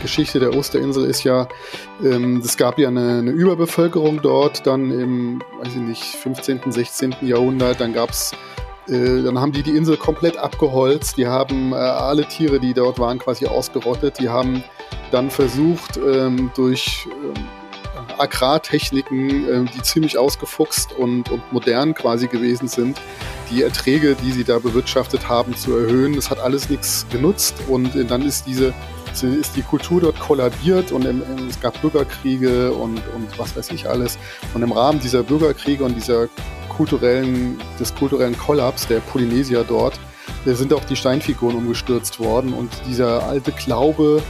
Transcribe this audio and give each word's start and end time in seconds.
Geschichte 0.00 0.40
der 0.40 0.54
Osterinsel 0.54 1.04
ist 1.04 1.24
ja, 1.24 1.48
ähm, 2.02 2.42
es 2.44 2.56
gab 2.56 2.78
ja 2.78 2.88
eine, 2.88 3.18
eine, 3.18 3.30
Überbevölkerung 3.30 4.20
dort, 4.22 4.66
dann 4.66 4.90
im, 4.90 5.42
weiß 5.60 5.74
ich 5.74 5.82
nicht, 5.82 6.02
15., 6.02 6.60
16. 6.70 7.16
Jahrhundert, 7.22 7.80
dann 7.80 7.92
gab's 7.92 8.32
äh, 8.88 9.22
dann 9.22 9.38
haben 9.38 9.52
die 9.52 9.62
die 9.62 9.76
Insel 9.76 9.96
komplett 9.96 10.36
abgeholzt, 10.36 11.18
die 11.18 11.26
haben 11.26 11.72
äh, 11.72 11.76
alle 11.76 12.26
Tiere, 12.26 12.58
die 12.58 12.72
dort 12.72 12.98
waren, 12.98 13.18
quasi 13.18 13.46
ausgerottet, 13.46 14.18
die 14.18 14.28
haben 14.28 14.64
dann 15.10 15.30
versucht, 15.30 15.98
ähm, 15.98 16.50
durch 16.54 17.06
ähm, 17.06 17.44
Agrartechniken, 18.18 19.48
äh, 19.48 19.70
die 19.74 19.82
ziemlich 19.82 20.18
ausgefuchst 20.18 20.92
und, 20.92 21.30
und 21.30 21.52
modern 21.52 21.94
quasi 21.94 22.28
gewesen 22.28 22.68
sind, 22.68 23.00
die 23.50 23.62
Erträge, 23.62 24.16
die 24.16 24.32
sie 24.32 24.44
da 24.44 24.58
bewirtschaftet 24.58 25.28
haben, 25.28 25.56
zu 25.56 25.76
erhöhen. 25.76 26.14
Das 26.14 26.30
hat 26.30 26.38
alles 26.38 26.68
nichts 26.68 27.06
genutzt 27.10 27.54
und 27.68 27.94
äh, 27.94 28.04
dann 28.04 28.22
ist 28.22 28.46
diese 28.46 28.74
ist 29.10 29.56
die 29.56 29.62
Kultur 29.62 30.00
dort 30.00 30.18
kollabiert 30.18 30.92
und 30.92 31.04
es 31.48 31.60
gab 31.60 31.80
Bürgerkriege 31.80 32.72
und, 32.72 33.02
und 33.14 33.38
was 33.38 33.56
weiß 33.56 33.70
ich 33.70 33.88
alles. 33.88 34.18
Und 34.54 34.62
im 34.62 34.72
Rahmen 34.72 35.00
dieser 35.00 35.22
Bürgerkriege 35.22 35.84
und 35.84 35.94
dieser 35.94 36.28
kulturellen, 36.68 37.58
des 37.80 37.94
kulturellen 37.94 38.36
Kollaps 38.38 38.86
der 38.86 39.00
Polynesier 39.00 39.64
dort, 39.64 39.98
äh, 40.46 40.52
sind 40.52 40.72
auch 40.72 40.84
die 40.84 40.96
Steinfiguren 40.96 41.56
umgestürzt 41.56 42.20
worden 42.20 42.52
und 42.52 42.70
dieser 42.86 43.24
alte 43.24 43.52
Glaube, 43.52 44.22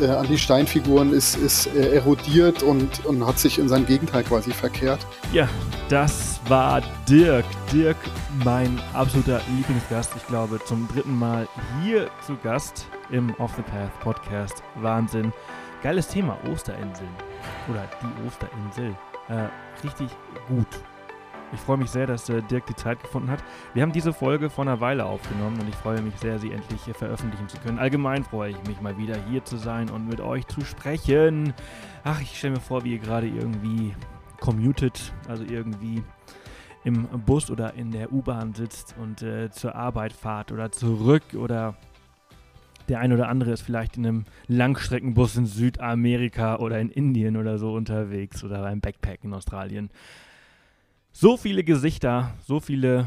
äh, 0.00 0.06
an 0.06 0.26
die 0.28 0.38
Steinfiguren 0.38 1.12
ist, 1.12 1.36
ist 1.36 1.66
äh, 1.74 1.94
erodiert 1.94 2.62
und, 2.62 3.04
und 3.04 3.26
hat 3.26 3.38
sich 3.38 3.58
in 3.58 3.68
sein 3.68 3.86
Gegenteil 3.86 4.22
quasi 4.22 4.52
verkehrt. 4.52 5.00
Ja, 5.32 5.48
das 5.88 6.40
war 6.48 6.82
Dirk. 7.08 7.44
Dirk, 7.72 7.96
mein 8.44 8.80
absoluter 8.94 9.40
Lieblingsgast. 9.56 10.12
Ich 10.16 10.26
glaube, 10.26 10.60
zum 10.64 10.88
dritten 10.88 11.18
Mal 11.18 11.48
hier 11.82 12.08
zu 12.24 12.36
Gast 12.42 12.86
im 13.10 13.34
Off 13.38 13.54
the 13.56 13.62
Path 13.62 13.98
Podcast. 14.00 14.62
Wahnsinn. 14.76 15.32
Geiles 15.82 16.08
Thema, 16.08 16.36
Osterinsel. 16.50 17.06
Oder 17.70 17.88
die 18.02 18.26
Osterinsel. 18.26 18.96
Äh, 19.28 19.48
richtig 19.84 20.10
gut. 20.48 20.66
Ich 21.52 21.60
freue 21.60 21.78
mich 21.78 21.90
sehr, 21.90 22.06
dass 22.06 22.28
äh, 22.28 22.42
Dirk 22.42 22.66
die 22.66 22.74
Zeit 22.74 23.00
gefunden 23.00 23.30
hat. 23.30 23.42
Wir 23.72 23.82
haben 23.82 23.92
diese 23.92 24.12
Folge 24.12 24.50
vor 24.50 24.64
einer 24.64 24.80
Weile 24.80 25.06
aufgenommen 25.06 25.58
und 25.60 25.68
ich 25.68 25.76
freue 25.76 26.02
mich 26.02 26.14
sehr, 26.16 26.38
sie 26.38 26.52
endlich 26.52 26.86
äh, 26.88 26.94
veröffentlichen 26.94 27.48
zu 27.48 27.58
können. 27.58 27.78
Allgemein 27.78 28.24
freue 28.24 28.50
ich 28.50 28.62
mich 28.66 28.80
mal 28.80 28.98
wieder 28.98 29.16
hier 29.28 29.44
zu 29.44 29.56
sein 29.56 29.88
und 29.88 30.08
mit 30.08 30.20
euch 30.20 30.46
zu 30.46 30.60
sprechen. 30.62 31.54
Ach, 32.04 32.20
ich 32.20 32.36
stelle 32.36 32.54
mir 32.54 32.60
vor, 32.60 32.84
wie 32.84 32.92
ihr 32.92 32.98
gerade 32.98 33.28
irgendwie 33.28 33.94
commuted, 34.40 35.12
also 35.28 35.44
irgendwie 35.44 36.02
im 36.84 37.06
Bus 37.24 37.50
oder 37.50 37.74
in 37.74 37.90
der 37.90 38.12
U-Bahn 38.12 38.54
sitzt 38.54 38.94
und 39.00 39.22
äh, 39.22 39.50
zur 39.50 39.74
Arbeit 39.74 40.12
fahrt 40.12 40.52
oder 40.52 40.70
zurück 40.70 41.22
oder 41.34 41.74
der 42.88 43.00
ein 43.00 43.12
oder 43.12 43.28
andere 43.28 43.52
ist 43.52 43.62
vielleicht 43.62 43.96
in 43.96 44.06
einem 44.06 44.24
Langstreckenbus 44.46 45.36
in 45.36 45.46
Südamerika 45.46 46.56
oder 46.56 46.80
in 46.80 46.90
Indien 46.90 47.36
oder 47.36 47.58
so 47.58 47.72
unterwegs 47.72 48.42
oder 48.44 48.62
beim 48.62 48.80
Backpack 48.80 49.24
in 49.24 49.34
Australien. 49.34 49.90
So 51.12 51.36
viele 51.36 51.64
Gesichter, 51.64 52.34
so 52.44 52.60
viele 52.60 53.06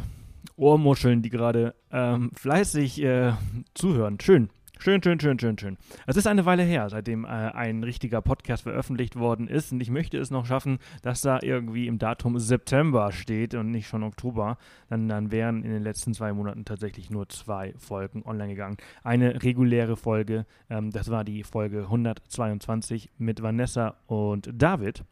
Ohrmuscheln, 0.56 1.22
die 1.22 1.30
gerade 1.30 1.76
ähm, 1.92 2.32
fleißig 2.36 3.02
äh, 3.02 3.34
zuhören. 3.74 4.20
Schön. 4.20 4.50
Schön, 4.84 5.04
schön, 5.04 5.20
schön, 5.20 5.38
schön, 5.38 5.60
schön. 5.60 5.78
Es 6.08 6.18
ist 6.18 6.26
eine 6.26 6.48
Weile 6.48 6.64
her, 6.64 6.90
seitdem 6.90 7.24
äh, 7.24 7.28
ein 7.28 7.84
richtiger 7.84 8.20
Podcast 8.20 8.64
veröffentlicht 8.64 9.16
worden 9.16 9.48
ist. 9.48 9.72
Und 9.72 9.80
ich 9.80 9.92
möchte 9.92 10.18
es 10.18 10.32
noch 10.32 10.48
schaffen, 10.48 10.80
dass 11.04 11.22
da 11.22 11.38
irgendwie 11.44 11.86
im 11.86 12.00
Datum 12.00 12.40
September 12.40 13.12
steht 13.12 13.54
und 13.54 13.70
nicht 13.70 13.88
schon 13.88 14.02
Oktober. 14.02 14.58
Dann, 14.90 15.08
dann 15.08 15.30
wären 15.30 15.62
in 15.62 15.70
den 15.70 15.84
letzten 15.84 16.16
zwei 16.16 16.34
Monaten 16.34 16.66
tatsächlich 16.66 17.12
nur 17.12 17.30
zwei 17.30 17.76
Folgen 17.78 18.24
online 18.26 18.56
gegangen. 18.56 18.78
Eine 19.04 19.44
reguläre 19.44 19.98
Folge, 19.98 20.48
ähm, 20.68 20.90
das 20.90 21.12
war 21.12 21.24
die 21.26 21.44
Folge 21.44 21.82
122 21.82 23.12
mit 23.20 23.44
Vanessa 23.44 23.98
und 24.08 24.50
David 24.52 25.04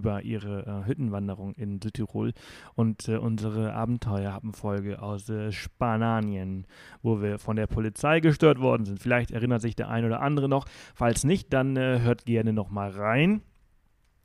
über 0.00 0.22
ihre 0.22 0.66
äh, 0.66 0.88
Hüttenwanderung 0.88 1.52
in 1.54 1.78
Südtirol 1.82 2.32
und 2.74 3.06
äh, 3.06 3.18
unsere 3.18 3.74
Abenteuerhappenfolge 3.74 5.02
aus 5.02 5.28
äh, 5.28 5.52
Spanien, 5.52 6.66
wo 7.02 7.20
wir 7.20 7.38
von 7.38 7.56
der 7.56 7.66
Polizei 7.66 8.20
gestört 8.20 8.60
worden 8.60 8.86
sind. 8.86 8.98
Vielleicht 8.98 9.30
erinnert 9.30 9.60
sich 9.60 9.76
der 9.76 9.90
ein 9.90 10.06
oder 10.06 10.22
andere 10.22 10.48
noch. 10.48 10.64
Falls 10.94 11.24
nicht, 11.24 11.52
dann 11.52 11.76
äh, 11.76 12.00
hört 12.00 12.24
gerne 12.24 12.54
noch 12.54 12.70
mal 12.70 12.88
rein. 12.88 13.42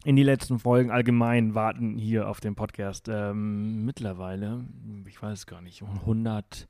In 0.05 0.15
die 0.15 0.23
letzten 0.23 0.59
Folgen 0.59 0.91
allgemein 0.91 1.55
warten 1.55 1.97
hier 1.97 2.29
auf 2.29 2.39
dem 2.39 2.55
Podcast 2.55 3.09
ähm, 3.11 3.83
mittlerweile, 3.83 4.63
ich 5.07 5.21
weiß 5.21 5.45
gar 5.45 5.61
nicht, 5.61 5.83
100 5.83 6.69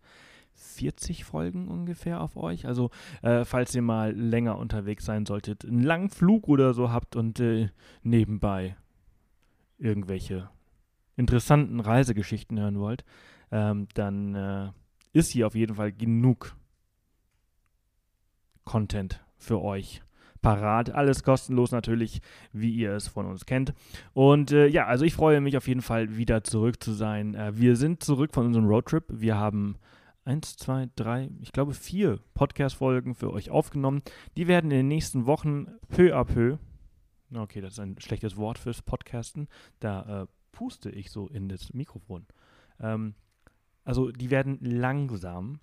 40 0.55 1.25
Folgen 1.25 1.67
ungefähr 1.67 2.21
auf 2.21 2.37
euch. 2.37 2.65
Also, 2.65 2.89
äh, 3.21 3.45
falls 3.45 3.75
ihr 3.75 3.81
mal 3.81 4.13
länger 4.15 4.57
unterwegs 4.57 5.05
sein 5.05 5.25
solltet, 5.25 5.65
einen 5.65 5.83
langen 5.83 6.09
Flug 6.09 6.47
oder 6.47 6.73
so 6.73 6.91
habt 6.91 7.15
und 7.15 7.39
äh, 7.39 7.69
nebenbei 8.03 8.75
irgendwelche 9.77 10.49
interessanten 11.15 11.79
Reisegeschichten 11.79 12.59
hören 12.59 12.79
wollt, 12.79 13.05
ähm, 13.51 13.87
dann 13.93 14.35
äh, 14.35 14.71
ist 15.13 15.31
hier 15.31 15.47
auf 15.47 15.55
jeden 15.55 15.75
Fall 15.75 15.91
genug 15.91 16.55
Content 18.63 19.23
für 19.37 19.61
euch 19.61 20.01
parat. 20.41 20.91
Alles 20.91 21.23
kostenlos 21.23 21.71
natürlich, 21.71 22.21
wie 22.51 22.71
ihr 22.71 22.91
es 22.91 23.07
von 23.07 23.25
uns 23.25 23.45
kennt. 23.45 23.73
Und 24.13 24.51
äh, 24.51 24.67
ja, 24.67 24.85
also 24.85 25.05
ich 25.05 25.13
freue 25.13 25.41
mich 25.41 25.57
auf 25.57 25.67
jeden 25.67 25.81
Fall 25.81 26.17
wieder 26.17 26.43
zurück 26.43 26.83
zu 26.83 26.91
sein. 26.91 27.33
Äh, 27.33 27.57
wir 27.57 27.75
sind 27.75 28.03
zurück 28.03 28.33
von 28.33 28.45
unserem 28.45 28.67
Roadtrip. 28.67 29.05
Wir 29.09 29.37
haben 29.37 29.77
eins, 30.23 30.57
zwei, 30.57 30.89
drei, 30.95 31.29
ich 31.41 31.51
glaube 31.51 31.73
vier 31.73 32.19
Podcast-Folgen 32.33 33.15
für 33.15 33.31
euch 33.31 33.49
aufgenommen. 33.49 34.01
Die 34.37 34.47
werden 34.47 34.69
in 34.71 34.77
den 34.77 34.87
nächsten 34.87 35.25
Wochen 35.25 35.67
peu 35.87 36.15
à 36.15 36.23
peu 36.23 36.57
Okay, 37.37 37.61
das 37.61 37.73
ist 37.73 37.79
ein 37.79 37.95
schlechtes 37.99 38.37
Wort 38.37 38.57
fürs 38.57 38.81
Podcasten. 38.81 39.47
Da 39.79 40.23
äh, 40.23 40.27
puste 40.51 40.89
ich 40.89 41.11
so 41.11 41.27
in 41.27 41.49
das 41.49 41.73
Mikrofon. 41.73 42.25
Ähm, 42.79 43.15
also 43.83 44.11
die 44.11 44.31
werden 44.31 44.57
langsam 44.61 45.59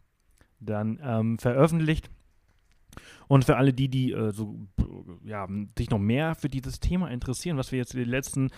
dann 0.61 1.01
ähm, 1.03 1.39
veröffentlicht. 1.39 2.11
Und 3.27 3.45
für 3.45 3.57
alle 3.57 3.73
die, 3.73 3.89
die 3.89 4.13
äh, 4.13 4.33
so, 4.33 4.67
ja, 5.25 5.49
sich 5.77 5.91
noch 5.91 5.99
mehr 5.99 6.35
für 6.35 6.49
dieses 6.49 6.81
Thema 6.81 7.09
interessieren, 7.11 7.57
was 7.57 7.73
wir 7.73 7.79
jetzt 7.79 7.95
in 7.95 8.01
den 8.01 8.09
letzten 8.09 8.51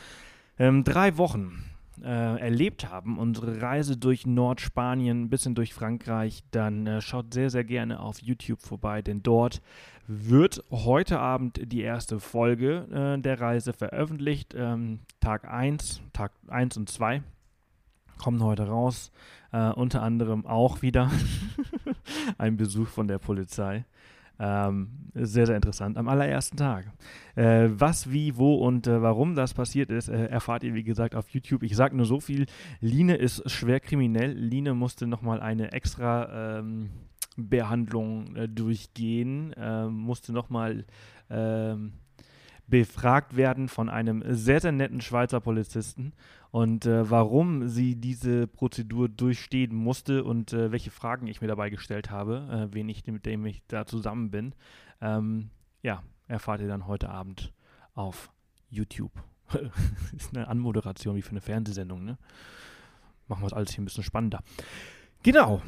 ähm, 0.58 0.84
drei 0.84 1.16
Wochen 1.16 1.73
äh, 2.03 2.41
erlebt 2.41 2.91
haben, 2.91 3.19
unsere 3.19 3.60
Reise 3.62 3.97
durch 3.97 4.27
Nordspanien, 4.27 5.22
ein 5.22 5.31
bisschen 5.31 5.55
durch 5.55 5.75
Frankreich, 5.75 6.43
dann 6.50 6.87
äh, 6.87 7.00
schaut 7.00 7.32
sehr, 7.32 7.50
sehr 7.50 7.65
gerne 7.65 8.00
auf 8.00 8.21
YouTube 8.21 8.60
vorbei, 8.60 9.03
denn 9.03 9.22
dort 9.22 9.60
wird 10.06 10.62
heute 10.71 11.19
Abend 11.19 11.60
die 11.72 11.81
erste 11.81 12.21
Folge 12.21 12.87
äh, 13.16 13.21
der 13.21 13.41
Reise 13.41 13.72
veröffentlicht. 13.72 14.55
Ähm, 14.56 15.00
Tag 15.21 15.50
1, 15.50 16.03
Tag 16.12 16.32
1 16.49 16.77
und 16.77 16.88
2 16.88 17.22
kommen 18.19 18.43
heute 18.43 18.66
raus. 18.66 19.11
Äh, 19.53 19.71
unter 19.71 20.03
anderem 20.03 20.47
auch 20.47 20.82
wieder 20.82 21.11
ein 22.38 22.56
Besuch 22.56 22.88
von 22.88 23.09
der 23.09 23.19
Polizei. 23.19 23.84
Ähm, 24.38 24.88
sehr, 25.14 25.46
sehr 25.46 25.56
interessant. 25.56 25.96
Am 25.96 26.08
allerersten 26.08 26.56
Tag. 26.56 26.86
Äh, 27.36 27.68
was, 27.70 28.10
wie, 28.10 28.36
wo 28.36 28.56
und 28.56 28.86
äh, 28.86 29.00
warum 29.00 29.34
das 29.34 29.54
passiert 29.54 29.90
ist, 29.90 30.08
äh, 30.08 30.26
erfahrt 30.26 30.64
ihr, 30.64 30.74
wie 30.74 30.82
gesagt, 30.82 31.14
auf 31.14 31.28
YouTube. 31.30 31.62
Ich 31.62 31.76
sage 31.76 31.96
nur 31.96 32.06
so 32.06 32.20
viel. 32.20 32.46
Line 32.80 33.14
ist 33.14 33.48
schwer 33.48 33.80
kriminell. 33.80 34.32
Line 34.32 34.74
musste 34.74 35.06
nochmal 35.06 35.40
eine 35.40 35.72
extra 35.72 36.58
ähm, 36.58 36.90
Behandlung 37.36 38.34
äh, 38.36 38.48
durchgehen, 38.48 39.52
äh, 39.54 39.86
musste 39.86 40.32
nochmal 40.32 40.84
ähm, 41.30 41.94
befragt 42.66 43.36
werden 43.36 43.68
von 43.68 43.88
einem 43.88 44.22
sehr, 44.26 44.60
sehr 44.60 44.72
netten 44.72 45.00
Schweizer 45.00 45.40
Polizisten 45.40 46.12
und 46.54 46.87
äh, 46.87 47.10
warum 47.10 47.69
sie 47.69 47.97
diese 47.97 48.47
Prozedur 48.47 49.09
durchstehen 49.09 49.75
musste 49.75 50.22
und 50.22 50.53
äh, 50.53 50.70
welche 50.70 50.92
Fragen 50.92 51.26
ich 51.26 51.41
mir 51.41 51.48
dabei 51.48 51.69
gestellt 51.69 52.12
habe, 52.12 52.69
äh, 52.70 52.72
wen 52.72 52.88
ich, 52.88 53.04
mit 53.09 53.26
dem 53.26 53.44
ich 53.44 53.65
da 53.66 53.87
zusammen 53.87 54.31
bin, 54.31 54.54
ähm, 55.00 55.50
ja, 55.82 56.04
erfahrt 56.28 56.60
ihr 56.60 56.69
dann 56.69 56.87
heute 56.87 57.09
Abend 57.09 57.52
auf 57.94 58.31
YouTube. 58.70 59.11
ist 60.17 60.32
eine 60.32 60.46
Anmoderation 60.46 61.17
wie 61.17 61.23
für 61.23 61.32
eine 61.32 61.40
Fernsehsendung, 61.40 62.05
ne? 62.05 62.19
Machen 63.26 63.43
wir 63.43 63.49
es 63.49 63.52
alles 63.52 63.73
hier 63.73 63.82
ein 63.82 63.87
bisschen 63.87 64.05
spannender. 64.05 64.38
Genau, 65.25 65.61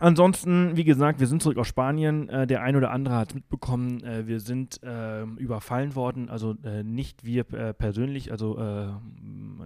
Ansonsten, 0.00 0.76
wie 0.76 0.84
gesagt, 0.84 1.18
wir 1.18 1.26
sind 1.26 1.42
zurück 1.42 1.58
aus 1.58 1.66
Spanien. 1.66 2.28
Äh, 2.28 2.46
der 2.46 2.62
ein 2.62 2.76
oder 2.76 2.92
andere 2.92 3.16
hat 3.16 3.34
mitbekommen. 3.34 4.02
Äh, 4.04 4.28
wir 4.28 4.38
sind 4.38 4.80
äh, 4.84 5.24
überfallen 5.24 5.96
worden, 5.96 6.28
also 6.30 6.54
äh, 6.62 6.84
nicht 6.84 7.24
wir 7.24 7.52
äh, 7.52 7.74
persönlich, 7.74 8.30
also 8.30 8.58
äh, 8.58 8.92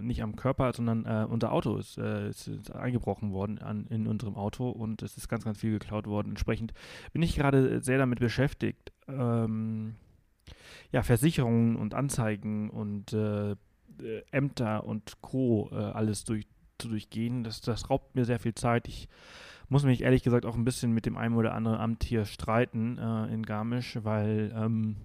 nicht 0.01 0.23
am 0.23 0.35
Körper, 0.35 0.73
sondern 0.73 1.05
unser 1.27 1.53
Auto 1.53 1.77
ist, 1.77 1.97
ist, 1.97 2.47
ist 2.47 2.71
eingebrochen 2.71 3.31
worden 3.31 3.59
an, 3.59 3.87
in 3.89 4.07
unserem 4.07 4.35
Auto 4.35 4.69
und 4.69 5.01
es 5.01 5.15
ist 5.15 5.29
ganz, 5.29 5.45
ganz 5.45 5.59
viel 5.59 5.71
geklaut 5.71 6.07
worden. 6.07 6.29
Entsprechend 6.29 6.73
bin 7.13 7.21
ich 7.21 7.35
gerade 7.35 7.81
sehr 7.81 7.99
damit 7.99 8.19
beschäftigt, 8.19 8.91
ähm, 9.07 9.95
ja, 10.91 11.03
Versicherungen 11.03 11.77
und 11.77 11.93
Anzeigen 11.93 12.69
und 12.69 13.15
Ämter 14.31 14.83
und 14.83 15.21
Co. 15.21 15.67
alles 15.69 16.25
durch, 16.25 16.47
zu 16.79 16.89
durchgehen. 16.89 17.45
Das, 17.45 17.61
das 17.61 17.89
raubt 17.89 18.15
mir 18.15 18.25
sehr 18.25 18.39
viel 18.39 18.55
Zeit. 18.55 18.89
Ich 18.89 19.07
muss 19.73 19.83
mich 19.83 20.03
ehrlich 20.03 20.21
gesagt 20.21 20.45
auch 20.45 20.55
ein 20.55 20.65
bisschen 20.65 20.91
mit 20.91 21.07
dem 21.07 21.17
einen 21.17 21.33
oder 21.33 21.55
anderen 21.55 21.79
Amt 21.79 22.03
hier 22.03 22.25
streiten 22.25 22.99
äh, 22.99 23.33
in 23.33 23.41
Garmisch, 23.41 23.97
weil 24.03 24.53
ähm, 24.55 24.97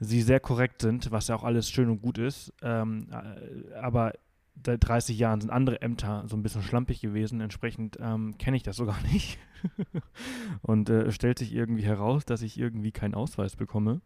sie 0.00 0.22
sehr 0.22 0.40
korrekt 0.40 0.80
sind, 0.80 1.10
was 1.10 1.28
ja 1.28 1.36
auch 1.36 1.44
alles 1.44 1.70
schön 1.70 1.90
und 1.90 2.00
gut 2.00 2.16
ist. 2.16 2.54
Ähm, 2.62 3.08
äh, 3.12 3.74
aber 3.74 4.14
seit 4.64 4.88
30 4.88 5.18
Jahren 5.18 5.42
sind 5.42 5.50
andere 5.50 5.82
Ämter 5.82 6.24
so 6.26 6.38
ein 6.38 6.42
bisschen 6.42 6.62
schlampig 6.62 7.02
gewesen. 7.02 7.42
Entsprechend 7.42 7.98
ähm, 8.00 8.38
kenne 8.38 8.56
ich 8.56 8.62
das 8.62 8.76
sogar 8.76 8.96
nicht. 9.12 9.38
und 10.62 10.88
äh, 10.88 11.12
stellt 11.12 11.38
sich 11.38 11.54
irgendwie 11.54 11.84
heraus, 11.84 12.24
dass 12.24 12.40
ich 12.40 12.58
irgendwie 12.58 12.92
keinen 12.92 13.14
Ausweis 13.14 13.56
bekomme, 13.56 14.00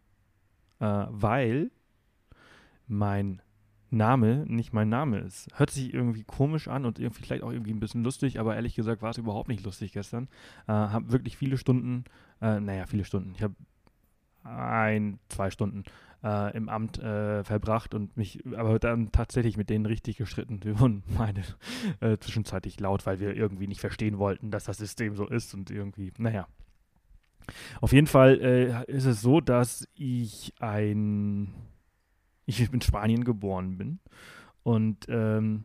äh, 0.80 1.06
weil 1.10 1.70
mein 2.88 3.40
Name 3.90 4.44
nicht 4.46 4.72
mein 4.72 4.88
Name 4.88 5.18
ist. 5.18 5.48
Hört 5.54 5.70
sich 5.70 5.92
irgendwie 5.92 6.24
komisch 6.24 6.68
an 6.68 6.84
und 6.84 6.98
irgendwie 6.98 7.22
vielleicht 7.22 7.42
auch 7.42 7.50
irgendwie 7.50 7.72
ein 7.72 7.80
bisschen 7.80 8.04
lustig, 8.04 8.38
aber 8.38 8.54
ehrlich 8.54 8.74
gesagt 8.74 9.02
war 9.02 9.10
es 9.10 9.18
überhaupt 9.18 9.48
nicht 9.48 9.64
lustig 9.64 9.92
gestern. 9.92 10.28
Äh, 10.68 10.72
habe 10.72 11.10
wirklich 11.10 11.36
viele 11.36 11.56
Stunden, 11.56 12.04
äh, 12.40 12.60
naja, 12.60 12.86
viele 12.86 13.04
Stunden. 13.04 13.32
Ich 13.34 13.42
habe 13.42 13.54
ein, 14.44 15.18
zwei 15.28 15.50
Stunden 15.50 15.84
äh, 16.22 16.56
im 16.56 16.68
Amt 16.68 16.98
äh, 16.98 17.44
verbracht 17.44 17.94
und 17.94 18.16
mich 18.16 18.44
aber 18.56 18.78
dann 18.78 19.12
tatsächlich 19.12 19.56
mit 19.56 19.70
denen 19.70 19.86
richtig 19.86 20.16
gestritten. 20.16 20.60
Wir 20.62 20.78
wurden 20.80 21.02
meine 21.18 21.42
äh, 22.00 22.16
zwischenzeitlich 22.18 22.78
laut, 22.80 23.06
weil 23.06 23.20
wir 23.20 23.34
irgendwie 23.34 23.66
nicht 23.66 23.80
verstehen 23.80 24.18
wollten, 24.18 24.50
dass 24.50 24.64
das 24.64 24.78
System 24.78 25.14
so 25.14 25.26
ist 25.26 25.54
und 25.54 25.70
irgendwie, 25.70 26.12
naja. 26.18 26.46
Auf 27.80 27.92
jeden 27.92 28.06
Fall 28.06 28.40
äh, 28.40 28.92
ist 28.92 29.06
es 29.06 29.22
so, 29.22 29.40
dass 29.40 29.88
ich 29.94 30.54
ein 30.60 31.52
ich 32.50 32.72
in 32.72 32.80
Spanien 32.80 33.24
geboren 33.24 33.78
bin 33.78 34.00
und 34.62 35.06
ähm, 35.08 35.64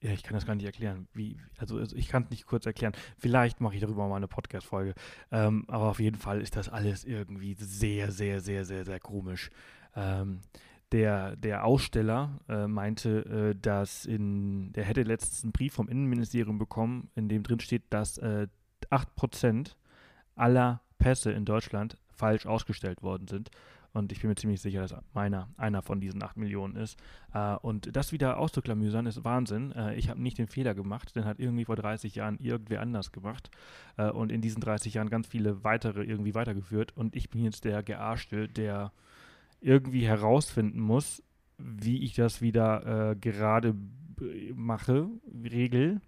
ja, 0.00 0.12
ich 0.12 0.22
kann 0.22 0.34
das 0.34 0.46
gar 0.46 0.54
nicht 0.54 0.64
erklären. 0.64 1.08
Wie, 1.12 1.40
also, 1.56 1.76
also 1.76 1.96
ich 1.96 2.08
kann 2.08 2.22
es 2.24 2.30
nicht 2.30 2.46
kurz 2.46 2.66
erklären. 2.66 2.92
Vielleicht 3.18 3.60
mache 3.60 3.74
ich 3.74 3.80
darüber 3.80 4.06
mal 4.06 4.16
eine 4.16 4.28
Podcast-Folge. 4.28 4.94
Ähm, 5.32 5.64
aber 5.66 5.86
auf 5.90 5.98
jeden 5.98 6.16
Fall 6.18 6.40
ist 6.40 6.54
das 6.54 6.68
alles 6.68 7.04
irgendwie 7.04 7.56
sehr, 7.58 8.12
sehr, 8.12 8.40
sehr, 8.40 8.64
sehr, 8.64 8.84
sehr 8.84 9.00
komisch. 9.00 9.50
Ähm, 9.96 10.40
der, 10.92 11.36
der 11.36 11.64
Aussteller 11.64 12.40
äh, 12.48 12.66
meinte, 12.68 13.54
äh, 13.54 13.60
dass 13.60 14.06
in, 14.06 14.72
der 14.72 14.84
hätte 14.84 15.02
letztens 15.02 15.42
einen 15.42 15.52
Brief 15.52 15.74
vom 15.74 15.88
Innenministerium 15.88 16.58
bekommen, 16.58 17.10
in 17.16 17.28
dem 17.28 17.42
drin 17.42 17.60
steht, 17.60 17.82
dass 17.90 18.18
äh, 18.18 18.46
8% 18.90 19.74
aller 20.36 20.80
Pässe 20.98 21.32
in 21.32 21.44
Deutschland 21.44 21.98
falsch 22.08 22.46
ausgestellt 22.46 23.02
worden 23.02 23.26
sind. 23.26 23.50
Und 23.92 24.12
ich 24.12 24.20
bin 24.20 24.28
mir 24.28 24.36
ziemlich 24.36 24.60
sicher, 24.60 24.82
dass 24.82 24.94
meiner 25.14 25.48
einer 25.56 25.82
von 25.82 26.00
diesen 26.00 26.22
8 26.22 26.36
Millionen 26.36 26.76
ist. 26.76 26.98
Äh, 27.32 27.56
und 27.56 27.94
das 27.96 28.12
wieder 28.12 28.38
auszuklamüsern 28.38 29.06
ist 29.06 29.24
Wahnsinn. 29.24 29.72
Äh, 29.72 29.96
ich 29.96 30.10
habe 30.10 30.20
nicht 30.20 30.38
den 30.38 30.46
Fehler 30.46 30.74
gemacht, 30.74 31.16
den 31.16 31.24
hat 31.24 31.38
irgendwie 31.38 31.64
vor 31.64 31.76
30 31.76 32.14
Jahren 32.14 32.38
irgendwer 32.38 32.80
anders 32.80 33.12
gemacht. 33.12 33.50
Äh, 33.96 34.10
und 34.10 34.30
in 34.30 34.40
diesen 34.40 34.60
30 34.60 34.94
Jahren 34.94 35.10
ganz 35.10 35.26
viele 35.26 35.64
weitere 35.64 36.04
irgendwie 36.04 36.34
weitergeführt. 36.34 36.96
Und 36.96 37.16
ich 37.16 37.30
bin 37.30 37.44
jetzt 37.44 37.64
der 37.64 37.82
Gearschte, 37.82 38.48
der 38.48 38.92
irgendwie 39.60 40.06
herausfinden 40.06 40.80
muss, 40.80 41.22
wie 41.56 42.04
ich 42.04 42.14
das 42.14 42.40
wieder 42.40 43.16
gerade 43.20 43.74
mache, 44.54 45.08
regel. 45.42 46.00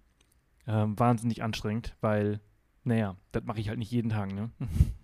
Ähm, 0.67 0.97
wahnsinnig 0.97 1.43
anstrengend, 1.43 1.97
weil, 1.99 2.39
naja, 2.85 3.17
das 3.33 3.43
mache 3.43 3.59
ich 3.59 3.67
halt 3.67 3.79
nicht 3.79 3.91
jeden 3.91 4.09
Tag, 4.09 4.33
ne? 4.33 4.51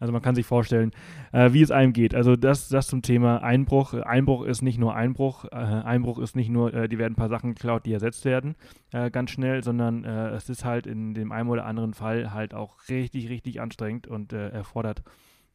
Also 0.00 0.12
man 0.12 0.22
kann 0.22 0.34
sich 0.34 0.46
vorstellen, 0.46 0.92
äh, 1.32 1.52
wie 1.52 1.62
es 1.62 1.70
einem 1.70 1.92
geht. 1.92 2.14
Also 2.14 2.36
das, 2.36 2.68
das 2.68 2.86
zum 2.86 3.02
Thema 3.02 3.42
Einbruch. 3.42 3.94
Einbruch 3.94 4.44
ist 4.44 4.62
nicht 4.62 4.78
nur 4.78 4.94
Einbruch. 4.94 5.44
Äh, 5.46 5.56
Einbruch 5.56 6.18
ist 6.18 6.36
nicht 6.36 6.48
nur, 6.48 6.74
äh, 6.74 6.88
die 6.88 6.98
werden 6.98 7.12
ein 7.12 7.16
paar 7.16 7.28
Sachen 7.28 7.54
geklaut, 7.54 7.86
die 7.86 7.92
ersetzt 7.92 8.24
werden, 8.24 8.54
äh, 8.92 9.10
ganz 9.10 9.30
schnell, 9.30 9.62
sondern 9.62 10.04
äh, 10.04 10.30
es 10.30 10.48
ist 10.48 10.64
halt 10.64 10.86
in 10.86 11.14
dem 11.14 11.32
einen 11.32 11.48
oder 11.48 11.66
anderen 11.66 11.94
Fall 11.94 12.32
halt 12.32 12.54
auch 12.54 12.76
richtig, 12.88 13.28
richtig 13.28 13.60
anstrengend 13.60 14.06
und 14.06 14.32
äh, 14.32 14.48
erfordert 14.50 15.02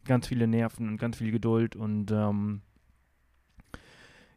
ganz 0.06 0.28
viele 0.28 0.48
Nerven 0.48 0.88
und 0.88 0.98
ganz 0.98 1.18
viel 1.18 1.32
Geduld 1.32 1.76
und 1.76 2.12
ähm, 2.12 2.62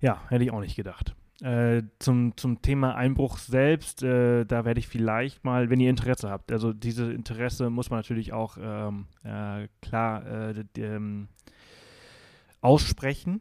ja, 0.01 0.21
hätte 0.29 0.45
ich 0.45 0.51
auch 0.51 0.61
nicht 0.61 0.77
gedacht. 0.77 1.15
Äh, 1.41 1.83
zum, 1.99 2.37
zum 2.37 2.63
Thema 2.63 2.95
Einbruch 2.95 3.39
selbst, 3.39 4.05
äh, 4.05 4.45
da 4.45 4.65
werde 4.65 4.79
ich 4.79 4.87
vielleicht 4.87 5.45
mal, 5.45 5.69
wenn 5.69 5.81
ihr 5.81 5.91
Interesse 5.91 6.31
habt, 6.31 6.53
also 6.53 6.73
dieses 6.73 7.13
Interesse 7.13 7.71
muss 7.71 7.91
man 7.91 7.99
natürlich 7.99 8.33
auch 8.33 8.57
ähm, 8.61 9.07
äh, 9.25 9.67
klar 9.83 10.25
äh, 10.27 10.65
ähm, 10.77 11.27
aussprechen 12.61 13.41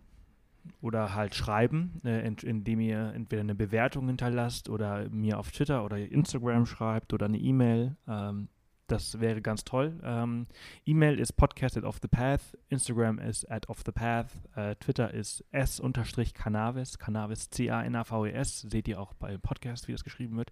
oder 0.81 1.13
halt 1.13 1.35
schreiben, 1.35 2.01
äh, 2.03 2.27
indem 2.27 2.79
ihr 2.79 3.13
entweder 3.13 3.41
eine 3.41 3.55
Bewertung 3.55 4.07
hinterlasst 4.07 4.69
oder 4.69 5.07
mir 5.09 5.37
auf 5.37 5.51
Twitter 5.51 5.85
oder 5.85 5.97
Instagram 5.97 6.65
schreibt 6.65 7.13
oder 7.13 7.27
eine 7.27 7.37
E-Mail. 7.37 7.95
Ähm, 8.07 8.47
das 8.87 9.19
wäre 9.19 9.41
ganz 9.41 9.63
toll. 9.63 9.99
Ähm, 10.03 10.45
E-Mail 10.85 11.19
ist 11.19 11.33
podcast 11.33 11.77
at 11.77 11.83
offthepath, 11.83 12.57
Instagram 12.69 13.19
ist 13.19 13.49
at 13.49 13.69
offthepath, 13.69 14.31
äh, 14.55 14.75
Twitter 14.75 15.13
ist 15.13 15.43
s-cannabis, 15.51 16.99
Cannabis 16.99 17.49
C-A-N-A-V-E-S, 17.49 18.61
seht 18.61 18.87
ihr 18.87 18.99
auch 18.99 19.13
beim 19.13 19.39
Podcast, 19.39 19.87
wie 19.87 19.93
das 19.93 20.03
geschrieben 20.03 20.37
wird. 20.37 20.51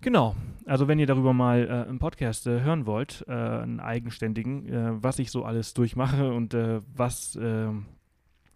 Genau, 0.00 0.36
also 0.64 0.86
wenn 0.86 1.00
ihr 1.00 1.06
darüber 1.06 1.32
mal 1.32 1.66
äh, 1.66 1.88
einen 1.88 1.98
Podcast 1.98 2.46
äh, 2.46 2.60
hören 2.60 2.86
wollt, 2.86 3.24
äh, 3.26 3.32
einen 3.32 3.80
eigenständigen, 3.80 4.66
äh, 4.66 5.02
was 5.02 5.18
ich 5.18 5.32
so 5.32 5.44
alles 5.44 5.74
durchmache 5.74 6.32
und 6.32 6.54
äh, 6.54 6.80
was 6.94 7.36
ähm, 7.40 7.86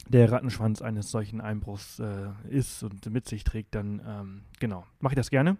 der 0.08 0.30
Rattenschwanz 0.30 0.82
eines 0.82 1.10
solchen 1.10 1.40
Einbruchs 1.40 1.98
äh, 1.98 2.28
ist 2.48 2.84
und 2.84 3.10
mit 3.10 3.28
sich 3.28 3.42
trägt, 3.42 3.74
dann 3.74 4.00
ähm, 4.06 4.42
genau, 4.60 4.84
mache 5.00 5.14
ich 5.14 5.16
das 5.16 5.30
gerne. 5.30 5.56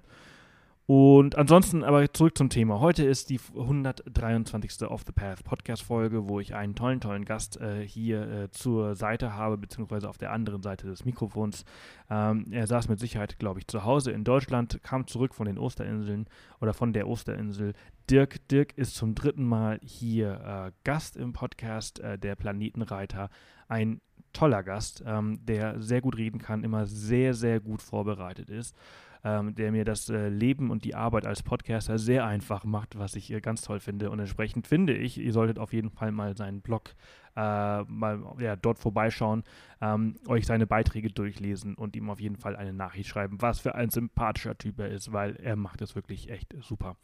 Und 0.87 1.39
ansonsten 1.39 1.85
aber 1.85 2.13
zurück 2.13 2.37
zum 2.37 2.51
Thema. 2.51 2.81
Heute 2.81 3.05
ist 3.05 3.31
die 3.31 3.39
123. 3.57 4.83
Off 4.89 5.03
the 5.07 5.13
Path 5.13 5.45
Podcast-Folge, 5.45 6.29
wo 6.29 6.41
ich 6.41 6.57
einen 6.57 6.75
tollen, 6.75 7.01
tollen 7.01 7.25
Gast 7.25 7.61
äh, 7.61 7.87
hier 7.87 8.29
äh, 8.29 8.51
zur 8.51 8.97
Seite 8.97 9.35
habe, 9.35 9.59
beziehungsweise 9.59 10.09
auf 10.09 10.19
der 10.19 10.33
anderen 10.33 10.61
Seite 10.61 10.89
des 10.89 11.05
Mikrofons. 11.05 11.65
Ähm, 12.11 12.49
er 12.51 12.67
saß 12.67 12.89
mit 12.89 12.99
Sicherheit, 12.99 13.39
glaube 13.39 13.61
ich, 13.61 13.69
zu 13.69 13.85
Hause 13.85 14.11
in 14.11 14.25
Deutschland, 14.25 14.83
kam 14.83 15.07
zurück 15.07 15.37
von 15.37 15.47
den 15.47 15.57
Osterinseln 15.57 16.27
oder 16.61 16.75
von 16.75 16.93
der 16.93 17.07
Osterinsel. 17.07 17.75
Dirk, 18.11 18.49
Dirk 18.49 18.77
ist 18.77 18.97
zum 18.97 19.15
dritten 19.15 19.45
Mal 19.45 19.79
hier 19.85 20.41
äh, 20.45 20.73
Gast 20.83 21.17
im 21.17 21.33
Podcast, 21.33 22.01
äh, 22.01 22.19
der 22.19 22.35
Planetenreiter. 22.35 23.31
Ein 23.69 24.01
toller 24.33 24.65
Gast, 24.65 25.05
ähm, 25.07 25.39
der 25.47 25.81
sehr 25.81 26.01
gut 26.01 26.17
reden 26.17 26.41
kann, 26.41 26.65
immer 26.65 26.87
sehr, 26.87 27.35
sehr 27.35 27.61
gut 27.61 27.83
vorbereitet 27.83 28.51
ist 28.51 28.75
ähm, 29.25 29.55
der 29.55 29.73
mir 29.73 29.85
das 29.85 30.09
äh, 30.09 30.29
Leben 30.29 30.71
und 30.71 30.85
die 30.85 30.95
Arbeit 30.95 31.27
als 31.27 31.43
Podcaster 31.43 31.99
sehr 31.99 32.27
einfach 32.27 32.65
macht, 32.65 32.99
was 32.99 33.15
ich 33.15 33.33
äh, 33.33 33.41
ganz 33.41 33.63
toll 33.63 33.81
finde. 33.81 34.11
Und 34.11 34.19
entsprechend 34.19 34.67
finde 34.67 34.95
ich, 34.95 35.19
ihr 35.19 35.33
solltet 35.33 35.59
auf 35.59 35.73
jeden 35.73 35.91
Fall 35.91 36.13
mal 36.13 36.37
seinen 36.37 36.61
Blog 36.61 36.95
äh, 37.37 37.83
mal 37.83 38.23
ja, 38.39 38.57
dort 38.57 38.79
vorbeischauen, 38.79 39.45
ähm, 39.81 40.17
euch 40.27 40.47
seine 40.47 40.67
Beiträge 40.67 41.11
durchlesen 41.11 41.75
und 41.75 41.97
ihm 41.97 42.11
auf 42.11 42.21
jeden 42.21 42.37
Fall 42.37 42.57
eine 42.57 42.73
Nachricht 42.73 43.09
schreiben, 43.09 43.41
was 43.41 43.61
für 43.61 43.75
ein 43.75 43.91
sympathischer 43.91 44.59
Typ 44.59 44.81
er 44.81 44.89
ist, 44.89 45.13
weil 45.13 45.37
er 45.37 45.57
macht 45.57 45.83
es 45.83 45.95
wirklich 45.95 46.31
echt 46.31 46.55
super. 46.61 46.97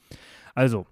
Also, 0.55 0.87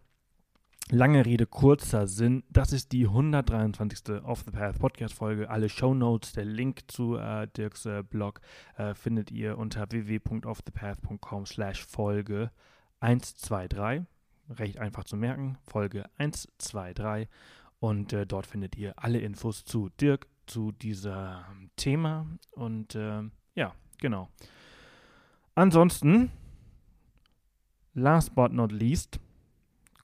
Lange 0.92 1.26
Rede, 1.26 1.46
kurzer 1.46 2.06
Sinn. 2.06 2.44
Das 2.48 2.72
ist 2.72 2.92
die 2.92 3.06
123. 3.06 4.22
Off 4.22 4.44
the 4.44 4.52
Path 4.52 4.78
Podcast 4.78 5.14
Folge. 5.14 5.50
Alle 5.50 5.68
Show 5.68 5.94
Notes, 5.94 6.30
der 6.30 6.44
Link 6.44 6.82
zu 6.86 7.16
äh, 7.16 7.48
Dirks 7.48 7.86
äh, 7.86 8.04
Blog 8.08 8.40
äh, 8.76 8.94
findet 8.94 9.32
ihr 9.32 9.58
unter 9.58 9.90
www.offthepath.com 9.90 11.44
slash 11.44 11.84
Folge 11.84 12.52
123. 13.00 14.06
Recht 14.48 14.78
einfach 14.78 15.02
zu 15.02 15.16
merken. 15.16 15.58
Folge 15.64 16.04
123. 16.18 17.28
Und 17.80 18.12
äh, 18.12 18.24
dort 18.24 18.46
findet 18.46 18.76
ihr 18.76 18.94
alle 18.96 19.18
Infos 19.18 19.64
zu 19.64 19.88
Dirk, 20.00 20.28
zu 20.46 20.70
diesem 20.70 21.68
Thema. 21.74 22.26
Und 22.52 22.94
äh, 22.94 23.22
ja, 23.56 23.74
genau. 23.98 24.28
Ansonsten, 25.56 26.30
last 27.92 28.36
but 28.36 28.52
not 28.52 28.70
least, 28.70 29.18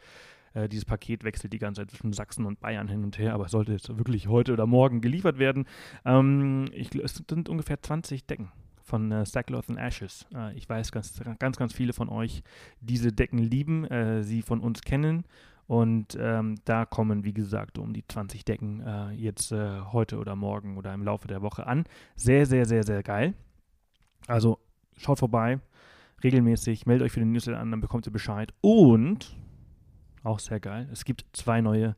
Äh, 0.54 0.70
dieses 0.70 0.86
Paket 0.86 1.24
wechselt 1.24 1.54
die 1.54 1.60
ganze 1.60 1.82
Zeit 1.82 1.92
zwischen 1.92 2.14
Sachsen 2.14 2.46
und 2.46 2.60
Bayern 2.60 2.88
hin 2.88 3.04
und 3.04 3.18
her, 3.18 3.34
aber 3.34 3.46
es 3.46 3.52
sollte 3.52 3.72
jetzt 3.72 3.98
wirklich 3.98 4.28
heute 4.28 4.54
oder 4.54 4.66
morgen 4.66 5.02
geliefert 5.02 5.40
werden. 5.40 5.66
Ähm, 6.06 6.66
ich, 6.74 6.94
es 6.96 7.24
sind 7.28 7.50
ungefähr 7.50 7.82
20 7.82 8.26
Decken 8.26 8.52
von 8.84 9.12
äh, 9.12 9.26
Sackcloth 9.26 9.70
and 9.70 9.80
Ashes. 9.80 10.26
Äh, 10.36 10.56
ich 10.56 10.68
weiß, 10.70 10.92
ganz, 10.92 11.20
ganz, 11.40 11.58
ganz 11.58 11.74
viele 11.74 11.94
von 11.94 12.10
euch 12.10 12.44
diese 12.82 13.12
Decken 13.12 13.40
lieben, 13.40 13.86
äh, 13.86 14.24
sie 14.24 14.42
von 14.42 14.60
uns 14.60 14.82
kennen. 14.82 15.26
Und 15.66 16.18
ähm, 16.20 16.56
da 16.66 16.86
kommen, 16.86 17.24
wie 17.24 17.34
gesagt, 17.34 17.78
um 17.78 17.94
die 17.94 18.06
20 18.06 18.44
Decken 18.44 18.82
äh, 18.82 19.12
jetzt 19.12 19.52
äh, 19.52 19.80
heute 19.92 20.18
oder 20.18 20.36
morgen 20.36 20.78
oder 20.78 20.94
im 20.94 21.04
Laufe 21.04 21.28
der 21.28 21.42
Woche 21.42 21.66
an. 21.66 21.86
Sehr, 22.16 22.46
sehr, 22.46 22.66
sehr, 22.66 22.84
sehr 22.84 23.02
geil. 23.02 23.34
Also 24.28 24.60
schaut 24.98 25.20
vorbei, 25.20 25.60
regelmäßig, 26.24 26.86
meldet 26.86 27.06
euch 27.06 27.12
für 27.14 27.22
den 27.22 27.32
Newsletter 27.32 27.60
an, 27.60 27.72
dann 27.72 27.82
bekommt 27.82 28.06
ihr 28.06 28.12
Bescheid. 28.12 28.54
Und, 28.62 29.36
auch 30.24 30.40
sehr 30.40 30.60
geil, 30.60 30.88
es 30.92 31.06
gibt 31.06 31.26
zwei 31.34 31.62
neue 31.62 31.96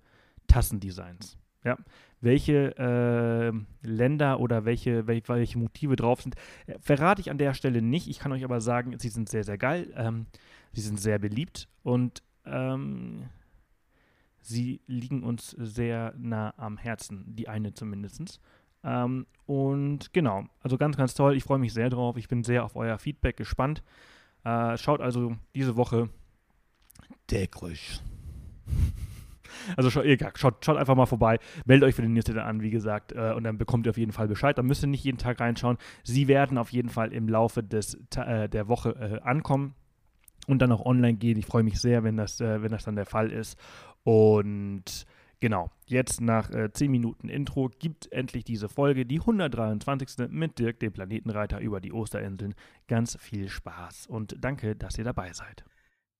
Tassendesigns. 0.47 1.37
Ja, 1.63 1.77
welche 2.21 2.77
äh, 2.77 3.87
Länder 3.87 4.39
oder 4.39 4.65
welche, 4.65 5.07
welche, 5.07 5.57
Motive 5.57 5.95
drauf 5.95 6.21
sind, 6.21 6.35
äh, 6.67 6.77
verrate 6.79 7.21
ich 7.21 7.31
an 7.31 7.39
der 7.39 7.55
Stelle 7.55 7.81
nicht. 7.81 8.07
Ich 8.07 8.19
kann 8.19 8.31
euch 8.31 8.43
aber 8.43 8.61
sagen, 8.61 8.97
sie 8.99 9.09
sind 9.09 9.29
sehr, 9.29 9.43
sehr 9.43 9.57
geil. 9.57 9.91
Ähm, 9.95 10.27
sie 10.73 10.81
sind 10.81 10.99
sehr 10.99 11.17
beliebt 11.17 11.67
und 11.81 12.21
ähm, 12.45 13.29
sie 14.41 14.81
liegen 14.85 15.23
uns 15.23 15.51
sehr 15.51 16.13
nah 16.17 16.53
am 16.57 16.77
Herzen, 16.77 17.35
die 17.35 17.47
eine 17.47 17.73
zumindest. 17.73 18.39
Ähm, 18.83 19.25
und 19.47 20.13
genau, 20.13 20.45
also 20.59 20.77
ganz, 20.77 20.97
ganz 20.97 21.15
toll. 21.15 21.35
Ich 21.35 21.43
freue 21.43 21.59
mich 21.59 21.73
sehr 21.73 21.89
drauf. 21.89 22.17
Ich 22.17 22.27
bin 22.27 22.43
sehr 22.43 22.63
auf 22.63 22.75
euer 22.75 22.99
Feedback 22.99 23.37
gespannt. 23.37 23.83
Äh, 24.43 24.77
schaut 24.77 25.01
also 25.01 25.35
diese 25.55 25.75
Woche 25.75 26.09
täglich. 27.27 28.01
Also 29.77 29.89
schaut, 29.89 30.05
schaut, 30.35 30.63
schaut, 30.63 30.77
einfach 30.77 30.95
mal 30.95 31.05
vorbei, 31.05 31.39
meldet 31.65 31.87
euch 31.87 31.95
für 31.95 32.01
den 32.01 32.13
Newsletter 32.13 32.45
an, 32.45 32.61
wie 32.61 32.69
gesagt, 32.69 33.13
äh, 33.13 33.33
und 33.35 33.43
dann 33.43 33.57
bekommt 33.57 33.87
ihr 33.87 33.89
auf 33.89 33.97
jeden 33.97 34.11
Fall 34.11 34.27
Bescheid. 34.27 34.57
Da 34.57 34.63
müsst 34.63 34.83
ihr 34.83 34.87
nicht 34.87 35.03
jeden 35.03 35.17
Tag 35.17 35.39
reinschauen. 35.39 35.77
Sie 36.03 36.27
werden 36.27 36.57
auf 36.57 36.71
jeden 36.71 36.89
Fall 36.89 37.11
im 37.13 37.27
Laufe 37.27 37.63
des, 37.63 37.97
äh, 38.15 38.47
der 38.47 38.67
Woche 38.67 38.89
äh, 38.91 39.21
ankommen 39.27 39.73
und 40.47 40.61
dann 40.61 40.71
auch 40.71 40.85
online 40.85 41.17
gehen. 41.17 41.37
Ich 41.37 41.45
freue 41.45 41.63
mich 41.63 41.79
sehr, 41.79 42.03
wenn 42.03 42.17
das, 42.17 42.39
äh, 42.41 42.61
wenn 42.61 42.71
das 42.71 42.83
dann 42.83 42.95
der 42.95 43.05
Fall 43.05 43.31
ist. 43.31 43.57
Und 44.03 45.05
genau, 45.39 45.71
jetzt 45.87 46.21
nach 46.21 46.51
äh, 46.51 46.71
10 46.71 46.91
Minuten 46.91 47.29
Intro 47.29 47.69
gibt 47.79 48.11
endlich 48.11 48.43
diese 48.43 48.69
Folge, 48.69 49.05
die 49.05 49.19
123. 49.19 50.29
mit 50.29 50.59
Dirk, 50.59 50.79
dem 50.79 50.93
Planetenreiter 50.93 51.59
über 51.59 51.81
die 51.81 51.93
Osterinseln. 51.93 52.53
Ganz 52.87 53.17
viel 53.19 53.49
Spaß 53.49 54.07
und 54.07 54.35
danke, 54.39 54.75
dass 54.75 54.97
ihr 54.97 55.03
dabei 55.03 55.33
seid. 55.33 55.65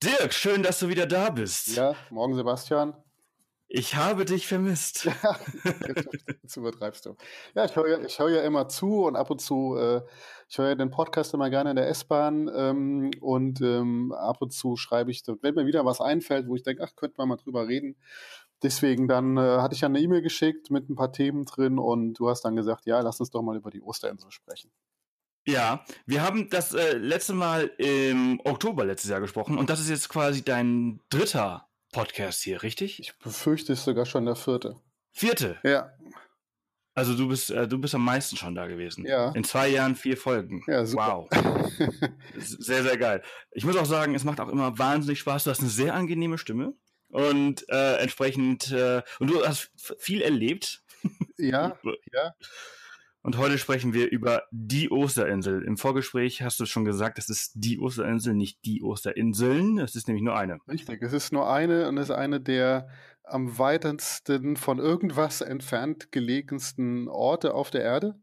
Dirk, 0.04 0.34
schön, 0.34 0.62
dass 0.62 0.80
du 0.80 0.90
wieder 0.90 1.06
da 1.06 1.30
bist. 1.30 1.76
Ja, 1.76 1.96
morgen 2.10 2.36
Sebastian. 2.36 2.96
Ich 3.68 3.96
habe 3.96 4.26
dich 4.26 4.48
vermisst. 4.48 5.06
Ja, 5.24 5.40
jetzt 6.44 6.58
übertreibst 6.58 7.06
du. 7.06 7.16
Ja, 7.56 7.66
ich 7.66 7.76
höre 7.76 8.04
ich 8.06 8.20
hör 8.20 8.30
ja 8.30 8.42
immer 8.44 8.68
zu 8.68 9.06
und 9.06 9.16
ab 9.16 9.32
und 9.32 9.42
zu, 9.42 9.76
äh, 9.78 10.02
ich 10.48 10.58
höre 10.58 10.70
ja 10.70 10.76
den 10.76 10.92
Podcast 10.92 11.34
immer 11.34 11.50
gerne 11.50 11.72
in 11.72 11.76
der 11.76 11.88
S-Bahn 11.90 12.50
ähm, 12.56 13.12
und 13.22 13.62
ähm, 13.62 14.12
ab 14.12 14.38
und 14.42 14.54
zu 14.54 14.76
schreibe 14.76 15.12
ich, 15.12 15.24
wenn 15.42 15.56
mir 15.56 15.66
wieder 15.66 15.86
was 15.86 16.02
einfällt, 16.02 16.48
wo 16.48 16.56
ich 16.56 16.64
denke, 16.64 16.84
ach, 16.84 16.96
könnte 16.96 17.16
man 17.18 17.30
mal 17.30 17.38
drüber 17.38 17.68
reden. 17.68 17.96
Deswegen 18.64 19.08
dann 19.08 19.38
äh, 19.38 19.42
hatte 19.60 19.76
ich 19.76 19.82
ja 19.82 19.88
eine 19.88 20.00
E-Mail 20.00 20.22
geschickt 20.22 20.72
mit 20.72 20.90
ein 20.90 20.96
paar 20.96 21.12
Themen 21.12 21.46
drin 21.46 21.80
und 21.80 22.14
du 22.14 22.30
hast 22.30 22.42
dann 22.46 22.56
gesagt, 22.56 22.86
ja, 22.86 23.00
lass 23.02 23.20
uns 23.20 23.32
doch 23.32 23.42
mal 23.42 23.58
über 23.58 23.72
die 23.72 23.82
Osterinsel 23.82 24.32
sprechen. 24.32 24.72
Ja, 25.46 25.86
wir 26.06 26.24
haben 26.24 26.50
das 26.50 26.74
äh, 26.74 26.98
letzte 26.98 27.34
Mal 27.34 27.68
im 27.78 28.42
Oktober 28.44 28.84
letztes 28.84 29.12
Jahr 29.12 29.22
gesprochen 29.22 29.58
und 29.58 29.70
das 29.70 29.80
ist 29.80 29.90
jetzt 29.90 30.10
quasi 30.10 30.44
dein 30.44 31.00
dritter 31.10 31.68
Podcast 31.92 32.42
hier, 32.42 32.64
richtig? 32.64 33.00
Ich 33.00 33.18
befürchte, 33.20 33.74
es 33.74 33.80
ist 33.80 33.86
sogar 33.86 34.06
schon 34.06 34.26
der 34.26 34.36
vierte. 34.36 34.76
Vierte? 35.12 35.60
Ja. 35.64 35.92
Also 36.96 37.14
du 37.16 37.28
bist, 37.28 37.52
äh, 37.52 37.68
du 37.68 37.78
bist 37.78 37.94
am 37.94 38.04
meisten 38.04 38.38
schon 38.38 38.56
da 38.56 38.68
gewesen. 38.68 39.06
Ja. 39.06 39.32
In 39.32 39.44
zwei 39.44 39.68
Jahren 39.68 39.96
vier 39.96 40.18
Folgen. 40.18 40.64
Ja, 40.66 40.86
super. 40.86 41.28
Wow. 41.30 41.30
sehr, 42.38 42.84
sehr 42.84 42.98
geil. 42.98 43.22
Ich 43.52 43.66
muss 43.66 43.76
auch 43.76 43.86
sagen, 43.86 44.16
es 44.16 44.24
macht 44.24 44.40
auch 44.40 44.50
immer 44.50 44.78
wahnsinnig 44.80 45.20
Spaß. 45.20 45.44
Du 45.44 45.52
hast 45.52 45.60
eine 45.60 45.70
sehr 45.70 45.94
angenehme 45.94 46.38
Stimme 46.38 46.74
und 47.10 47.68
äh, 47.70 47.98
entsprechend 47.98 48.72
äh, 48.72 49.04
und 49.20 49.30
du 49.30 49.46
hast 49.46 49.72
viel 50.00 50.22
erlebt. 50.22 50.84
Ja, 51.38 51.78
ja. 52.14 52.34
Und 53.26 53.40
heute 53.40 53.58
sprechen 53.58 53.96
wir 53.96 54.12
über 54.12 54.44
die 54.52 54.92
Osterinsel. 54.92 55.64
Im 55.64 55.78
Vorgespräch 55.78 56.44
hast 56.44 56.60
du 56.60 56.68
schon 56.68 56.86
gesagt, 56.86 57.18
es 57.18 57.28
ist 57.28 57.54
die 57.56 57.80
Osterinsel, 57.80 58.36
nicht 58.36 58.64
die 58.66 58.84
Osterinseln. 58.84 59.80
Es 59.80 59.96
ist 59.96 60.08
nämlich 60.08 60.24
nur 60.24 60.38
eine. 60.38 60.60
Richtig, 60.68 61.02
es 61.02 61.12
ist 61.12 61.34
nur 61.34 61.52
eine 61.52 61.88
und 61.88 61.98
es 61.98 62.10
ist 62.10 62.16
eine 62.16 62.40
der 62.40 62.88
am 63.24 63.58
weitesten 63.58 64.58
von 64.58 64.78
irgendwas 64.78 65.42
entfernt 65.42 66.12
gelegensten 66.12 67.08
Orte 67.08 67.56
auf 67.56 67.72
der 67.72 67.82
Erde. 67.82 68.14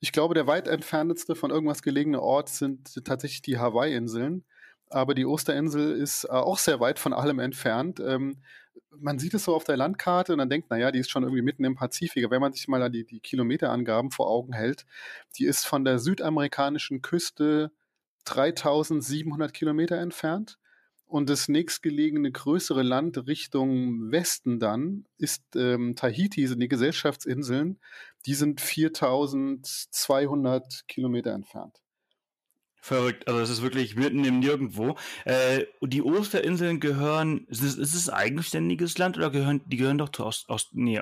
Ich 0.00 0.10
glaube, 0.10 0.34
der 0.34 0.48
weit 0.48 0.66
entfernteste 0.66 1.36
von 1.36 1.52
irgendwas 1.52 1.80
gelegene 1.80 2.20
Ort 2.20 2.48
sind 2.48 3.04
tatsächlich 3.04 3.42
die 3.42 3.58
Hawaii-Inseln. 3.58 4.44
Aber 4.90 5.14
die 5.14 5.24
Osterinsel 5.26 5.92
ist 5.92 6.24
äh, 6.24 6.30
auch 6.30 6.58
sehr 6.58 6.80
weit 6.80 6.98
von 6.98 7.12
allem 7.12 7.38
entfernt. 7.38 8.00
Ähm, 8.00 8.38
man 8.90 9.18
sieht 9.18 9.34
es 9.34 9.44
so 9.44 9.54
auf 9.54 9.64
der 9.64 9.76
Landkarte 9.76 10.32
und 10.32 10.38
dann 10.38 10.50
denkt, 10.50 10.70
naja, 10.70 10.90
die 10.90 10.98
ist 10.98 11.10
schon 11.10 11.22
irgendwie 11.22 11.42
mitten 11.42 11.64
im 11.64 11.74
Pazifik. 11.74 12.24
Aber 12.24 12.32
wenn 12.32 12.40
man 12.40 12.52
sich 12.52 12.68
mal 12.68 12.90
die, 12.90 13.04
die 13.04 13.20
Kilometerangaben 13.20 14.10
vor 14.10 14.28
Augen 14.28 14.52
hält, 14.52 14.86
die 15.36 15.44
ist 15.44 15.66
von 15.66 15.84
der 15.84 15.98
südamerikanischen 15.98 17.02
Küste 17.02 17.70
3700 18.24 19.52
Kilometer 19.52 19.98
entfernt. 19.98 20.58
Und 21.06 21.30
das 21.30 21.48
nächstgelegene 21.48 22.30
größere 22.30 22.82
Land 22.82 23.26
Richtung 23.26 24.12
Westen 24.12 24.60
dann 24.60 25.06
ist 25.16 25.42
ähm, 25.56 25.96
Tahiti, 25.96 26.46
sind 26.46 26.60
die 26.60 26.68
Gesellschaftsinseln. 26.68 27.80
Die 28.26 28.34
sind 28.34 28.60
4200 28.60 30.86
Kilometer 30.86 31.32
entfernt. 31.32 31.80
Verrückt, 32.80 33.26
also 33.26 33.40
es 33.40 33.50
ist 33.50 33.62
wirklich 33.62 33.96
mitten 33.96 34.24
im 34.24 34.38
Nirgendwo. 34.38 34.96
Äh, 35.24 35.64
die 35.82 36.02
Osterinseln 36.02 36.80
gehören, 36.80 37.46
ist 37.48 37.62
es, 37.62 37.76
ist 37.76 37.94
es 37.94 38.08
eigenständiges 38.08 38.96
Land 38.98 39.16
oder 39.16 39.30
gehören, 39.30 39.60
die 39.66 39.76
gehören 39.76 39.98
doch 39.98 40.10
zu 40.10 40.24
Ost, 40.24 40.48
Ost 40.48 40.70
nee. 40.72 41.00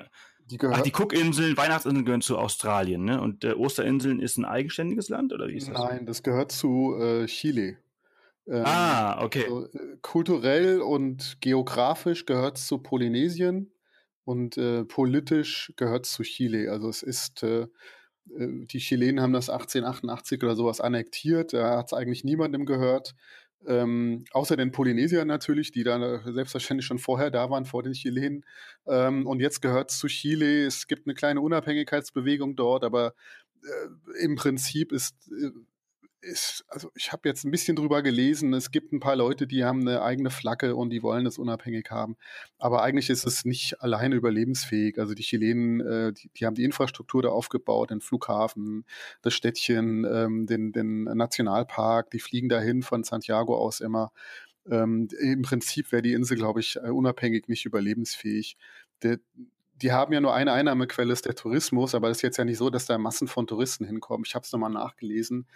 Die 0.51 0.59
gehören, 0.59 0.79
Ach, 0.79 0.83
die 0.83 0.93
Cookinseln, 0.93 1.57
Weihnachtsinseln 1.57 2.05
gehören 2.05 2.21
zu 2.21 2.39
Australien, 2.39 3.05
ne? 3.05 3.21
Und 3.21 3.45
äh, 3.45 3.53
Osterinseln 3.53 4.21
ist 4.21 4.37
ein 4.37 4.45
eigenständiges 4.45 5.09
Land 5.09 5.33
oder 5.33 5.49
wie 5.49 5.57
ist 5.57 5.69
das? 5.69 5.79
Nein, 5.79 6.07
das 6.07 6.23
gehört 6.23 6.53
zu 6.53 6.97
äh, 7.01 7.27
Chile. 7.27 7.79
Ähm, 8.47 8.63
ah, 8.65 9.23
okay. 9.25 9.45
Also, 9.45 9.67
äh, 9.67 9.97
kulturell 10.03 10.81
und 10.81 11.39
geografisch 11.41 12.27
gehört 12.27 12.59
es 12.59 12.67
zu 12.67 12.79
Polynesien 12.79 13.73
und 14.25 14.57
äh, 14.57 14.85
politisch 14.85 15.73
gehört 15.77 16.07
es 16.07 16.13
zu 16.13 16.23
Chile. 16.23 16.71
Also 16.71 16.89
es 16.89 17.03
ist 17.03 17.43
äh, 17.43 17.67
die 18.27 18.79
Chilenen 18.79 19.21
haben 19.21 19.33
das 19.33 19.49
1888 19.49 20.43
oder 20.43 20.57
sowas 20.57 20.81
annektiert, 20.81 21.53
da 21.53 21.79
hat 21.79 21.87
es 21.87 21.93
eigentlich 21.93 22.25
niemandem 22.25 22.67
gehört. 22.67 23.15
Ähm, 23.67 24.25
außer 24.33 24.57
den 24.57 24.71
Polynesiern 24.71 25.27
natürlich, 25.27 25.73
die 25.73 25.83
da 25.83 26.21
selbstverständlich 26.33 26.87
schon 26.87 26.99
vorher 26.99 27.31
da 27.31 27.51
waren, 27.51 27.65
vor 27.65 27.83
den 27.83 27.95
Chilenen. 27.95 28.45
Ähm, 28.87 29.27
und 29.27 29.41
jetzt 29.41 29.61
gehört 29.61 29.91
es 29.91 29.99
zu 29.99 30.07
Chile. 30.07 30.67
Es 30.67 30.87
gibt 30.87 31.07
eine 31.07 31.15
kleine 31.15 31.41
Unabhängigkeitsbewegung 31.41 32.55
dort, 32.55 32.85
aber 32.85 33.15
äh, 33.65 34.25
im 34.25 34.37
Prinzip 34.37 34.93
ist, 34.93 35.17
äh, 35.31 35.51
ist, 36.27 36.65
also 36.69 36.91
ich 36.95 37.13
habe 37.13 37.29
jetzt 37.29 37.45
ein 37.45 37.51
bisschen 37.51 37.77
drüber 37.77 38.03
gelesen, 38.03 38.53
es 38.53 38.71
gibt 38.71 38.93
ein 38.93 39.01
paar 39.01 39.17
Leute, 39.17 39.47
die 39.47 39.65
haben 39.65 39.81
eine 39.81 40.03
eigene 40.03 40.31
Flagge 40.31 40.77
und 40.77 40.91
die 40.91 41.03
wollen 41.03 41.25
das 41.25 41.39
unabhängig 41.39 41.91
haben. 41.91 42.17
Aber 42.59 42.83
eigentlich 42.83 43.09
ist 43.09 43.27
es 43.27 43.45
nicht 43.45 43.81
alleine 43.81 44.17
überlebensfähig. 44.17 44.99
Also 44.99 45.15
die 45.15 45.23
Chilenen, 45.23 45.81
äh, 45.81 46.13
die, 46.13 46.31
die, 46.37 46.47
haben 46.47 46.55
die 46.55 46.65
Infrastruktur 46.65 47.23
da 47.23 47.29
aufgebaut, 47.31 47.91
den 47.91 48.01
Flughafen, 48.01 48.85
das 49.23 49.35
Städtchen, 49.35 50.05
ähm, 50.05 50.47
den, 50.47 50.73
den 50.73 51.05
Nationalpark, 51.05 52.11
die 52.11 52.21
fliegen 52.21 52.49
dahin 52.49 52.83
von 52.83 53.05
Santiago 53.05 53.57
aus 53.57 53.81
immer. 53.81 54.13
Ähm, 54.71 55.09
Im 55.21 55.43
Prinzip 55.43 55.93
wäre 55.93 56.03
die 56.03 56.13
Insel, 56.13 56.37
glaube 56.37 56.61
ich, 56.61 56.77
äh, 56.77 56.91
unabhängig 56.91 57.49
nicht 57.49 57.65
überlebensfähig. 57.65 58.57
Der, 59.03 59.19
die 59.83 59.93
haben 59.93 60.13
ja 60.13 60.21
nur 60.21 60.35
eine 60.35 60.53
Einnahmequelle, 60.53 61.13
ist 61.13 61.27
der 61.27 61.35
Tourismus, 61.35 61.95
aber 61.95 62.09
es 62.09 62.19
ist 62.19 62.23
jetzt 62.23 62.37
ja 62.39 62.45
nicht 62.45 62.59
so, 62.59 62.71
dass 62.71 62.87
da 62.87 62.99
Massen 62.99 63.29
von 63.29 63.47
Touristen 63.47 63.85
hinkommen. 63.85 64.25
Ich 64.27 64.35
habe 64.35 64.45
es 64.45 64.53
nochmal 64.53 64.71
nachgelesen. 64.71 65.47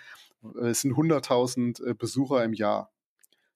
Es 0.62 0.82
sind 0.82 0.94
100.000 0.94 1.84
äh, 1.84 1.94
Besucher 1.94 2.44
im 2.44 2.52
Jahr. 2.52 2.92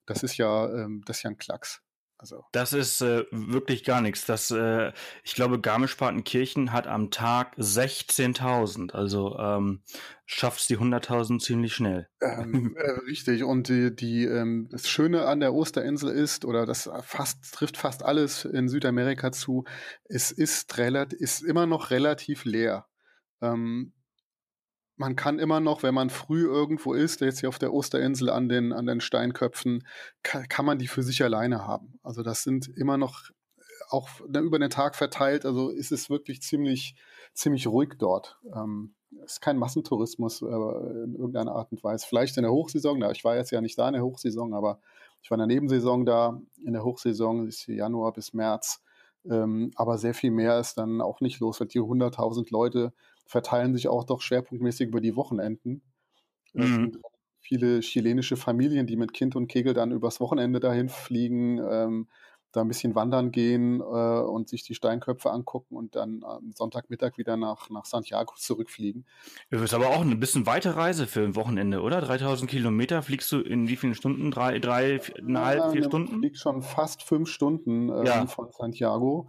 Das 0.06 0.22
ist 0.22 0.36
ja, 0.36 0.68
ähm, 0.70 1.02
das 1.06 1.18
ist 1.18 1.22
ja 1.22 1.30
ein 1.30 1.38
Klacks. 1.38 1.82
Also. 2.16 2.44
Das 2.52 2.72
ist 2.72 3.02
äh, 3.02 3.24
wirklich 3.30 3.84
gar 3.84 4.00
nichts. 4.00 4.24
Das, 4.24 4.50
äh, 4.50 4.92
ich 5.24 5.34
glaube, 5.34 5.60
Garmisch-Partenkirchen 5.60 6.72
hat 6.72 6.86
am 6.86 7.10
Tag 7.10 7.54
16.000. 7.58 8.92
Also 8.92 9.36
ähm, 9.38 9.82
schaffst 10.24 10.70
die 10.70 10.78
100.000 10.78 11.40
ziemlich 11.40 11.74
schnell. 11.74 12.08
Ähm, 12.22 12.76
äh, 12.78 12.90
richtig. 13.06 13.42
Und 13.42 13.68
die, 13.68 13.94
die, 13.94 14.24
ähm, 14.24 14.68
das 14.70 14.88
Schöne 14.88 15.26
an 15.26 15.40
der 15.40 15.52
Osterinsel 15.52 16.10
ist, 16.10 16.44
oder 16.44 16.64
das 16.64 16.88
fast, 17.02 17.52
trifft 17.52 17.76
fast 17.76 18.02
alles 18.02 18.44
in 18.44 18.68
Südamerika 18.68 19.32
zu, 19.32 19.64
es 20.04 20.30
ist, 20.30 20.78
relativ, 20.78 21.20
ist 21.20 21.42
immer 21.42 21.66
noch 21.66 21.90
relativ 21.90 22.44
leer. 22.46 22.86
Ähm, 23.42 23.92
man 24.96 25.16
kann 25.16 25.38
immer 25.38 25.60
noch, 25.60 25.82
wenn 25.82 25.94
man 25.94 26.10
früh 26.10 26.44
irgendwo 26.44 26.92
ist, 26.94 27.20
jetzt 27.20 27.40
hier 27.40 27.48
auf 27.48 27.58
der 27.58 27.72
Osterinsel 27.72 28.30
an 28.30 28.48
den, 28.48 28.72
an 28.72 28.86
den 28.86 29.00
Steinköpfen, 29.00 29.86
kann, 30.22 30.48
kann 30.48 30.64
man 30.64 30.78
die 30.78 30.88
für 30.88 31.02
sich 31.02 31.22
alleine 31.22 31.66
haben. 31.66 31.98
Also 32.02 32.22
das 32.22 32.42
sind 32.42 32.68
immer 32.68 32.96
noch 32.96 33.30
auch 33.90 34.08
über 34.20 34.58
den 34.58 34.70
Tag 34.70 34.96
verteilt, 34.96 35.44
also 35.44 35.68
ist 35.70 35.92
es 35.92 36.10
wirklich 36.10 36.42
ziemlich, 36.42 36.96
ziemlich 37.32 37.66
ruhig 37.66 37.94
dort. 37.98 38.38
Ähm, 38.54 38.94
ist 39.24 39.40
kein 39.40 39.58
Massentourismus 39.58 40.42
äh, 40.42 40.46
in 40.46 41.14
irgendeiner 41.14 41.52
Art 41.52 41.70
und 41.70 41.82
Weise. 41.84 42.06
Vielleicht 42.08 42.36
in 42.36 42.42
der 42.42 42.52
Hochsaison, 42.52 43.02
ich 43.12 43.24
war 43.24 43.36
jetzt 43.36 43.50
ja 43.50 43.60
nicht 43.60 43.78
da 43.78 43.88
in 43.88 43.94
der 43.94 44.04
Hochsaison, 44.04 44.54
aber 44.54 44.80
ich 45.22 45.30
war 45.30 45.36
in 45.36 45.48
der 45.48 45.54
Nebensaison 45.54 46.04
da. 46.04 46.40
In 46.64 46.72
der 46.72 46.84
Hochsaison 46.84 47.46
ist 47.46 47.66
Januar 47.66 48.12
bis 48.12 48.32
März. 48.32 48.82
Ähm, 49.30 49.70
aber 49.76 49.96
sehr 49.98 50.14
viel 50.14 50.30
mehr 50.30 50.58
ist 50.58 50.74
dann 50.74 51.00
auch 51.00 51.20
nicht 51.20 51.40
los, 51.40 51.60
weil 51.60 51.68
die 51.68 51.80
100.000 51.80 52.48
Leute 52.50 52.92
verteilen 53.26 53.74
sich 53.74 53.88
auch 53.88 54.04
doch 54.04 54.20
schwerpunktmäßig 54.20 54.88
über 54.88 55.00
die 55.00 55.16
Wochenenden. 55.16 55.82
Es 56.52 56.68
mhm. 56.68 56.98
viele 57.40 57.80
chilenische 57.80 58.36
Familien, 58.36 58.86
die 58.86 58.96
mit 58.96 59.12
Kind 59.12 59.36
und 59.36 59.48
Kegel 59.48 59.74
dann 59.74 59.92
übers 59.92 60.20
Wochenende 60.20 60.60
dahin 60.60 60.88
fliegen, 60.88 61.58
ähm, 61.58 62.08
da 62.54 62.60
ein 62.60 62.68
bisschen 62.68 62.94
wandern 62.94 63.32
gehen 63.32 63.80
äh, 63.80 63.82
und 63.82 64.48
sich 64.48 64.62
die 64.62 64.74
Steinköpfe 64.74 65.30
angucken 65.30 65.76
und 65.76 65.96
dann 65.96 66.22
am 66.24 66.52
Sonntagmittag 66.52 67.18
wieder 67.18 67.36
nach, 67.36 67.68
nach 67.70 67.84
Santiago 67.84 68.34
zurückfliegen. 68.36 69.06
Das 69.50 69.60
ist 69.60 69.74
aber 69.74 69.88
auch 69.88 70.02
eine 70.02 70.16
bisschen 70.16 70.46
weite 70.46 70.76
Reise 70.76 71.06
für 71.06 71.22
ein 71.22 71.36
Wochenende, 71.36 71.80
oder? 71.80 72.00
3000 72.00 72.50
Kilometer 72.50 73.02
fliegst 73.02 73.30
du 73.32 73.40
in 73.40 73.68
wie 73.68 73.76
vielen 73.76 73.94
Stunden? 73.94 74.30
Drei, 74.30 74.58
drei, 74.58 75.00
eineinhalb, 75.18 75.58
ja, 75.58 75.70
vier 75.70 75.84
Stunden? 75.84 76.18
Fliegt 76.20 76.38
schon 76.38 76.62
fast 76.62 77.02
fünf 77.02 77.28
Stunden 77.28 77.88
ähm, 77.88 78.06
ja. 78.06 78.26
von 78.26 78.50
Santiago. 78.52 79.28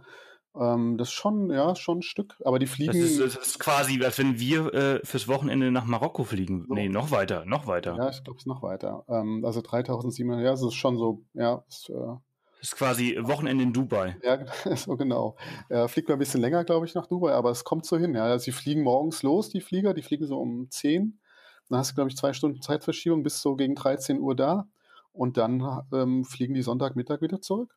Ähm, 0.58 0.96
das 0.96 1.08
ist 1.08 1.14
schon, 1.14 1.50
ja, 1.50 1.74
schon 1.76 1.98
ein 1.98 2.02
Stück. 2.02 2.36
Aber 2.44 2.58
die 2.58 2.66
fliegen. 2.66 2.92
Das 2.92 3.10
ist, 3.10 3.20
das 3.20 3.46
ist 3.46 3.58
quasi, 3.58 4.02
als 4.02 4.18
wenn 4.18 4.38
wir 4.38 4.72
äh, 4.72 5.00
fürs 5.04 5.28
Wochenende 5.28 5.70
nach 5.70 5.84
Marokko 5.84 6.24
fliegen. 6.24 6.64
So. 6.66 6.74
Nee, 6.74 6.88
noch 6.88 7.10
weiter, 7.10 7.44
noch 7.44 7.66
weiter. 7.66 7.96
Ja, 7.96 8.10
ich 8.10 8.24
glaube, 8.24 8.38
es 8.38 8.42
ist 8.42 8.46
noch 8.46 8.62
weiter. 8.62 9.04
Ähm, 9.08 9.44
also 9.44 9.60
3700, 9.60 10.44
ja, 10.44 10.50
das 10.50 10.62
ist 10.62 10.74
schon 10.74 10.96
so, 10.96 11.22
ja. 11.34 11.64
Ist, 11.68 11.90
äh, 11.90 11.94
das 11.94 12.72
ist 12.72 12.76
quasi 12.76 13.18
Wochenende 13.20 13.64
in 13.64 13.72
Dubai. 13.72 14.16
Ja, 14.22 14.44
so 14.76 14.96
genau. 14.96 15.36
Er 15.68 15.88
fliegt 15.88 16.08
mal 16.08 16.14
ein 16.14 16.18
bisschen 16.18 16.40
länger, 16.40 16.64
glaube 16.64 16.86
ich, 16.86 16.94
nach 16.94 17.06
Dubai, 17.06 17.32
aber 17.32 17.50
es 17.50 17.64
kommt 17.64 17.84
so 17.84 17.98
hin. 17.98 18.14
Ja, 18.14 18.24
also 18.24 18.44
sie 18.44 18.52
fliegen 18.52 18.82
morgens 18.82 19.22
los, 19.22 19.50
die 19.50 19.60
Flieger, 19.60 19.92
die 19.92 20.02
fliegen 20.02 20.26
so 20.26 20.38
um 20.38 20.70
10. 20.70 21.20
Dann 21.68 21.78
hast 21.78 21.90
du, 21.90 21.94
glaube 21.94 22.10
ich, 22.10 22.16
zwei 22.16 22.32
Stunden 22.32 22.62
Zeitverschiebung 22.62 23.22
bis 23.22 23.42
so 23.42 23.56
gegen 23.56 23.74
13 23.74 24.20
Uhr 24.20 24.34
da. 24.34 24.68
Und 25.12 25.36
dann 25.36 25.82
ähm, 25.92 26.24
fliegen 26.24 26.54
die 26.54 26.62
Sonntagmittag 26.62 27.20
wieder 27.20 27.40
zurück. 27.40 27.76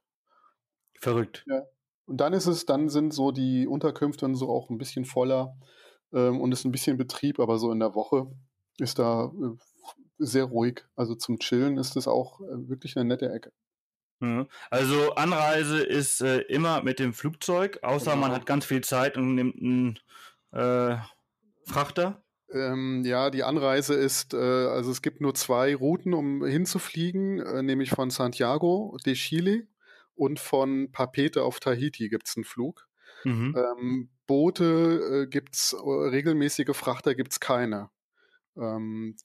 Verrückt. 0.99 1.45
Ja. 1.47 1.63
Und 2.09 2.17
dann 2.17 2.33
ist 2.33 2.47
es, 2.47 2.65
dann 2.65 2.89
sind 2.89 3.13
so 3.13 3.31
die 3.31 3.67
Unterkünfte 3.67 4.25
dann 4.25 4.33
so 4.33 4.49
auch 4.49 4.71
ein 4.71 4.79
bisschen 4.79 5.05
voller 5.05 5.55
ähm, 6.11 6.41
und 6.41 6.51
ist 6.51 6.65
ein 6.65 6.71
bisschen 6.71 6.97
Betrieb, 6.97 7.39
aber 7.39 7.59
so 7.59 7.71
in 7.71 7.79
der 7.79 7.93
Woche 7.93 8.25
ist 8.79 8.97
da 8.97 9.25
äh, 9.25 9.55
sehr 10.17 10.45
ruhig. 10.45 10.85
Also 10.95 11.13
zum 11.13 11.37
Chillen 11.37 11.77
ist 11.77 11.95
es 11.95 12.07
auch 12.07 12.41
äh, 12.41 12.67
wirklich 12.67 12.97
eine 12.97 13.05
nette 13.05 13.31
Ecke. 13.31 13.51
Mhm. 14.21 14.47
Also 14.71 15.13
Anreise 15.13 15.83
ist 15.83 16.21
äh, 16.21 16.39
immer 16.39 16.81
mit 16.81 16.97
dem 16.97 17.13
Flugzeug, 17.13 17.77
außer 17.83 18.13
genau. 18.13 18.21
man 18.21 18.31
hat 18.31 18.47
ganz 18.47 18.65
viel 18.65 18.81
Zeit 18.81 19.15
und 19.15 19.35
nimmt 19.35 19.61
einen 19.61 19.99
äh, 20.51 20.97
Frachter. 21.65 22.23
Ähm, 22.51 23.03
ja, 23.05 23.29
die 23.29 23.43
Anreise 23.43 23.93
ist, 23.93 24.33
äh, 24.33 24.37
also 24.37 24.89
es 24.89 25.03
gibt 25.03 25.21
nur 25.21 25.35
zwei 25.35 25.75
Routen, 25.75 26.15
um 26.15 26.43
hinzufliegen, 26.43 27.39
äh, 27.39 27.61
nämlich 27.61 27.91
von 27.91 28.09
Santiago 28.09 28.97
de 29.05 29.13
Chile 29.13 29.67
und 30.19 30.39
von 30.39 30.91
Papete 30.91 31.43
auf 31.43 31.59
Tahiti 31.59 32.09
gibt 32.09 32.27
es 32.27 32.35
einen 32.35 32.43
Flug. 32.43 32.87
Mhm. 33.23 33.55
Ähm, 33.57 34.09
Boote 34.27 35.23
äh, 35.23 35.27
gibt 35.27 35.55
es, 35.55 35.73
äh, 35.73 35.89
regelmäßige 35.89 36.75
Frachter 36.75 37.15
gibt 37.15 37.31
es 37.31 37.39
keine. 37.39 37.89
Ähm, 38.57 39.15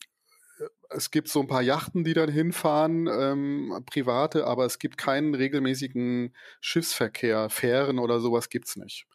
es 0.91 1.11
gibt 1.11 1.29
so 1.29 1.41
ein 1.41 1.49
paar 1.49 1.63
Yachten, 1.63 2.05
die 2.05 2.15
dann 2.15 2.31
hinfahren, 2.31 3.09
ähm, 3.11 3.83
private, 3.87 4.47
aber 4.47 4.65
es 4.65 4.79
gibt 4.79 4.97
keinen 4.97 5.35
regelmäßigen 5.35 6.35
Schiffsverkehr, 6.61 7.51
Fähren 7.51 7.99
oder 7.99 8.21
sowas 8.21 8.49
gibt's 8.49 8.77
nicht. 8.77 9.07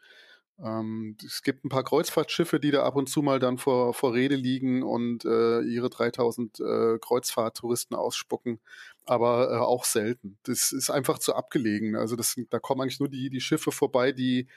Ähm, 0.62 1.16
es 1.26 1.42
gibt 1.42 1.64
ein 1.64 1.70
paar 1.70 1.84
Kreuzfahrtschiffe, 1.84 2.60
die 2.60 2.72
da 2.72 2.84
ab 2.84 2.96
und 2.96 3.08
zu 3.08 3.22
mal 3.22 3.40
dann 3.40 3.58
vor, 3.58 3.94
vor 3.94 4.14
Rede 4.14 4.36
liegen 4.36 4.84
und 4.84 5.24
äh, 5.26 5.62
ihre 5.62 5.90
3000 5.90 6.60
äh, 6.60 6.98
Kreuzfahrttouristen 7.00 7.96
ausspucken, 7.96 8.60
aber 9.06 9.52
äh, 9.52 9.58
auch 9.58 9.86
selten. 9.86 10.38
Das 10.44 10.72
ist 10.72 10.90
einfach 10.90 11.20
zu 11.20 11.36
abgelegen. 11.36 11.96
Also 11.96 12.16
das, 12.16 12.36
da 12.50 12.60
kommen 12.60 12.82
eigentlich 12.82 13.00
nur 13.00 13.10
die, 13.10 13.30
die 13.30 13.42
Schiffe 13.42 13.72
vorbei, 13.72 14.12
die, 14.12 14.48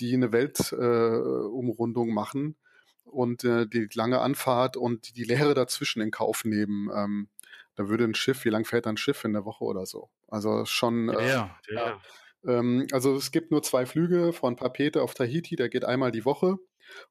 die 0.00 0.14
eine 0.14 0.32
Weltumrundung 0.32 2.08
äh, 2.08 2.12
machen 2.12 2.56
und 3.04 3.44
äh, 3.44 3.66
die 3.66 3.88
lange 3.94 4.20
Anfahrt 4.20 4.76
und 4.76 5.16
die 5.16 5.24
Leere 5.24 5.54
dazwischen 5.54 6.02
in 6.02 6.10
Kauf 6.10 6.44
nehmen. 6.44 6.90
Ähm, 6.94 7.28
da 7.76 7.88
würde 7.88 8.04
ein 8.04 8.14
Schiff, 8.14 8.44
wie 8.44 8.50
lang 8.50 8.64
fährt 8.64 8.86
ein 8.86 8.96
Schiff 8.96 9.24
in 9.24 9.32
der 9.32 9.44
Woche 9.44 9.64
oder 9.64 9.86
so? 9.86 10.10
Also 10.28 10.64
schon. 10.64 11.08
Äh, 11.08 11.28
ja, 11.28 11.56
ja. 11.68 11.86
ja. 11.86 12.00
Ähm, 12.46 12.86
also 12.92 13.14
es 13.14 13.30
gibt 13.32 13.50
nur 13.50 13.62
zwei 13.62 13.86
Flüge 13.86 14.32
von 14.32 14.56
Papete 14.56 15.02
auf 15.02 15.14
Tahiti, 15.14 15.56
der 15.56 15.68
geht 15.68 15.84
einmal 15.84 16.12
die 16.12 16.24
Woche. 16.24 16.58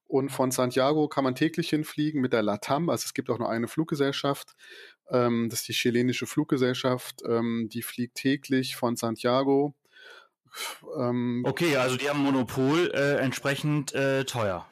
Und 0.06 0.30
von 0.30 0.50
Santiago 0.50 1.08
kann 1.08 1.24
man 1.24 1.34
täglich 1.34 1.70
hinfliegen 1.70 2.20
mit 2.20 2.32
der 2.32 2.42
LATAM. 2.42 2.88
Also 2.88 3.06
es 3.06 3.14
gibt 3.14 3.30
auch 3.30 3.38
nur 3.38 3.50
eine 3.50 3.68
Fluggesellschaft. 3.68 4.54
Ähm, 5.10 5.48
das 5.50 5.60
ist 5.60 5.68
die 5.68 5.72
chilenische 5.72 6.26
Fluggesellschaft. 6.26 7.22
Ähm, 7.26 7.68
die 7.72 7.82
fliegt 7.82 8.16
täglich 8.16 8.76
von 8.76 8.96
Santiago. 8.96 9.74
Ähm, 10.98 11.42
okay, 11.46 11.76
also 11.76 11.96
die 11.96 12.08
haben 12.08 12.20
Monopol, 12.20 12.90
äh, 12.94 13.16
entsprechend 13.16 13.94
äh, 13.94 14.24
teuer. 14.24 14.66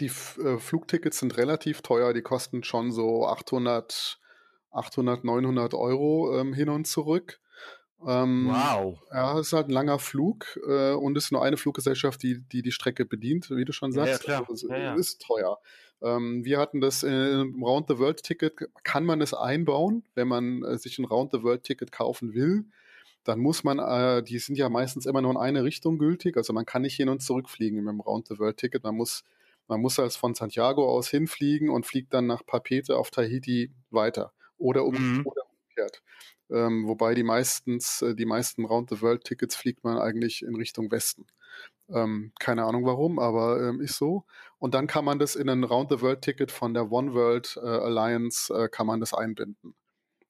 Die 0.00 0.06
äh, 0.06 0.58
Flugtickets 0.58 1.18
sind 1.18 1.36
relativ 1.36 1.82
teuer, 1.82 2.12
die 2.12 2.22
kosten 2.22 2.62
schon 2.64 2.92
so 2.92 3.26
800, 3.26 4.20
800 4.70 5.24
900 5.24 5.74
Euro 5.74 6.38
ähm, 6.38 6.52
hin 6.52 6.68
und 6.68 6.86
zurück. 6.86 7.40
Ähm, 8.06 8.48
wow. 8.48 8.98
Ja, 9.10 9.38
es 9.38 9.48
ist 9.48 9.52
halt 9.52 9.68
ein 9.68 9.72
langer 9.72 9.98
Flug 9.98 10.58
äh, 10.66 10.92
und 10.92 11.16
es 11.16 11.24
ist 11.24 11.32
nur 11.32 11.42
eine 11.42 11.56
Fluggesellschaft, 11.56 12.22
die, 12.22 12.40
die 12.40 12.62
die 12.62 12.72
Strecke 12.72 13.04
bedient, 13.04 13.50
wie 13.50 13.64
du 13.64 13.72
schon 13.72 13.92
sagst. 13.92 14.12
Ja, 14.12 14.18
klar. 14.18 14.46
Also, 14.48 14.68
ja, 14.68 14.76
ja. 14.76 14.94
Ist 14.94 15.22
teuer. 15.22 15.58
Ähm, 16.02 16.44
wir 16.44 16.58
hatten 16.58 16.80
das 16.80 17.02
äh, 17.02 17.40
im 17.40 17.62
Round 17.62 17.88
the 17.88 17.98
World 17.98 18.22
Ticket, 18.22 18.68
kann 18.82 19.04
man 19.04 19.20
es 19.20 19.32
einbauen, 19.32 20.04
wenn 20.14 20.28
man 20.28 20.62
äh, 20.64 20.76
sich 20.78 20.98
ein 20.98 21.04
Round 21.04 21.32
the 21.32 21.42
World 21.42 21.64
Ticket 21.64 21.92
kaufen 21.92 22.34
will 22.34 22.66
dann 23.26 23.38
muss 23.40 23.64
man, 23.64 23.78
äh, 23.78 24.22
die 24.22 24.38
sind 24.38 24.58
ja 24.58 24.68
meistens 24.68 25.06
immer 25.06 25.22
nur 25.22 25.30
in 25.30 25.38
eine 25.38 25.64
Richtung 25.64 25.96
gültig, 25.96 26.36
also 26.36 26.52
man 26.52 26.66
kann 26.66 26.82
nicht 26.82 26.94
hin 26.94 27.08
und 27.08 27.22
zurück 27.22 27.48
fliegen 27.48 27.78
mit 27.78 27.90
dem 27.90 28.00
Round 28.00 28.28
the 28.28 28.38
World 28.38 28.58
Ticket, 28.58 28.84
man 28.84 28.94
muss 28.94 29.24
man 29.66 29.80
muss 29.80 29.98
als 29.98 30.16
von 30.16 30.34
Santiago 30.34 30.88
aus 30.88 31.08
hinfliegen 31.08 31.70
und 31.70 31.86
fliegt 31.86 32.12
dann 32.12 32.26
nach 32.26 32.44
Papete 32.44 32.96
auf 32.96 33.10
Tahiti 33.10 33.72
weiter. 33.90 34.32
Oder, 34.58 34.84
um, 34.84 34.94
mhm. 34.94 35.26
oder 35.26 35.42
umgekehrt. 35.48 36.02
Ähm, 36.50 36.86
wobei 36.86 37.14
die 37.14 37.22
meistens, 37.22 38.02
äh, 38.02 38.14
die 38.14 38.26
meisten 38.26 38.64
Round-the-World-Tickets 38.64 39.56
fliegt 39.56 39.84
man 39.84 39.98
eigentlich 39.98 40.42
in 40.42 40.54
Richtung 40.54 40.90
Westen. 40.90 41.26
Ähm, 41.88 42.32
keine 42.38 42.64
Ahnung 42.64 42.84
warum, 42.84 43.18
aber 43.18 43.60
ähm, 43.60 43.80
ist 43.80 43.96
so. 43.96 44.24
Und 44.58 44.74
dann 44.74 44.86
kann 44.86 45.04
man 45.04 45.18
das 45.18 45.36
in 45.36 45.48
ein 45.48 45.64
Round-the-World-Ticket 45.64 46.50
von 46.50 46.74
der 46.74 46.90
One 46.90 47.14
World 47.14 47.58
äh, 47.62 47.66
Alliance, 47.66 48.52
äh, 48.52 48.68
kann 48.68 48.86
man 48.86 49.00
das 49.00 49.14
einbinden. 49.14 49.74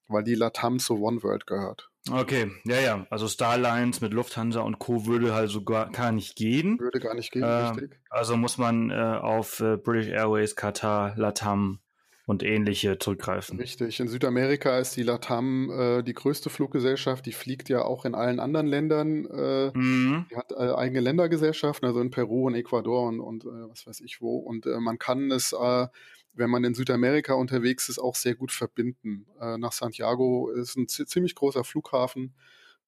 Weil 0.07 0.25
die 0.25 0.35
Latam 0.35 0.79
zu 0.79 1.01
One 1.01 1.23
World 1.23 1.47
gehört. 1.47 1.91
Okay, 2.11 2.51
ja, 2.65 2.81
ja. 2.81 3.07
Also 3.09 3.29
Starlines 3.29 4.03
mit 4.03 4.13
Lufthansa 4.13 4.61
und 4.61 4.79
Co. 4.79 5.07
würde 5.07 5.33
halt 5.33 5.51
sogar 5.51 5.91
gar 5.91 6.13
nicht 6.13 6.37
gehen. 6.37 6.79
Würde 6.79 7.01
gar 7.01 7.15
nicht 7.15 7.33
gehen, 7.33 7.43
äh, 7.43 7.47
richtig. 7.47 7.99
Also 8.11 8.37
muss 8.37 8.59
man 8.59 8.91
äh, 8.91 8.95
auf 8.95 9.61
äh, 9.61 9.79
British 9.79 10.09
Airways, 10.09 10.55
Qatar, 10.55 11.15
Latam 11.17 11.81
und 12.27 12.43
ähnliche 12.43 12.99
zurückgreifen. 12.99 13.59
Richtig. 13.59 14.01
In 14.01 14.09
Südamerika 14.09 14.79
ist 14.79 14.97
die 14.97 15.03
Latam 15.03 15.71
äh, 15.71 16.03
die 16.03 16.15
größte 16.15 16.49
Fluggesellschaft. 16.49 17.27
Die 17.27 17.33
fliegt 17.33 17.69
ja 17.69 17.83
auch 17.83 18.07
in 18.07 18.15
allen 18.15 18.41
anderen 18.41 18.67
Ländern. 18.67 19.27
Äh, 19.27 19.71
mhm. 19.77 20.27
Die 20.31 20.37
hat 20.37 20.53
äh, 20.53 20.73
eigene 20.75 21.01
Ländergesellschaften, 21.01 21.87
also 21.87 22.01
in 22.01 22.11
Peru 22.11 22.47
und 22.47 22.55
Ecuador 22.55 23.09
und, 23.09 23.21
und 23.21 23.45
äh, 23.45 23.69
was 23.69 23.87
weiß 23.87 24.01
ich 24.01 24.23
wo. 24.23 24.39
Und 24.39 24.65
äh, 24.65 24.81
man 24.81 24.99
kann 24.99 25.31
es, 25.31 25.53
äh, 25.53 25.87
wenn 26.33 26.49
man 26.49 26.65
in 26.65 26.75
Südamerika 26.75 27.35
unterwegs 27.35 27.91
ist, 27.91 27.99
auch 27.99 28.15
sehr 28.15 28.35
gut 28.35 28.53
verbinden. 28.53 29.27
Äh, 29.39 29.59
nach 29.59 29.73
Santiago 29.73 30.49
ist 30.51 30.77
ein 30.77 30.89
ziemlich 30.89 31.35
großer 31.35 31.63
Flughafen. 31.63 32.35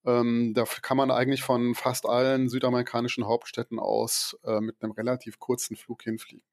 Ähm, 0.07 0.55
da 0.55 0.64
kann 0.81 0.96
man 0.96 1.11
eigentlich 1.11 1.42
von 1.42 1.75
fast 1.75 2.07
allen 2.07 2.49
südamerikanischen 2.49 3.27
Hauptstädten 3.27 3.79
aus 3.79 4.38
äh, 4.44 4.61
mit 4.61 4.77
einem 4.81 4.92
relativ 4.92 5.38
kurzen 5.38 5.77
Flug 5.77 6.05
hinfliegen. 6.05 6.46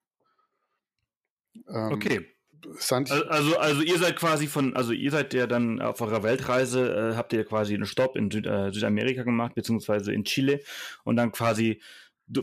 Ähm, 1.69 1.91
okay. 1.93 2.32
Also, 2.89 3.57
also 3.57 3.81
ihr 3.81 3.97
seid 3.97 4.15
quasi 4.15 4.47
von, 4.47 4.75
also 4.75 4.91
ihr 4.91 5.11
seid 5.11 5.33
ja 5.33 5.47
dann 5.47 5.81
auf 5.81 6.01
eurer 6.01 6.23
Weltreise, 6.23 7.11
äh, 7.11 7.15
habt 7.15 7.33
ihr 7.33 7.45
quasi 7.45 7.73
einen 7.73 7.85
Stopp 7.85 8.15
in 8.15 8.31
Süd, 8.31 8.45
äh, 8.45 8.71
Südamerika 8.71 9.23
gemacht, 9.23 9.55
beziehungsweise 9.55 10.13
in 10.13 10.23
Chile 10.23 10.59
und 11.03 11.15
dann 11.15 11.31
quasi 11.31 11.81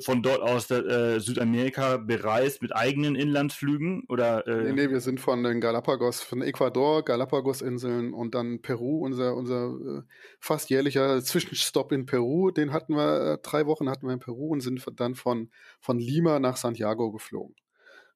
von 0.02 0.22
dort 0.22 0.42
aus 0.42 0.70
äh, 0.70 1.18
Südamerika 1.20 1.96
bereist 1.96 2.62
mit 2.62 2.74
eigenen 2.74 3.14
Inlandsflügen 3.14 4.04
oder? 4.09 4.46
Äh? 4.46 4.64
Nee, 4.64 4.72
nee, 4.72 4.90
wir 4.90 5.00
sind 5.00 5.20
von 5.20 5.42
den 5.42 5.61
Galapagos, 5.61 6.22
von 6.22 6.42
Ecuador, 6.42 7.04
Galapagos-Inseln 7.04 8.12
und 8.12 8.35
dann 8.35 8.61
Peru, 8.61 9.04
unser, 9.04 9.35
unser 9.35 9.68
äh, 9.68 10.02
fast 10.38 10.70
jährlicher 10.70 11.22
Zwischenstopp 11.22 11.92
in 11.92 12.06
Peru, 12.06 12.50
den 12.50 12.72
hatten 12.72 12.94
wir, 12.94 13.33
äh, 13.33 13.38
drei 13.42 13.66
Wochen 13.66 13.88
hatten 13.88 14.06
wir 14.06 14.12
in 14.12 14.20
Peru 14.20 14.48
und 14.48 14.61
sind 14.61 14.85
dann 14.96 15.14
von, 15.14 15.50
von 15.80 15.98
Lima 15.98 16.38
nach 16.40 16.56
Santiago 16.56 17.11
geflogen. 17.11 17.54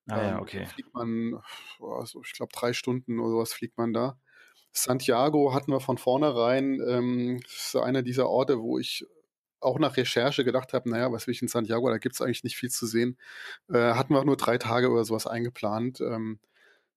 Ah 0.09 0.23
ja, 0.23 0.33
ähm, 0.33 0.41
okay. 0.41 0.61
Da 0.61 0.67
fliegt 0.67 0.95
man, 0.95 1.41
also 1.81 2.23
ich 2.25 2.33
glaube 2.33 2.53
drei 2.53 2.73
Stunden 2.73 3.19
oder 3.19 3.31
sowas 3.31 3.53
fliegt 3.53 3.79
man 3.79 3.93
da. 3.93 4.19
Santiago 4.73 5.55
hatten 5.55 5.71
wir 5.73 5.81
von 5.81 5.99
vornherein, 5.99 6.81
ähm, 6.87 7.41
ist 7.47 7.77
einer 7.77 8.03
dieser 8.03 8.29
Orte, 8.29 8.61
wo 8.61 8.79
ich 8.79 9.07
auch 9.61 9.79
nach 9.79 9.97
Recherche 9.97 10.45
gedacht 10.45 10.73
habe, 10.73 10.91
naja, 10.91 11.11
was 11.11 11.27
will 11.27 11.33
ich 11.33 11.43
in 11.43 11.49
Santiago, 11.49 11.89
da 11.89 11.99
gibt 11.99 12.15
es 12.15 12.21
eigentlich 12.21 12.45
nicht 12.45 12.57
viel 12.57 12.71
zu 12.71 12.87
sehen. 12.87 13.17
Äh, 13.73 13.95
hatten 13.95 14.13
wir 14.13 14.21
auch 14.21 14.25
nur 14.25 14.37
drei 14.37 14.59
Tage 14.59 14.91
oder 14.91 15.05
sowas 15.05 15.27
eingeplant 15.27 16.01
ähm, 16.01 16.39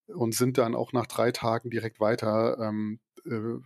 und 0.08 0.36
sind 0.36 0.58
dann 0.58 0.76
auch 0.76 0.92
nach 0.92 1.08
drei 1.08 1.32
Tagen 1.32 1.70
direkt 1.70 2.00
weiter. 2.00 2.58
Ähm, 2.60 3.00
äh, 3.26 3.60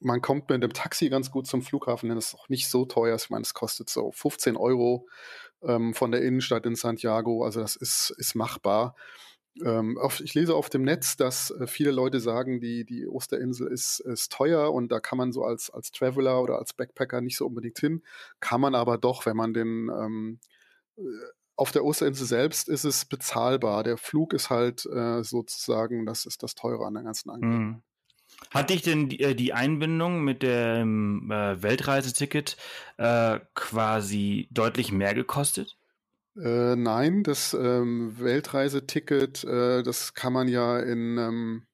man 0.00 0.20
kommt 0.20 0.50
mit 0.50 0.62
dem 0.62 0.72
Taxi 0.72 1.08
ganz 1.08 1.30
gut 1.30 1.46
zum 1.46 1.62
Flughafen, 1.62 2.08
denn 2.08 2.18
es 2.18 2.28
ist 2.28 2.34
auch 2.34 2.48
nicht 2.48 2.68
so 2.68 2.84
teuer. 2.84 3.16
Ich 3.16 3.30
meine, 3.30 3.42
es 3.42 3.54
kostet 3.54 3.88
so 3.88 4.10
15 4.12 4.56
Euro 4.56 5.08
ähm, 5.64 5.94
von 5.94 6.10
der 6.12 6.22
Innenstadt 6.22 6.66
in 6.66 6.74
Santiago. 6.74 7.44
Also 7.44 7.60
das 7.60 7.76
ist, 7.76 8.14
ist 8.18 8.34
machbar. 8.34 8.94
Ähm, 9.62 9.98
auf, 9.98 10.20
ich 10.20 10.34
lese 10.34 10.54
auf 10.54 10.70
dem 10.70 10.82
Netz, 10.82 11.16
dass 11.16 11.50
äh, 11.50 11.66
viele 11.66 11.90
Leute 11.90 12.20
sagen, 12.20 12.60
die, 12.60 12.84
die 12.84 13.06
Osterinsel 13.06 13.66
ist, 13.68 14.00
ist 14.00 14.32
teuer 14.32 14.72
und 14.72 14.90
da 14.90 14.98
kann 14.98 15.18
man 15.18 15.32
so 15.32 15.44
als, 15.44 15.68
als 15.68 15.90
Traveler 15.90 16.42
oder 16.42 16.58
als 16.58 16.72
Backpacker 16.72 17.20
nicht 17.20 17.36
so 17.36 17.46
unbedingt 17.46 17.78
hin. 17.78 18.02
Kann 18.40 18.62
man 18.62 18.74
aber 18.74 18.96
doch, 18.96 19.26
wenn 19.26 19.36
man 19.36 19.52
den 19.52 19.90
ähm, 19.90 20.40
äh, 20.96 21.02
auf 21.54 21.70
der 21.70 21.84
Osterinsel 21.84 22.26
selbst 22.26 22.68
ist 22.68 22.84
es 22.84 23.04
bezahlbar. 23.04 23.84
Der 23.84 23.98
Flug 23.98 24.32
ist 24.32 24.48
halt 24.48 24.86
äh, 24.86 25.22
sozusagen, 25.22 26.06
das 26.06 26.24
ist 26.24 26.42
das 26.42 26.54
Teure 26.54 26.86
an 26.86 26.94
der 26.94 27.02
ganzen 27.02 27.30
Angelegenheit. 27.30 27.76
Mhm. 27.76 27.82
Hat 28.50 28.70
dich 28.70 28.82
denn 28.82 29.08
die, 29.08 29.20
äh, 29.20 29.34
die 29.34 29.52
Einbindung 29.52 30.22
mit 30.22 30.42
dem 30.42 31.30
äh, 31.30 31.62
Weltreiseticket 31.62 32.56
äh, 32.98 33.40
quasi 33.54 34.48
deutlich 34.50 34.92
mehr 34.92 35.14
gekostet? 35.14 35.76
Äh, 36.36 36.76
nein, 36.76 37.22
das 37.22 37.54
ähm, 37.54 38.18
Weltreiseticket, 38.18 39.44
äh, 39.44 39.82
das 39.82 40.14
kann 40.14 40.32
man 40.32 40.48
ja 40.48 40.78
in, 40.80 41.18
ähm, 41.18 41.62
äh, 41.64 41.71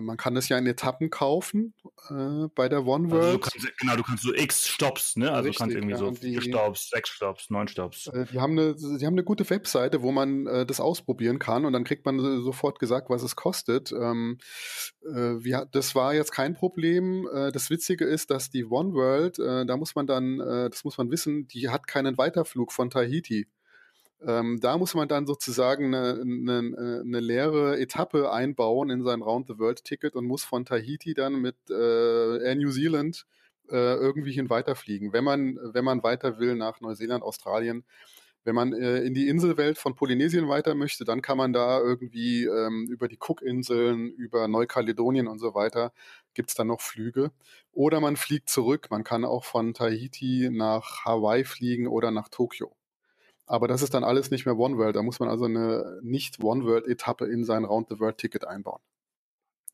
man 0.00 0.16
kann 0.16 0.34
das 0.34 0.48
ja 0.48 0.58
in 0.58 0.66
Etappen 0.66 1.10
kaufen 1.10 1.74
äh, 2.10 2.48
bei 2.54 2.68
der 2.68 2.86
One 2.86 3.10
World. 3.10 3.24
Also 3.24 3.32
du 3.32 3.38
kannst, 3.38 3.78
genau, 3.78 3.96
du 3.96 4.02
kannst 4.02 4.22
so 4.22 4.34
X 4.34 4.68
Stops, 4.68 5.16
ne? 5.16 5.30
Also 5.30 5.48
Richtig, 5.48 5.56
du 5.56 5.58
kannst 5.58 5.76
irgendwie 5.76 5.92
ja, 5.92 5.98
so 5.98 6.12
vier 6.12 6.42
Stops, 6.42 6.90
sechs 6.90 7.10
Stops, 7.10 7.50
neun 7.50 7.68
Stops. 7.68 8.06
Äh, 8.08 8.26
die 8.32 8.40
haben 8.40 8.52
eine, 8.58 8.74
die 8.74 9.06
haben 9.06 9.14
eine 9.14 9.24
gute 9.24 9.48
Webseite, 9.48 10.02
wo 10.02 10.12
man 10.12 10.46
äh, 10.46 10.66
das 10.66 10.80
ausprobieren 10.80 11.38
kann 11.38 11.64
und 11.64 11.72
dann 11.72 11.84
kriegt 11.84 12.04
man 12.04 12.18
sofort 12.42 12.78
gesagt, 12.78 13.10
was 13.10 13.22
es 13.22 13.36
kostet. 13.36 13.92
Ähm, 13.92 14.38
äh, 15.04 15.42
wir, 15.42 15.66
das 15.70 15.94
war 15.94 16.14
jetzt 16.14 16.32
kein 16.32 16.54
Problem. 16.54 17.28
Äh, 17.32 17.52
das 17.52 17.70
Witzige 17.70 18.04
ist, 18.04 18.30
dass 18.30 18.50
die 18.50 18.64
One 18.64 18.92
World, 18.92 19.38
äh, 19.38 19.66
da 19.66 19.76
muss 19.76 19.94
man 19.94 20.06
dann, 20.06 20.40
äh, 20.40 20.70
das 20.70 20.84
muss 20.84 20.98
man 20.98 21.10
wissen, 21.10 21.48
die 21.48 21.68
hat 21.68 21.86
keinen 21.86 22.18
Weiterflug 22.18 22.72
von 22.72 22.90
Tahiti. 22.90 23.46
Ähm, 24.22 24.58
da 24.60 24.78
muss 24.78 24.94
man 24.94 25.08
dann 25.08 25.26
sozusagen 25.26 25.94
eine, 25.94 26.20
eine, 26.22 27.02
eine 27.04 27.20
leere 27.20 27.78
Etappe 27.78 28.30
einbauen 28.32 28.90
in 28.90 29.04
sein 29.04 29.20
Round-the-World-Ticket 29.22 30.14
und 30.16 30.24
muss 30.26 30.44
von 30.44 30.64
Tahiti 30.64 31.14
dann 31.14 31.40
mit 31.40 31.56
äh, 31.68 32.38
Air 32.42 32.54
New 32.54 32.70
Zealand 32.70 33.26
äh, 33.70 33.94
irgendwie 33.94 34.32
hin 34.32 34.48
weiterfliegen, 34.48 35.12
wenn 35.12 35.24
man, 35.24 35.58
wenn 35.62 35.84
man 35.84 36.02
weiter 36.02 36.38
will 36.38 36.56
nach 36.56 36.80
Neuseeland, 36.80 37.22
Australien. 37.22 37.84
Wenn 38.44 38.54
man 38.54 38.72
äh, 38.72 39.00
in 39.00 39.12
die 39.12 39.28
Inselwelt 39.28 39.76
von 39.76 39.96
Polynesien 39.96 40.48
weiter 40.48 40.76
möchte, 40.76 41.04
dann 41.04 41.20
kann 41.20 41.36
man 41.36 41.52
da 41.52 41.80
irgendwie 41.80 42.44
ähm, 42.44 42.86
über 42.88 43.08
die 43.08 43.18
Cook-Inseln, 43.20 44.08
über 44.10 44.46
Neukaledonien 44.46 45.26
und 45.26 45.40
so 45.40 45.54
weiter, 45.54 45.92
gibt's 46.32 46.54
dann 46.54 46.68
noch 46.68 46.80
Flüge. 46.80 47.32
Oder 47.72 48.00
man 48.00 48.16
fliegt 48.16 48.48
zurück. 48.48 48.86
Man 48.90 49.02
kann 49.02 49.24
auch 49.24 49.44
von 49.44 49.74
Tahiti 49.74 50.48
nach 50.52 51.04
Hawaii 51.04 51.44
fliegen 51.44 51.88
oder 51.88 52.12
nach 52.12 52.28
Tokio. 52.28 52.72
Aber 53.46 53.68
das 53.68 53.82
ist 53.82 53.94
dann 53.94 54.04
alles 54.04 54.30
nicht 54.30 54.44
mehr 54.44 54.58
One 54.58 54.76
World. 54.76 54.96
Da 54.96 55.02
muss 55.02 55.20
man 55.20 55.28
also 55.28 55.44
eine 55.44 56.00
nicht 56.02 56.42
One 56.42 56.64
World 56.64 56.86
Etappe 56.86 57.26
in 57.26 57.44
sein 57.44 57.64
Round 57.64 57.88
the 57.88 58.00
World 58.00 58.18
Ticket 58.18 58.44
einbauen. 58.44 58.80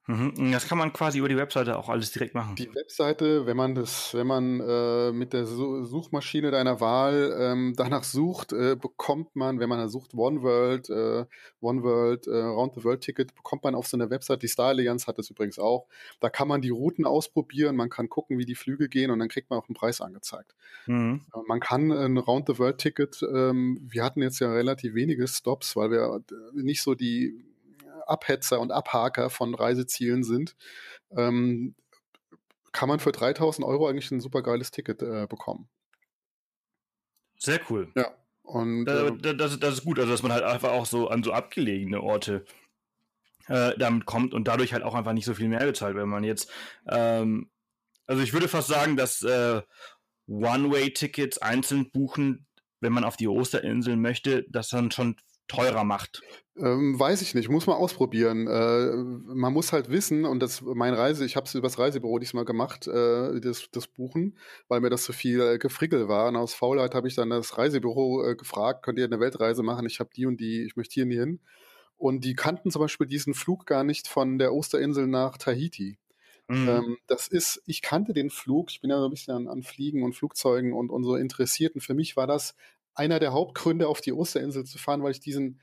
Mhm. 0.07 0.51
Das 0.51 0.67
kann 0.67 0.79
man 0.79 0.93
quasi 0.93 1.19
über 1.19 1.29
die 1.29 1.37
Webseite 1.37 1.79
auch 1.79 1.89
alles 1.89 2.11
direkt 2.11 2.35
machen. 2.35 2.57
Die 2.57 2.75
Webseite, 2.75 3.47
wenn 3.47 3.57
man 3.57 3.77
das, 3.77 4.13
wenn 4.15 4.27
man 4.27 4.61
äh, 4.61 5.13
mit 5.13 5.33
der 5.33 5.47
Suchmaschine 5.47 6.51
deiner 6.51 6.81
Wahl 6.81 7.37
ähm, 7.39 7.75
danach 7.77 8.03
sucht, 8.03 8.53
äh, 8.53 8.75
bekommt 8.75 9.37
man, 9.37 9.61
wenn 9.61 9.69
man 9.69 9.79
da 9.79 9.89
sucht 9.89 10.15
One 10.15 10.43
World, 10.43 10.91
äh, 10.91 11.25
One 11.61 11.85
World, 11.85 12.27
äh, 12.27 12.37
Round 12.37 12.75
the 12.75 12.83
World 12.83 13.03
Ticket, 13.03 13.35
bekommt 13.37 13.63
man 13.63 13.77
auf 13.77 13.87
so 13.87 13.97
einer 13.97 14.11
Website, 14.11 14.43
die 14.43 14.49
Star 14.49 14.69
Allianz 14.69 15.07
hat 15.07 15.19
das 15.19 15.31
übrigens 15.31 15.61
auch. 15.61 15.87
Da 16.19 16.31
kann 16.31 16.49
man 16.49 16.63
die 16.63 16.71
Routen 16.71 17.07
ausprobieren, 17.07 17.77
man 17.77 17.89
kann 17.89 18.09
gucken, 18.09 18.39
wie 18.39 18.45
die 18.45 18.57
Flüge 18.57 18.89
gehen 18.89 19.13
und 19.13 19.21
dann 19.21 19.29
kriegt 19.29 19.51
man 19.51 19.61
auch 19.61 19.69
einen 19.69 19.77
Preis 19.77 20.01
angezeigt. 20.01 20.57
Mhm. 20.87 21.21
Äh, 21.33 21.39
man 21.47 21.61
kann 21.61 21.93
ein 21.93 22.19
Round 22.19 22.49
the 22.49 22.59
World 22.59 22.79
Ticket, 22.79 23.23
ähm, 23.23 23.79
wir 23.89 24.03
hatten 24.03 24.21
jetzt 24.21 24.41
ja 24.41 24.53
relativ 24.53 24.95
wenige 24.95 25.29
Stops, 25.29 25.77
weil 25.77 25.93
wir 25.93 26.23
äh, 26.29 26.61
nicht 26.61 26.83
so 26.83 26.97
die 26.97 27.52
Abhetzer 28.09 28.61
und 28.61 28.73
Abhaker 28.73 29.31
von 29.31 29.55
Reisezielen 29.55 30.25
sind, 30.25 30.57
ähm, 31.17 31.75
kann 32.73 32.89
man 32.89 33.01
für 33.01 33.13
3000 33.13 33.67
Euro 33.67 33.87
eigentlich 33.87 34.11
ein 34.11 34.21
super 34.21 34.43
geiles 34.43 34.71
Ticket 34.71 35.03
äh, 35.03 35.27
bekommen. 35.29 35.69
Sehr 37.39 37.61
cool. 37.71 37.91
Ja. 37.95 38.13
Und, 38.43 38.89
äh, 38.89 39.35
das, 39.35 39.59
das, 39.59 39.75
ist 39.75 39.85
gut, 39.85 39.99
also 39.99 40.11
dass 40.11 40.23
man 40.23 40.33
halt 40.33 40.43
einfach 40.43 40.71
auch 40.71 40.87
so 40.87 41.09
an 41.09 41.23
so 41.23 41.33
abgelegene 41.33 42.03
Orte 42.03 42.45
äh, 43.49 43.73
damit 43.79 44.05
kommt 44.05 44.35
und 44.35 44.49
dadurch 44.49 44.73
halt 44.73 44.83
auch 44.83 44.95
einfach 44.95 45.13
nicht 45.13 45.25
so 45.25 45.35
viel 45.35 45.49
mehr 45.49 45.65
bezahlt, 45.65 45.97
wenn 45.97 46.09
man 46.09 46.25
jetzt, 46.25 46.51
ähm, 46.89 47.51
also 48.07 48.23
ich 48.23 48.33
würde 48.33 48.49
fast 48.49 48.69
sagen, 48.69 48.97
dass 48.97 49.23
äh, 49.23 49.63
One-Way-Tickets 50.27 51.39
einzeln 51.39 51.91
buchen, 51.91 52.47
wenn 52.81 52.93
man 52.93 53.05
auf 53.05 53.17
die 53.17 53.29
Osterinseln 53.29 54.01
möchte, 54.01 54.45
das 54.49 54.69
dann 54.69 54.91
schon 54.91 55.17
teurer 55.57 55.85
macht? 55.85 56.23
Ähm, 56.57 56.99
weiß 56.99 57.23
ich 57.23 57.35
nicht, 57.35 57.49
muss 57.49 57.67
man 57.67 57.77
ausprobieren. 57.77 58.47
Äh, 58.47 58.97
man 59.35 59.53
muss 59.53 59.73
halt 59.73 59.89
wissen, 59.89 60.27
und 60.27 60.41
das 60.41 60.61
mein 60.61 60.93
Reise, 60.93 61.25
ich 61.25 61.37
habe 61.37 61.47
es 61.47 61.55
übers 61.55 61.79
Reisebüro 61.79 62.19
diesmal 62.19 62.45
gemacht, 62.45 62.87
äh, 62.87 63.41
das, 63.41 63.69
das 63.73 63.87
Buchen, 63.87 64.37
weil 64.69 64.81
mir 64.81 64.91
das 64.91 65.05
zu 65.05 65.13
so 65.13 65.19
viel 65.19 65.41
äh, 65.41 65.59
Gefrickel 65.59 66.09
war. 66.09 66.29
Und 66.29 66.37
aus 66.37 66.53
Faulheit 66.53 66.95
habe 66.95 67.09
ich 67.09 67.15
dann 67.15 67.31
das 67.31 67.57
Reisebüro 67.57 68.25
äh, 68.27 68.37
gefragt, 68.37 68.83
könnt 68.85 68.99
ihr 68.99 69.07
eine 69.07 69.21
Weltreise 69.21 69.63
machen? 69.63 69.87
Ich 69.87 69.99
habe 69.99 70.11
die 70.15 70.27
und 70.27 70.41
die, 70.41 70.65
ich 70.65 70.77
möchte 70.77 70.95
hier 70.95 71.07
nie 71.07 71.19
hin. 71.19 71.41
Und 71.97 72.25
die 72.25 72.35
kannten 72.35 72.71
zum 72.71 72.83
Beispiel 72.83 73.07
diesen 73.07 73.33
Flug 73.33 73.65
gar 73.65 73.85
nicht 73.85 74.09
von 74.09 74.39
der 74.39 74.53
Osterinsel 74.53 75.07
nach 75.07 75.39
Tahiti. 75.39 75.99
Mhm. 76.49 76.69
Ähm, 76.69 76.99
das 77.07 77.29
ist, 77.29 77.63
ich 77.67 77.81
kannte 77.81 78.13
den 78.13 78.29
Flug, 78.29 78.71
ich 78.71 78.81
bin 78.81 78.91
ja 78.91 78.99
so 78.99 79.05
ein 79.07 79.11
bisschen 79.11 79.35
an, 79.35 79.49
an 79.49 79.63
Fliegen 79.63 80.03
und 80.03 80.13
Flugzeugen 80.13 80.75
und, 80.75 80.91
und 80.91 81.05
so 81.05 81.17
interessiert. 81.17 81.75
Und 81.75 81.81
für 81.81 81.95
mich 81.95 82.17
war 82.17 82.27
das 82.27 82.55
einer 82.95 83.19
der 83.19 83.33
Hauptgründe, 83.33 83.89
auf 83.89 84.01
die 84.01 84.13
Osterinsel 84.13 84.65
zu 84.65 84.79
fahren, 84.79 85.03
weil 85.03 85.13
ich 85.13 85.21
diesen 85.21 85.61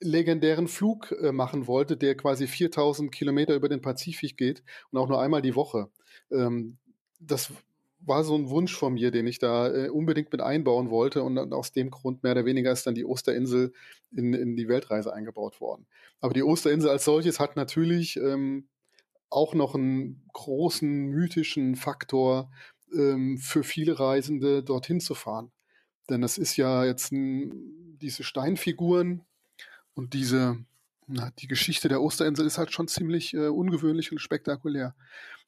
legendären 0.00 0.68
Flug 0.68 1.12
äh, 1.12 1.32
machen 1.32 1.66
wollte, 1.66 1.96
der 1.96 2.16
quasi 2.16 2.46
4000 2.46 3.10
Kilometer 3.10 3.54
über 3.54 3.68
den 3.68 3.80
Pazifik 3.80 4.36
geht 4.36 4.62
und 4.90 4.98
auch 4.98 5.08
nur 5.08 5.20
einmal 5.20 5.42
die 5.42 5.54
Woche. 5.54 5.88
Ähm, 6.30 6.76
das 7.18 7.50
war 8.00 8.24
so 8.24 8.36
ein 8.36 8.50
Wunsch 8.50 8.74
von 8.74 8.94
mir, 8.94 9.10
den 9.10 9.26
ich 9.26 9.38
da 9.38 9.72
äh, 9.72 9.88
unbedingt 9.88 10.30
mit 10.30 10.42
einbauen 10.42 10.90
wollte 10.90 11.22
und 11.22 11.38
aus 11.52 11.72
dem 11.72 11.90
Grund 11.90 12.22
mehr 12.22 12.32
oder 12.32 12.44
weniger 12.44 12.70
ist 12.70 12.86
dann 12.86 12.94
die 12.94 13.06
Osterinsel 13.06 13.72
in, 14.14 14.34
in 14.34 14.54
die 14.54 14.68
Weltreise 14.68 15.12
eingebaut 15.12 15.60
worden. 15.60 15.86
Aber 16.20 16.34
die 16.34 16.42
Osterinsel 16.42 16.90
als 16.90 17.04
solches 17.04 17.40
hat 17.40 17.56
natürlich 17.56 18.16
ähm, 18.18 18.68
auch 19.30 19.54
noch 19.54 19.74
einen 19.74 20.28
großen 20.34 21.06
mythischen 21.06 21.74
Faktor 21.74 22.50
ähm, 22.94 23.38
für 23.38 23.64
viele 23.64 23.98
Reisende 23.98 24.62
dorthin 24.62 25.00
zu 25.00 25.14
fahren. 25.14 25.50
Denn 26.08 26.20
das 26.20 26.38
ist 26.38 26.56
ja 26.56 26.84
jetzt 26.84 27.12
ein, 27.12 27.96
diese 28.00 28.22
Steinfiguren 28.22 29.22
und 29.94 30.14
diese, 30.14 30.58
na, 31.06 31.30
die 31.38 31.48
Geschichte 31.48 31.88
der 31.88 32.02
Osterinsel 32.02 32.46
ist 32.46 32.58
halt 32.58 32.72
schon 32.72 32.88
ziemlich 32.88 33.34
äh, 33.34 33.48
ungewöhnlich 33.48 34.12
und 34.12 34.18
spektakulär. 34.18 34.94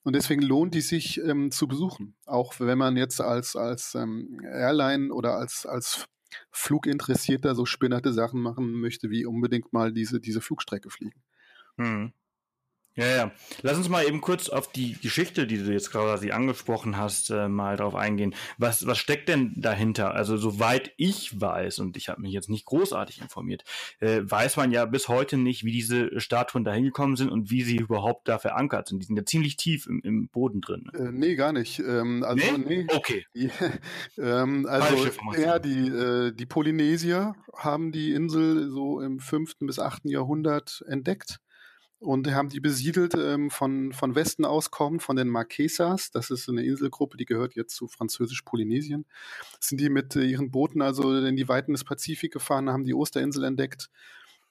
Und 0.05 0.15
deswegen 0.15 0.43
lohnt 0.43 0.75
die 0.75 0.81
sich 0.81 1.21
ähm, 1.21 1.51
zu 1.51 1.69
besuchen. 1.69 2.15
Auch 2.25 2.61
wenn 2.61 2.79
man 2.79 2.97
jetzt 2.97 3.21
als, 3.21 3.57
als 3.57 3.95
ähm, 3.95 4.41
Airline 4.43 5.13
oder 5.13 5.37
als, 5.37 5.67
als 5.67 6.07
Fluginteressierter 6.51 7.55
so 7.55 7.67
spinnerte 7.67 8.13
Sachen 8.13 8.41
machen 8.41 8.73
möchte, 8.73 9.11
wie 9.11 9.27
unbedingt 9.27 9.73
mal 9.73 9.93
diese, 9.93 10.21
diese 10.21 10.41
Flugstrecke 10.41 10.91
fliegen. 10.91 11.23
Hm. 11.77 12.13
Ja, 12.99 13.07
ja. 13.07 13.33
Lass 13.63 13.77
uns 13.77 13.89
mal 13.89 14.05
eben 14.05 14.21
kurz 14.21 14.49
auf 14.49 14.73
die 14.73 14.95
Geschichte, 15.01 15.47
die 15.47 15.59
du 15.59 15.73
jetzt 15.73 15.93
quasi 15.93 16.33
angesprochen 16.33 16.97
hast, 16.97 17.31
äh, 17.31 17.49
mal 17.49 17.77
drauf 17.77 17.95
eingehen. 17.95 18.35
Was, 18.59 18.89
was 18.89 18.99
steckt 18.99 19.29
denn 19.29 19.53
dahinter? 19.55 20.15
Also 20.15 20.37
soweit 20.37 20.91
ich 20.97 21.41
weiß, 21.41 21.79
und 21.79 21.97
ich 21.97 22.09
habe 22.09 22.21
mich 22.23 22.33
jetzt 22.33 22.51
nicht 22.51 22.67
großartig 22.67 23.21
informiert, 23.21 23.63
äh, 24.01 24.23
weiß 24.25 24.57
man 24.57 24.73
ja 24.73 24.85
bis 24.85 25.07
heute 25.07 25.37
nicht, 25.37 25.63
wie 25.63 25.71
diese 25.71 26.21
Statuen 26.21 26.65
da 26.65 26.73
hingekommen 26.73 27.15
sind 27.15 27.31
und 27.31 27.53
wie 27.53 27.63
sie 27.63 27.77
überhaupt 27.77 28.27
da 28.27 28.41
verankert 28.41 28.89
sind. 28.89 28.99
Die 28.99 29.07
sind 29.07 29.17
ja 29.17 29.25
ziemlich 29.25 29.57
tief 29.57 29.87
im, 29.87 30.01
im 30.03 30.29
Boden 30.29 30.61
drin. 30.61 30.91
Ne? 30.93 30.99
Äh, 30.99 31.13
nee, 31.13 31.37
gar 31.37 31.53
nicht. 31.53 31.79
Ähm, 31.79 32.25
also, 32.25 32.59
nee? 32.59 32.83
nee. 32.83 32.87
Okay. 32.93 33.25
Die, 33.35 33.51
ähm, 34.19 34.67
also, 34.67 35.09
ja, 35.39 35.61
die, 35.61 35.89
äh, 35.89 36.33
die 36.33 36.47
Polynesier 36.47 37.37
haben 37.57 37.93
die 37.93 38.13
Insel 38.13 38.69
so 38.71 39.01
im 39.01 39.21
fünften 39.21 39.67
bis 39.69 39.79
achten 39.79 40.09
Jahrhundert 40.09 40.83
entdeckt 40.89 41.39
und 42.01 42.33
haben 42.33 42.49
die 42.49 42.61
besiedelt 42.61 43.15
ähm, 43.15 43.51
von, 43.51 43.93
von 43.93 44.15
Westen 44.15 44.45
aus 44.45 44.71
kommen, 44.71 45.01
von 45.01 45.17
den 45.17 45.29
Marquesas. 45.29 46.11
Das 46.11 46.31
ist 46.31 46.49
eine 46.49 46.63
Inselgruppe, 46.63 47.17
die 47.17 47.25
gehört 47.25 47.55
jetzt 47.55 47.75
zu 47.75 47.89
Französisch-Polynesien. 47.89 49.05
Sind 49.61 49.81
die 49.81 49.91
mit 49.91 50.15
äh, 50.15 50.25
ihren 50.25 50.51
Booten 50.51 50.81
also 50.81 51.17
in 51.17 51.37
die 51.37 51.49
Weiten 51.49 51.73
des 51.73 51.85
Pazifik 51.85 52.33
gefahren, 52.33 52.71
haben 52.71 52.85
die 52.85 52.95
Osterinsel 52.95 53.45
entdeckt. 53.45 53.91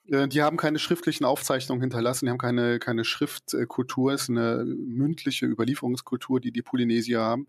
Äh, 0.10 0.28
die 0.28 0.42
haben 0.42 0.58
keine 0.58 0.80
schriftlichen 0.80 1.26
Aufzeichnungen 1.26 1.82
hinterlassen, 1.82 2.26
die 2.26 2.32
haben 2.32 2.38
keine, 2.38 2.80
keine 2.80 3.06
Schriftkultur, 3.06 4.14
es 4.14 4.24
ist 4.24 4.30
eine 4.30 4.66
mündliche 4.66 5.46
Überlieferungskultur, 5.46 6.42
die 6.42 6.52
die 6.52 6.62
Polynesier 6.62 7.22
haben. 7.22 7.48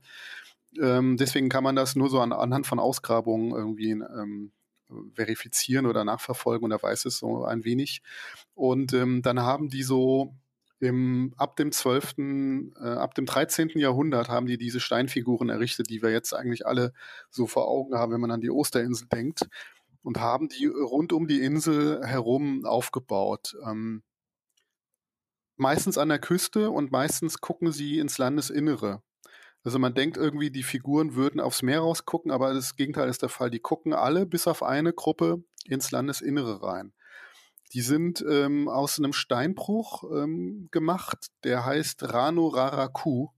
Ähm, 0.80 1.16
deswegen 1.16 1.48
kann 1.48 1.64
man 1.64 1.76
das 1.76 1.96
nur 1.96 2.10
so 2.10 2.20
an, 2.20 2.32
anhand 2.32 2.66
von 2.66 2.78
Ausgrabungen 2.78 3.52
irgendwie 3.52 3.90
ähm, 3.90 4.52
verifizieren 5.14 5.86
oder 5.86 6.04
nachverfolgen 6.04 6.64
und 6.64 6.70
er 6.70 6.82
weiß 6.82 7.04
es 7.04 7.18
so 7.18 7.44
ein 7.44 7.64
wenig. 7.64 8.02
Und 8.54 8.92
ähm, 8.92 9.22
dann 9.22 9.40
haben 9.40 9.68
die 9.68 9.82
so 9.82 10.34
im, 10.80 11.34
ab 11.36 11.56
dem 11.56 11.72
12., 11.72 12.18
äh, 12.18 12.88
ab 12.88 13.14
dem 13.14 13.26
13. 13.26 13.70
Jahrhundert 13.74 14.28
haben 14.28 14.46
die 14.46 14.58
diese 14.58 14.80
Steinfiguren 14.80 15.48
errichtet, 15.48 15.90
die 15.90 16.02
wir 16.02 16.10
jetzt 16.10 16.32
eigentlich 16.32 16.66
alle 16.66 16.92
so 17.30 17.46
vor 17.46 17.68
Augen 17.68 17.94
haben, 17.94 18.12
wenn 18.12 18.20
man 18.20 18.30
an 18.30 18.40
die 18.40 18.50
Osterinsel 18.50 19.08
denkt. 19.08 19.48
Und 20.02 20.20
haben 20.20 20.48
die 20.48 20.66
rund 20.66 21.12
um 21.12 21.26
die 21.26 21.42
Insel 21.42 22.06
herum 22.06 22.64
aufgebaut. 22.64 23.56
Ähm, 23.66 24.02
meistens 25.56 25.98
an 25.98 26.08
der 26.08 26.20
Küste 26.20 26.70
und 26.70 26.92
meistens 26.92 27.40
gucken 27.40 27.72
sie 27.72 27.98
ins 27.98 28.16
Landesinnere. 28.16 29.02
Also 29.64 29.78
man 29.78 29.94
denkt 29.94 30.16
irgendwie, 30.16 30.50
die 30.50 30.62
Figuren 30.62 31.14
würden 31.14 31.40
aufs 31.40 31.62
Meer 31.62 31.80
rausgucken, 31.80 32.30
aber 32.30 32.54
das 32.54 32.76
Gegenteil 32.76 33.08
ist 33.08 33.22
der 33.22 33.28
Fall. 33.28 33.50
Die 33.50 33.60
gucken 33.60 33.92
alle 33.92 34.24
bis 34.26 34.46
auf 34.46 34.62
eine 34.62 34.92
Gruppe 34.92 35.42
ins 35.64 35.90
Landesinnere 35.90 36.62
rein. 36.62 36.92
Die 37.74 37.82
sind 37.82 38.24
ähm, 38.28 38.68
aus 38.68 38.98
einem 38.98 39.12
Steinbruch 39.12 40.04
ähm, 40.04 40.68
gemacht, 40.70 41.28
der 41.44 41.66
heißt 41.66 42.14
Rano 42.14 42.48
Raraku. 42.48 43.28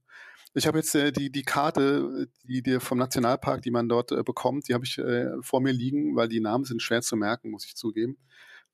Ich 0.53 0.67
habe 0.67 0.77
jetzt 0.77 0.95
äh, 0.95 1.11
die, 1.11 1.31
die 1.31 1.43
Karte, 1.43 2.27
die 2.43 2.61
dir 2.61 2.79
vom 2.79 2.97
Nationalpark, 2.97 3.61
die 3.61 3.71
man 3.71 3.89
dort 3.89 4.11
äh, 4.11 4.23
bekommt, 4.23 4.69
die 4.69 4.73
habe 4.73 4.85
ich 4.85 4.97
äh, 4.97 5.31
vor 5.41 5.61
mir 5.61 5.73
liegen, 5.73 6.15
weil 6.15 6.29
die 6.29 6.39
Namen 6.39 6.63
sind 6.63 6.81
schwer 6.81 7.01
zu 7.01 7.17
merken, 7.17 7.51
muss 7.51 7.65
ich 7.65 7.75
zugeben. 7.75 8.17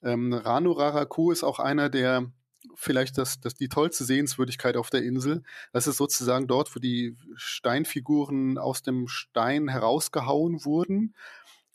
Ähm, 0.03 0.33
Rano 0.33 0.73
Raraku 0.73 1.31
ist 1.31 1.43
auch 1.43 1.59
einer 1.59 1.89
der 1.89 2.31
vielleicht 2.75 3.17
das, 3.17 3.39
das 3.39 3.55
die 3.55 3.69
tollste 3.69 4.03
Sehenswürdigkeit 4.03 4.77
auf 4.77 4.89
der 4.89 5.03
Insel. 5.03 5.43
Das 5.73 5.87
ist 5.87 5.97
sozusagen 5.97 6.47
dort, 6.47 6.75
wo 6.75 6.79
die 6.79 7.15
Steinfiguren 7.35 8.57
aus 8.57 8.81
dem 8.81 9.07
Stein 9.07 9.67
herausgehauen 9.67 10.63
wurden. 10.65 11.15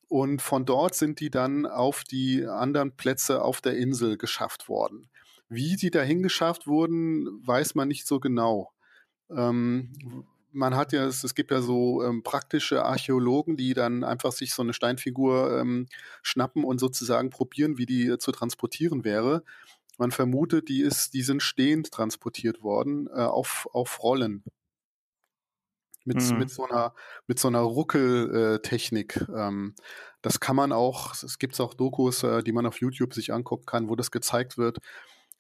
Und 0.09 0.43
von 0.43 0.67
dort 0.67 0.95
sind 0.95 1.21
die 1.21 1.31
dann 1.31 1.65
auf 1.67 2.05
die 2.05 2.47
anderen 2.47 2.97
Plätze 2.97 3.43
auf 3.43 3.61
der 3.61 3.77
Insel 3.77 4.19
geschafft 4.19 4.69
worden. 4.69 5.09
Wie 5.49 5.77
die 5.77 5.91
dahin 5.91 6.23
geschafft 6.23 6.67
wurden, 6.67 7.47
weiß 7.47 7.75
man 7.75 7.89
nicht 7.89 8.07
so 8.07 8.21
genau. 8.21 8.73
Ähm, 9.31 10.27
man 10.53 10.77
hat 10.77 10.93
ja, 10.93 11.05
es, 11.07 11.25
es 11.25 11.35
gibt 11.35 11.51
ja 11.51 11.63
so 11.63 12.03
ähm, 12.03 12.23
praktische 12.23 12.85
Archäologen, 12.85 13.57
die 13.57 13.75
dann 13.75 14.05
einfach 14.05 14.33
sich 14.33 14.53
so 14.53 14.63
eine 14.63 14.75
Steinfigur 14.75 15.59
ähm, 15.59 15.89
schnappen 16.23 16.65
und 16.65 16.79
sozusagen 16.79 17.31
probieren, 17.31 17.79
wie 17.79 17.87
die 17.87 18.07
äh, 18.07 18.19
zu 18.19 18.33
transportieren 18.33 19.05
wäre. 19.05 19.43
Man 19.99 20.11
vermutet, 20.11 20.69
die 20.69 20.81
ist, 20.81 21.15
die 21.15 21.23
sind 21.23 21.43
stehend 21.43 21.91
transportiert 21.91 22.63
worden 22.63 23.09
äh, 23.09 23.21
auf, 23.21 23.69
auf 23.73 24.03
Rollen. 24.03 24.43
Mit, 26.05 26.21
mhm. 26.21 26.39
mit 26.39 26.51
so 26.51 26.67
einer, 26.67 26.95
mit 27.29 27.39
so 27.39 27.47
einer 27.49 27.61
Ruckeltechnik. 27.61 29.25
Ähm, 29.37 29.75
das 30.21 30.41
kann 30.41 30.57
man 30.57 30.73
auch, 30.73 31.15
es 31.15 31.39
gibt 31.39 31.61
auch 31.61 31.75
Dokus, 31.75 32.25
äh, 32.25 32.43
die 32.43 32.53
man 32.53 32.67
auf 32.67 32.81
YouTube 32.81 33.15
sich 33.15 33.33
angucken 33.33 33.67
kann, 33.67 33.89
wo 33.89 33.95
das 33.95 34.11
gezeigt 34.11 34.59
wird. 34.59 34.79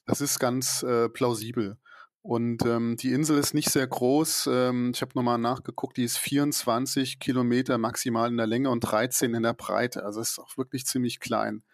Das 0.06 0.20
ist 0.20 0.38
ganz 0.38 0.82
äh, 0.82 1.08
plausibel. 1.08 1.78
Und 2.22 2.64
ähm, 2.64 2.96
die 2.96 3.12
Insel 3.12 3.36
ist 3.38 3.52
nicht 3.52 3.70
sehr 3.70 3.86
groß. 3.86 4.48
Ähm, 4.52 4.92
ich 4.94 5.02
habe 5.02 5.12
nochmal 5.16 5.38
nachgeguckt, 5.38 5.96
die 5.96 6.04
ist 6.04 6.18
24 6.18 7.18
Kilometer 7.18 7.78
maximal 7.78 8.28
in 8.28 8.36
der 8.36 8.46
Länge 8.46 8.70
und 8.70 8.80
13 8.80 9.34
in 9.34 9.42
der 9.42 9.54
Breite. 9.54 10.04
Also 10.04 10.20
ist 10.20 10.38
auch 10.38 10.56
wirklich 10.56 10.86
ziemlich 10.86 11.18
klein. 11.18 11.64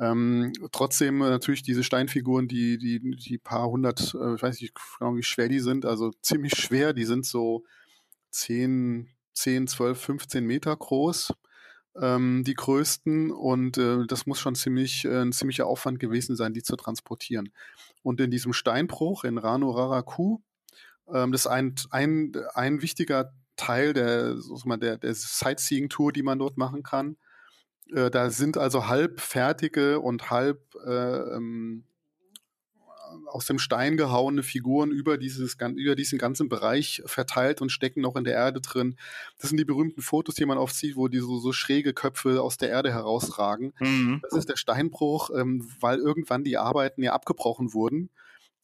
Ähm, 0.00 0.54
trotzdem 0.72 1.20
äh, 1.20 1.28
natürlich 1.28 1.62
diese 1.62 1.84
Steinfiguren, 1.84 2.48
die, 2.48 2.78
die, 2.78 3.00
die 3.00 3.36
paar 3.36 3.68
hundert, 3.68 4.14
äh, 4.14 4.34
ich 4.34 4.42
weiß 4.42 4.60
nicht 4.62 4.74
genau, 4.98 5.14
wie 5.14 5.22
schwer 5.22 5.48
die 5.48 5.60
sind, 5.60 5.84
also 5.84 6.10
ziemlich 6.22 6.56
schwer, 6.56 6.94
die 6.94 7.04
sind 7.04 7.26
so 7.26 7.64
10, 8.30 9.10
10, 9.34 9.66
12, 9.66 10.00
15 10.00 10.46
Meter 10.46 10.74
groß, 10.74 11.34
ähm, 12.00 12.44
die 12.46 12.54
größten 12.54 13.30
und 13.30 13.76
äh, 13.76 14.06
das 14.06 14.24
muss 14.24 14.40
schon 14.40 14.54
ziemlich, 14.54 15.04
äh, 15.04 15.20
ein 15.20 15.32
ziemlicher 15.32 15.66
Aufwand 15.66 15.98
gewesen 15.98 16.34
sein, 16.34 16.54
die 16.54 16.62
zu 16.62 16.76
transportieren. 16.76 17.52
Und 18.02 18.22
in 18.22 18.30
diesem 18.30 18.54
Steinbruch 18.54 19.24
in 19.24 19.36
Rano 19.36 19.70
Raraku, 19.70 20.38
ähm, 21.12 21.30
das 21.30 21.42
ist 21.42 21.46
ein, 21.48 21.74
ein, 21.90 22.32
ein 22.54 22.80
wichtiger 22.80 23.34
Teil 23.56 23.92
der, 23.92 24.36
der, 24.80 24.96
der 24.96 25.14
Sightseeing-Tour, 25.14 26.12
die 26.12 26.22
man 26.22 26.38
dort 26.38 26.56
machen 26.56 26.82
kann. 26.82 27.18
Äh, 27.92 28.10
da 28.10 28.30
sind 28.30 28.56
also 28.56 28.88
halb 28.88 29.20
fertige 29.20 30.00
und 30.00 30.30
halb 30.30 30.60
äh, 30.86 31.36
ähm, 31.36 31.84
aus 33.26 33.46
dem 33.46 33.58
Stein 33.58 33.96
gehauene 33.96 34.42
Figuren 34.42 34.90
über 34.90 35.18
dieses 35.18 35.56
über 35.74 35.96
diesen 35.96 36.18
ganzen 36.18 36.48
Bereich 36.48 37.02
verteilt 37.06 37.60
und 37.60 37.70
stecken 37.70 38.00
noch 38.00 38.16
in 38.16 38.24
der 38.24 38.34
Erde 38.34 38.60
drin. 38.60 38.96
Das 39.38 39.50
sind 39.50 39.58
die 39.58 39.64
berühmten 39.64 40.02
Fotos, 40.02 40.36
die 40.36 40.46
man 40.46 40.58
oft 40.58 40.74
sieht, 40.74 40.96
wo 40.96 41.08
die 41.08 41.18
so, 41.18 41.38
so 41.38 41.52
schräge 41.52 41.92
Köpfe 41.92 42.40
aus 42.42 42.56
der 42.56 42.70
Erde 42.70 42.92
herausragen. 42.92 43.72
Mhm. 43.80 44.20
Das 44.22 44.38
ist 44.38 44.48
der 44.48 44.56
Steinbruch, 44.56 45.30
ähm, 45.36 45.68
weil 45.80 45.98
irgendwann 45.98 46.44
die 46.44 46.56
Arbeiten 46.56 47.02
ja 47.02 47.12
abgebrochen 47.12 47.74
wurden 47.74 48.10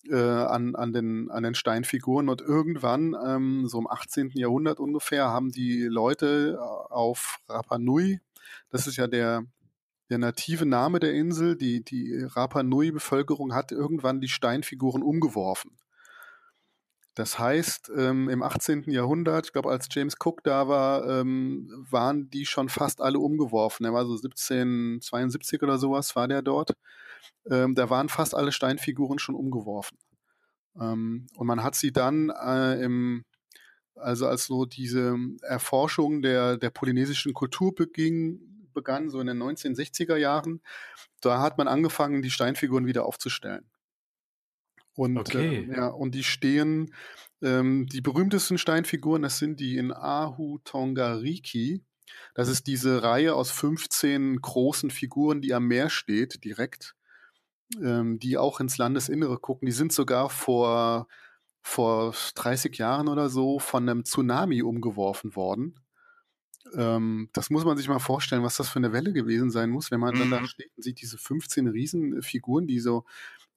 äh, 0.09 0.17
an, 0.17 0.75
an, 0.75 0.93
den, 0.93 1.31
an 1.31 1.43
den 1.43 1.55
Steinfiguren 1.55 2.29
und 2.29 2.41
irgendwann, 2.41 3.17
ähm, 3.25 3.67
so 3.67 3.79
im 3.79 3.89
18. 3.89 4.31
Jahrhundert 4.35 4.81
ungefähr, 4.81 5.29
haben 5.29 5.51
die 5.51 5.83
Leute 5.83 6.59
auf 6.61 7.41
Rapa 7.49 7.79
Nui, 7.79 8.21
das 8.71 8.87
ist 8.87 8.97
ja 8.97 9.07
der, 9.07 9.45
der 10.11 10.19
native 10.19 10.67
Name 10.67 11.01
der 11.01 11.15
Insel. 11.15 11.57
Die, 11.57 11.85
die 11.85 12.23
Rapa 12.23 12.63
Nui-Bevölkerung 12.63 13.55
hat 13.55 13.73
irgendwann 13.73 14.21
die 14.21 14.29
Steinfiguren 14.29 15.03
umgeworfen. 15.03 15.77
Das 17.17 17.39
heißt, 17.39 17.91
ähm, 17.97 18.29
im 18.29 18.43
18. 18.43 18.91
Jahrhundert, 18.91 19.47
ich 19.47 19.53
glaube, 19.55 19.71
als 19.71 19.89
James 19.91 20.17
Cook 20.23 20.45
da 20.45 20.69
war, 20.69 21.09
ähm, 21.09 21.67
waren 21.91 22.29
die 22.29 22.45
schon 22.45 22.69
fast 22.69 23.01
alle 23.01 23.19
umgeworfen. 23.19 23.87
Er 23.87 23.95
war 23.95 24.05
so 24.05 24.13
1772 24.13 25.63
oder 25.63 25.79
sowas, 25.79 26.15
war 26.15 26.29
der 26.29 26.43
dort. 26.43 26.73
Ähm, 27.51 27.75
da 27.75 27.89
waren 27.89 28.11
fast 28.11 28.35
alle 28.35 28.53
Steinfiguren 28.53 29.19
schon 29.19 29.35
umgeworfen. 29.35 29.97
Ähm, 30.79 31.27
und 31.37 31.47
man 31.47 31.63
hat 31.63 31.75
sie 31.75 31.91
dann 31.91 32.29
äh, 32.31 32.83
im, 32.83 33.25
also 33.95 34.27
als 34.27 34.45
so 34.45 34.67
diese 34.67 35.17
Erforschung 35.41 36.21
der, 36.21 36.59
der 36.59 36.69
polynesischen 36.69 37.33
Kultur 37.33 37.75
beging, 37.75 38.41
begann, 38.77 39.11
so 39.11 39.19
in 39.19 39.27
den 39.27 39.43
1960er 39.43 40.17
Jahren. 40.17 40.63
Da 41.21 41.41
hat 41.41 41.59
man 41.59 41.67
angefangen, 41.67 42.23
die 42.23 42.31
Steinfiguren 42.31 42.87
wieder 42.87 43.05
aufzustellen. 43.05 43.69
Und, 44.95 45.19
okay. 45.19 45.69
äh, 45.69 45.77
ja, 45.77 45.89
und 45.89 46.15
die 46.15 46.25
stehen, 46.25 46.95
ähm, 47.43 47.87
die 47.87 48.01
berühmtesten 48.01 48.59
Steinfiguren, 48.59 49.23
das 49.23 49.39
sind 49.39 49.61
die 49.61 49.77
in 49.77 49.93
Ahu 49.93 50.59
Tongariki. 50.65 51.83
Das 52.35 52.49
ist 52.49 52.67
diese 52.67 53.03
Reihe 53.03 53.35
aus 53.35 53.51
15 53.51 54.41
großen 54.41 54.91
Figuren, 54.91 55.41
die 55.41 55.53
am 55.53 55.67
Meer 55.67 55.91
steht, 55.91 56.45
direkt, 56.45 56.95
ähm, 57.83 58.19
die 58.19 58.39
auch 58.39 58.61
ins 58.61 58.79
Landesinnere 58.79 59.39
gucken. 59.39 59.67
Die 59.67 59.73
sind 59.73 59.93
sogar 59.93 60.31
vor, 60.31 61.09
vor 61.63 62.15
30 62.37 62.79
Jahren 62.79 63.09
oder 63.09 63.29
so 63.29 63.59
von 63.59 63.89
einem 63.89 64.05
Tsunami 64.05 64.63
umgeworfen 64.63 65.37
worden. 65.37 65.75
Ähm, 66.75 67.29
das 67.33 67.51
muss 67.51 67.65
man 67.65 67.77
sich 67.77 67.89
mal 67.89 67.99
vorstellen, 67.99 68.43
was 68.43 68.57
das 68.57 68.69
für 68.69 68.79
eine 68.79 68.93
Welle 68.93 69.13
gewesen 69.13 69.51
sein 69.51 69.71
muss, 69.71 69.91
wenn 69.91 70.01
man 70.01 70.15
mhm. 70.15 70.19
dann 70.19 70.31
da 70.31 70.41
mhm. 70.41 70.47
steht 70.47 70.71
und 70.77 70.83
sieht 70.83 71.01
diese 71.01 71.19
15 71.19 71.69
Riesenfiguren, 71.69 72.67
die 72.67 72.81
so 72.81 73.05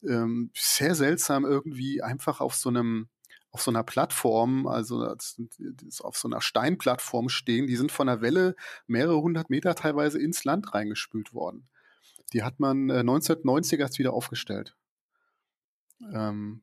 ähm, 0.07 0.51
sehr 0.55 0.95
seltsam 0.95 1.45
irgendwie 1.45 2.01
einfach 2.01 2.41
auf 2.41 2.55
so 2.55 2.69
einem 2.69 3.09
auf 3.51 3.63
so 3.63 3.71
einer 3.71 3.83
Plattform, 3.83 4.67
also 4.67 5.03
auf 5.03 6.17
so 6.17 6.27
einer 6.27 6.39
Steinplattform 6.39 7.29
stehen, 7.29 7.65
die 7.65 7.77
sind 7.77 7.91
von 7.91 8.05
der 8.05 8.21
Welle 8.21 8.55
mehrere 8.85 9.19
hundert 9.21 9.49
Meter 9.49 9.73
teilweise 9.73 10.19
ins 10.19 10.43
Land 10.43 10.75
reingespült 10.75 11.33
worden. 11.33 11.67
Die 12.31 12.43
hat 12.43 12.59
man 12.59 12.91
äh, 12.91 12.99
1990 12.99 13.79
erst 13.79 13.97
wieder 13.97 14.13
aufgestellt. 14.13 14.75
Ähm, 16.13 16.61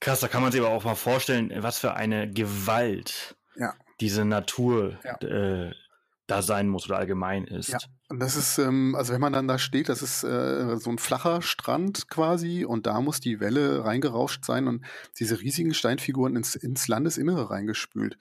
Krass, 0.00 0.18
da 0.18 0.26
kann 0.26 0.42
man 0.42 0.50
sich 0.50 0.60
aber 0.60 0.70
auch 0.70 0.84
mal 0.84 0.96
vorstellen, 0.96 1.52
was 1.62 1.78
für 1.78 1.94
eine 1.94 2.30
Gewalt 2.30 3.36
ja. 3.54 3.74
Diese 4.00 4.24
Natur 4.24 4.98
ja. 5.04 5.16
äh, 5.26 5.74
da 6.26 6.42
sein 6.42 6.68
muss 6.68 6.86
oder 6.86 6.98
allgemein 6.98 7.44
ist. 7.44 7.68
Ja, 7.68 7.78
und 8.08 8.20
das 8.20 8.36
ist, 8.36 8.58
ähm, 8.58 8.94
also 8.96 9.12
wenn 9.12 9.20
man 9.20 9.32
dann 9.32 9.46
da 9.46 9.58
steht, 9.58 9.88
das 9.88 10.02
ist 10.02 10.24
äh, 10.24 10.76
so 10.76 10.90
ein 10.90 10.98
flacher 10.98 11.40
Strand 11.40 12.08
quasi 12.08 12.64
und 12.64 12.86
da 12.86 13.00
muss 13.00 13.20
die 13.20 13.38
Welle 13.38 13.84
reingerauscht 13.84 14.44
sein 14.44 14.66
und 14.66 14.84
diese 15.18 15.40
riesigen 15.40 15.72
Steinfiguren 15.72 16.34
ins, 16.34 16.56
ins 16.56 16.88
Landesinnere 16.88 17.50
reingespült. 17.50 18.18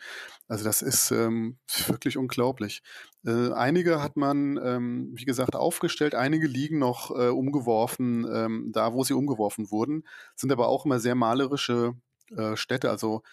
Also 0.47 0.63
das 0.63 0.83
ist 0.83 1.09
ähm, 1.11 1.57
wirklich 1.87 2.17
unglaublich. 2.17 2.83
Äh, 3.25 3.51
einige 3.53 4.03
hat 4.03 4.17
man, 4.17 4.59
ähm, 4.63 5.11
wie 5.15 5.25
gesagt, 5.25 5.55
aufgestellt, 5.55 6.13
einige 6.13 6.45
liegen 6.45 6.77
noch 6.77 7.09
äh, 7.09 7.29
umgeworfen, 7.29 8.27
ähm, 8.31 8.71
da 8.71 8.93
wo 8.93 9.03
sie 9.03 9.13
umgeworfen 9.13 9.71
wurden, 9.71 10.03
sind 10.35 10.51
aber 10.51 10.67
auch 10.67 10.85
immer 10.85 10.99
sehr 10.99 11.15
malerische 11.15 11.95
äh, 12.35 12.55
Städte. 12.55 12.91
Also 12.91 13.23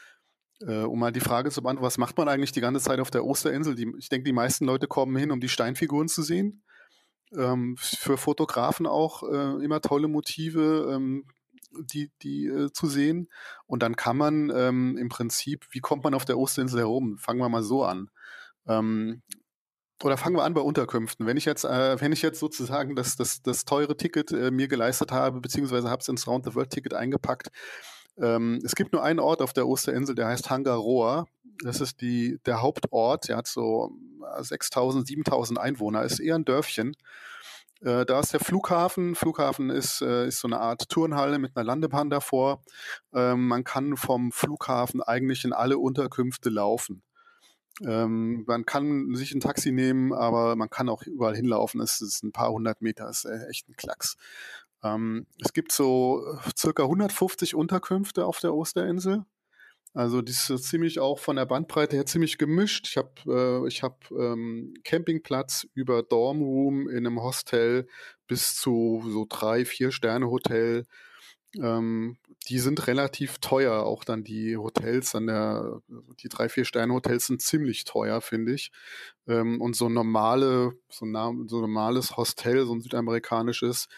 äh, 0.67 0.83
um 0.83 0.99
mal 0.99 1.13
die 1.13 1.21
Frage 1.21 1.51
zu 1.51 1.63
beantworten, 1.63 1.87
was 1.87 1.99
macht 1.99 2.17
man 2.17 2.29
eigentlich 2.29 2.53
die 2.53 2.61
ganze 2.61 2.81
Zeit 2.81 3.01
auf 3.01 3.11
der 3.11 3.25
Osterinsel? 3.25 3.75
Die, 3.75 3.93
ich 3.99 4.09
denke, 4.09 4.25
die 4.25 4.33
meisten 4.33 4.65
Leute 4.65 4.87
kommen 4.87 5.17
hin, 5.17 5.31
um 5.31 5.41
die 5.41 5.49
Steinfiguren 5.49 6.09
zu 6.09 6.23
sehen. 6.23 6.63
Ähm, 7.37 7.77
für 7.79 8.19
Fotografen 8.19 8.87
auch 8.87 9.23
äh, 9.23 9.65
immer 9.65 9.81
tolle 9.81 10.09
Motive, 10.09 10.93
ähm, 10.95 11.25
die, 11.73 12.11
die 12.23 12.47
äh, 12.47 12.71
zu 12.73 12.87
sehen. 12.87 13.29
Und 13.67 13.83
dann 13.83 13.97
kann 13.97 14.17
man 14.17 14.51
ähm, 14.55 14.97
im 14.99 15.09
Prinzip, 15.09 15.67
wie 15.71 15.81
kommt 15.81 16.05
man 16.05 16.15
auf 16.15 16.25
der 16.25 16.39
Osterinsel 16.39 16.81
herum? 16.81 17.19
Fangen 17.19 17.41
wir 17.41 17.49
mal 17.49 17.63
so 17.63 17.85
an. 17.85 18.11
Ähm, 18.67 19.23
oder 20.05 20.17
fangen 20.17 20.37
wir 20.37 20.45
an 20.45 20.55
bei 20.55 20.61
Unterkünften. 20.61 21.27
Wenn 21.27 21.37
ich 21.37 21.45
jetzt, 21.45 21.65
äh, 21.65 22.01
wenn 22.01 22.13
ich 22.13 22.23
jetzt 22.23 22.41
sozusagen 22.41 22.97
das, 22.97 23.17
das, 23.17 23.43
das 23.43 23.65
teure 23.65 23.97
Ticket 23.97 24.33
äh, 24.33 24.51
mir 24.51 24.69
geleistet 24.69 25.13
habe, 25.13 25.41
beziehungsweise 25.41 25.89
habe 25.89 26.01
es 26.01 26.09
ins 26.09 26.27
Round 26.27 26.45
the 26.45 26.55
World 26.55 26.71
Ticket 26.71 26.95
eingepackt, 26.95 27.51
ähm, 28.19 28.61
es 28.65 28.75
gibt 28.75 28.93
nur 28.93 29.03
einen 29.03 29.21
Ort 29.21 29.43
auf 29.43 29.53
der 29.53 29.67
Osterinsel, 29.67 30.15
der 30.15 30.29
heißt 30.29 30.51
Hangaroa. 30.51 31.27
Das 31.63 31.81
ist 31.81 32.01
die, 32.01 32.39
der 32.45 32.63
Hauptort. 32.63 33.29
Der 33.29 33.37
hat 33.37 33.47
so 33.47 33.93
6000, 34.41 35.05
äh, 35.05 35.07
7000 35.07 35.59
Einwohner. 35.59 36.03
Ist 36.03 36.21
eher 36.21 36.35
ein 36.35 36.45
Dörfchen. 36.45 36.97
Äh, 37.81 38.07
da 38.07 38.21
ist 38.21 38.33
der 38.33 38.41
Flughafen. 38.41 39.15
Flughafen 39.15 39.71
ist, 39.71 40.03
äh, 40.03 40.29
ist 40.29 40.41
so 40.41 40.49
eine 40.49 40.61
Art 40.61 40.89
Turnhalle 40.89 41.39
mit 41.39 41.57
einer 41.57 41.65
Landebahn 41.65 42.11
davor. 42.11 42.63
Ähm, 43.13 43.49
man 43.49 43.65
kann 43.65 43.97
vom 43.97 44.33
Flughafen 44.33 45.03
eigentlich 45.03 45.45
in 45.45 45.53
alle 45.53 45.79
Unterkünfte 45.79 46.51
laufen. 46.51 47.03
Ähm, 47.81 48.45
man 48.47 48.67
kann 48.67 49.15
sich 49.15 49.33
ein 49.33 49.41
Taxi 49.41 49.73
nehmen, 49.73 50.13
aber 50.13 50.57
man 50.57 50.71
kann 50.71 50.89
auch 50.89 51.03
überall 51.03 51.35
hinlaufen. 51.35 51.81
Es 51.81 52.01
ist 52.01 52.23
ein 52.23 52.33
paar 52.33 52.51
hundert 52.51 52.83
Meter, 52.83 53.09
ist 53.09 53.25
echt 53.25 53.69
ein 53.69 53.77
Klacks. 53.77 54.17
Ähm, 54.83 55.27
es 55.41 55.53
gibt 55.53 55.73
so 55.73 56.25
äh, 56.27 56.51
circa 56.57 56.85
150 56.85 57.55
Unterkünfte 57.55 58.27
auf 58.27 58.41
der 58.41 58.55
Osterinsel. 58.55 59.25
Also 59.95 60.23
die 60.23 60.33
ist 60.33 60.65
ziemlich 60.65 61.01
auch 61.01 61.19
von 61.19 61.37
der 61.37 61.45
Bandbreite 61.45 61.97
her 61.97 62.07
ziemlich 62.07 62.39
gemischt. 62.39 62.87
Ich 62.89 62.97
habe 62.97 63.67
äh, 63.69 63.71
hab, 63.83 64.11
ähm, 64.11 64.73
Campingplatz 64.85 65.67
über 65.75 66.03
Dormroom 66.03 66.89
in 66.89 67.07
einem 67.07 67.23
Hostel 67.23 67.87
bis 68.27 68.57
zu 68.57 69.05
so 69.07 69.27
drei, 69.29 69.67
vier 69.67 69.93
Sterne 69.93 70.31
Hotel. 70.31 70.87
Ähm, 71.61 72.17
die 72.49 72.59
sind 72.59 72.87
relativ 72.87 73.39
teuer, 73.39 73.83
auch 73.83 74.05
dann 74.05 74.25
die 74.25 74.57
Hotels 74.57 75.15
an 75.15 75.27
der, 75.27 75.83
die 76.23 76.29
drei, 76.31 76.49
vier 76.49 76.65
Sterne 76.65 76.95
Hotels 76.95 77.27
sind 77.27 77.43
ziemlich 77.43 77.85
teuer, 77.85 78.23
finde 78.23 78.55
ich. 78.55 78.73
Ähm, 79.29 79.61
und 79.61 79.77
so 79.77 79.91
normale, 79.91 80.73
so, 80.89 81.05
ein 81.05 81.49
so 81.49 81.61
normales 81.61 82.17
Hostel, 82.17 82.65
so 82.65 82.75
ein 82.75 82.81
südamerikanisches, 82.81 83.89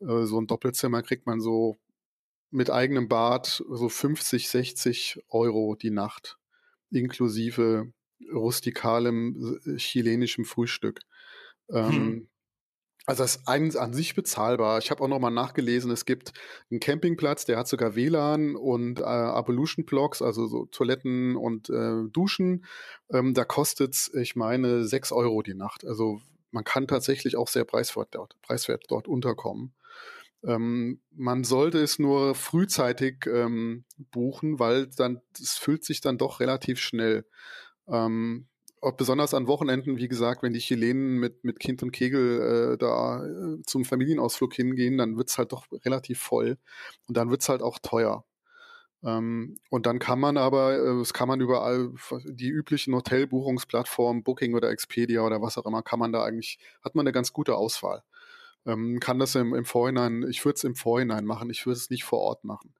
äh, 0.00 0.24
so 0.24 0.40
ein 0.40 0.46
Doppelzimmer 0.46 1.02
kriegt 1.02 1.26
man 1.26 1.40
so 1.40 1.78
mit 2.50 2.70
eigenem 2.70 3.08
Bad 3.08 3.62
so 3.68 3.88
50, 3.88 4.48
60 4.48 5.20
Euro 5.28 5.76
die 5.76 5.90
Nacht, 5.90 6.38
inklusive 6.90 7.92
rustikalem 8.32 9.60
äh, 9.64 9.76
chilenischem 9.76 10.44
Frühstück. 10.44 11.00
Ähm, 11.70 11.90
hm. 11.90 12.28
Also 13.06 13.24
das 13.24 13.36
ist 13.36 13.48
an, 13.48 13.74
an 13.76 13.94
sich 13.94 14.14
bezahlbar. 14.14 14.78
Ich 14.78 14.90
habe 14.90 15.02
auch 15.02 15.08
noch 15.08 15.18
mal 15.18 15.30
nachgelesen, 15.30 15.90
es 15.90 16.04
gibt 16.04 16.32
einen 16.70 16.80
Campingplatz, 16.80 17.44
der 17.44 17.56
hat 17.56 17.66
sogar 17.66 17.96
WLAN 17.96 18.56
und 18.56 19.00
äh, 19.00 19.04
Abolution 19.04 19.84
Blocks, 19.84 20.22
also 20.22 20.46
so 20.46 20.66
Toiletten 20.66 21.34
und 21.34 21.70
äh, 21.70 22.04
Duschen. 22.12 22.66
Ähm, 23.10 23.34
da 23.34 23.44
kostet's, 23.44 24.12
ich 24.14 24.36
meine, 24.36 24.84
sechs 24.84 25.12
Euro 25.12 25.42
die 25.42 25.54
Nacht. 25.54 25.84
Also 25.84 26.20
man 26.50 26.62
kann 26.64 26.86
tatsächlich 26.86 27.36
auch 27.36 27.48
sehr 27.48 27.64
preiswert 27.64 28.14
dort, 28.14 28.36
preiswert 28.42 28.84
dort 28.88 29.08
unterkommen. 29.08 29.72
Ähm, 30.44 31.00
man 31.10 31.44
sollte 31.44 31.78
es 31.78 31.98
nur 31.98 32.34
frühzeitig 32.34 33.26
ähm, 33.26 33.84
buchen, 34.10 34.58
weil 34.58 34.86
dann 34.88 35.20
es 35.38 35.54
füllt 35.58 35.84
sich 35.84 36.00
dann 36.00 36.18
doch 36.18 36.40
relativ 36.40 36.80
schnell. 36.80 37.26
Ähm, 37.88 38.48
besonders 38.96 39.34
an 39.34 39.46
Wochenenden, 39.46 39.98
wie 39.98 40.08
gesagt, 40.08 40.42
wenn 40.42 40.54
die 40.54 40.60
Chilenen 40.60 41.18
mit, 41.18 41.44
mit 41.44 41.60
Kind 41.60 41.82
und 41.82 41.92
Kegel 41.92 42.74
äh, 42.74 42.78
da 42.78 43.24
äh, 43.24 43.62
zum 43.66 43.84
Familienausflug 43.84 44.54
hingehen, 44.54 44.96
dann 44.98 45.16
wird's 45.16 45.36
halt 45.38 45.52
doch 45.52 45.66
relativ 45.84 46.20
voll 46.20 46.56
und 47.08 47.16
dann 47.16 47.30
wird's 47.30 47.48
halt 47.48 47.62
auch 47.62 47.78
teuer. 47.78 48.24
Ähm, 49.02 49.56
und 49.70 49.86
dann 49.86 49.98
kann 49.98 50.20
man 50.20 50.36
aber, 50.36 50.74
äh, 50.74 51.00
es 51.00 51.12
kann 51.14 51.28
man 51.28 51.40
überall 51.40 51.90
die 52.24 52.48
üblichen 52.50 52.94
Hotelbuchungsplattformen, 52.94 54.22
Booking 54.22 54.54
oder 54.54 54.70
Expedia 54.70 55.22
oder 55.22 55.40
was 55.42 55.56
auch 55.58 55.66
immer, 55.66 55.82
kann 55.82 55.98
man 55.98 56.12
da 56.12 56.22
eigentlich, 56.24 56.58
hat 56.82 56.94
man 56.94 57.04
eine 57.06 57.12
ganz 57.12 57.32
gute 57.32 57.56
Auswahl. 57.56 58.02
Ähm, 58.66 59.00
kann 59.00 59.18
das 59.18 59.34
im, 59.34 59.54
im 59.54 59.64
Vorhinein, 59.64 60.26
ich 60.28 60.44
würde 60.44 60.56
es 60.56 60.64
im 60.64 60.74
Vorhinein 60.74 61.24
machen, 61.24 61.50
ich 61.50 61.64
würde 61.66 61.78
es 61.78 61.90
nicht 61.90 62.04
vor 62.04 62.20
Ort 62.20 62.44
machen. 62.44 62.74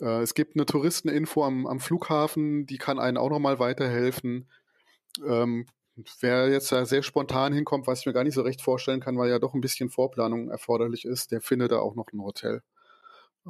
Äh, 0.00 0.22
es 0.22 0.34
gibt 0.34 0.56
eine 0.56 0.66
Touristeninfo 0.66 1.44
am, 1.44 1.66
am 1.66 1.80
Flughafen, 1.80 2.66
die 2.66 2.78
kann 2.78 2.98
einen 2.98 3.16
auch 3.16 3.30
nochmal 3.30 3.58
weiterhelfen. 3.58 4.48
Ähm, 5.24 5.66
wer 6.20 6.48
jetzt 6.48 6.72
da 6.72 6.84
sehr 6.86 7.02
spontan 7.02 7.52
hinkommt, 7.52 7.86
was 7.86 8.00
ich 8.00 8.06
mir 8.06 8.12
gar 8.12 8.24
nicht 8.24 8.34
so 8.34 8.42
recht 8.42 8.62
vorstellen 8.62 9.00
kann, 9.00 9.18
weil 9.18 9.30
ja 9.30 9.38
doch 9.38 9.54
ein 9.54 9.60
bisschen 9.60 9.90
Vorplanung 9.90 10.50
erforderlich 10.50 11.04
ist, 11.04 11.32
der 11.32 11.40
findet 11.40 11.72
da 11.72 11.78
auch 11.78 11.94
noch 11.94 12.06
ein 12.12 12.22
Hotel. 12.22 12.62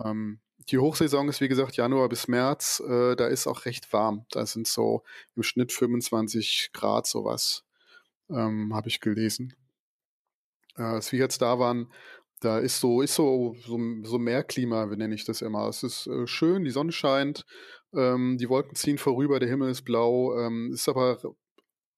Ähm, 0.03 0.41
die 0.71 0.79
Hochsaison 0.79 1.29
ist 1.29 1.41
wie 1.41 1.49
gesagt 1.49 1.77
Januar 1.77 2.09
bis 2.09 2.29
März. 2.29 2.81
Äh, 2.87 3.17
da 3.17 3.27
ist 3.27 3.47
auch 3.47 3.65
recht 3.65 3.93
warm. 3.93 4.27
Da 4.31 4.47
sind 4.47 4.67
so 4.67 5.03
im 5.37 5.43
Schnitt 5.43 5.73
25 5.73 6.71
Grad 6.73 7.07
sowas, 7.07 7.65
ähm, 8.31 8.75
habe 8.75 8.89
ich 8.89 9.01
gelesen. 9.01 9.55
Äh, 10.77 10.83
als 10.83 11.13
wir 11.13 11.19
jetzt 11.19 11.43
da 11.43 11.59
waren, 11.59 11.93
da 12.41 12.59
ist 12.59 12.81
so 12.81 13.03
ist 13.03 13.15
so 13.15 13.55
so, 13.61 13.81
so 14.03 14.19
Meerklima, 14.19 14.87
nenne 14.87 15.15
ich 15.15 15.25
das 15.25 15.43
immer. 15.43 15.69
Es 15.69 15.83
ist 15.83 16.07
äh, 16.07 16.27
schön, 16.27 16.65
die 16.65 16.71
Sonne 16.71 16.93
scheint, 16.93 17.45
ähm, 17.95 18.39
die 18.39 18.49
Wolken 18.49 18.75
ziehen 18.75 18.99
vorüber, 18.99 19.39
der 19.39 19.49
Himmel 19.49 19.71
ist 19.71 19.83
blau. 19.83 20.39
Ähm, 20.39 20.73
ist 20.73 20.89
aber 20.89 21.19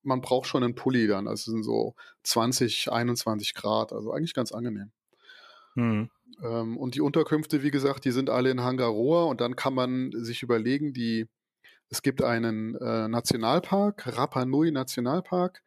man 0.04 0.20
braucht 0.20 0.46
schon 0.46 0.62
einen 0.62 0.74
Pulli 0.74 1.06
dann. 1.06 1.26
Also 1.26 1.50
es 1.50 1.54
sind 1.54 1.62
so 1.62 1.94
20, 2.24 2.92
21 2.92 3.54
Grad. 3.54 3.92
Also 3.92 4.12
eigentlich 4.12 4.34
ganz 4.34 4.52
angenehm. 4.52 4.92
Mhm. 5.74 6.10
Ähm, 6.42 6.76
und 6.76 6.94
die 6.94 7.00
Unterkünfte, 7.00 7.62
wie 7.62 7.70
gesagt, 7.70 8.04
die 8.04 8.10
sind 8.10 8.30
alle 8.30 8.50
in 8.50 8.60
Hangaroa 8.60 9.24
und 9.24 9.40
dann 9.40 9.56
kann 9.56 9.74
man 9.74 10.12
sich 10.12 10.42
überlegen, 10.42 10.92
die, 10.92 11.26
es 11.88 12.02
gibt 12.02 12.22
einen 12.22 12.74
äh, 12.76 13.08
Nationalpark, 13.08 14.16
Rapa 14.16 14.44
Nui 14.44 14.70
Nationalpark. 14.70 15.62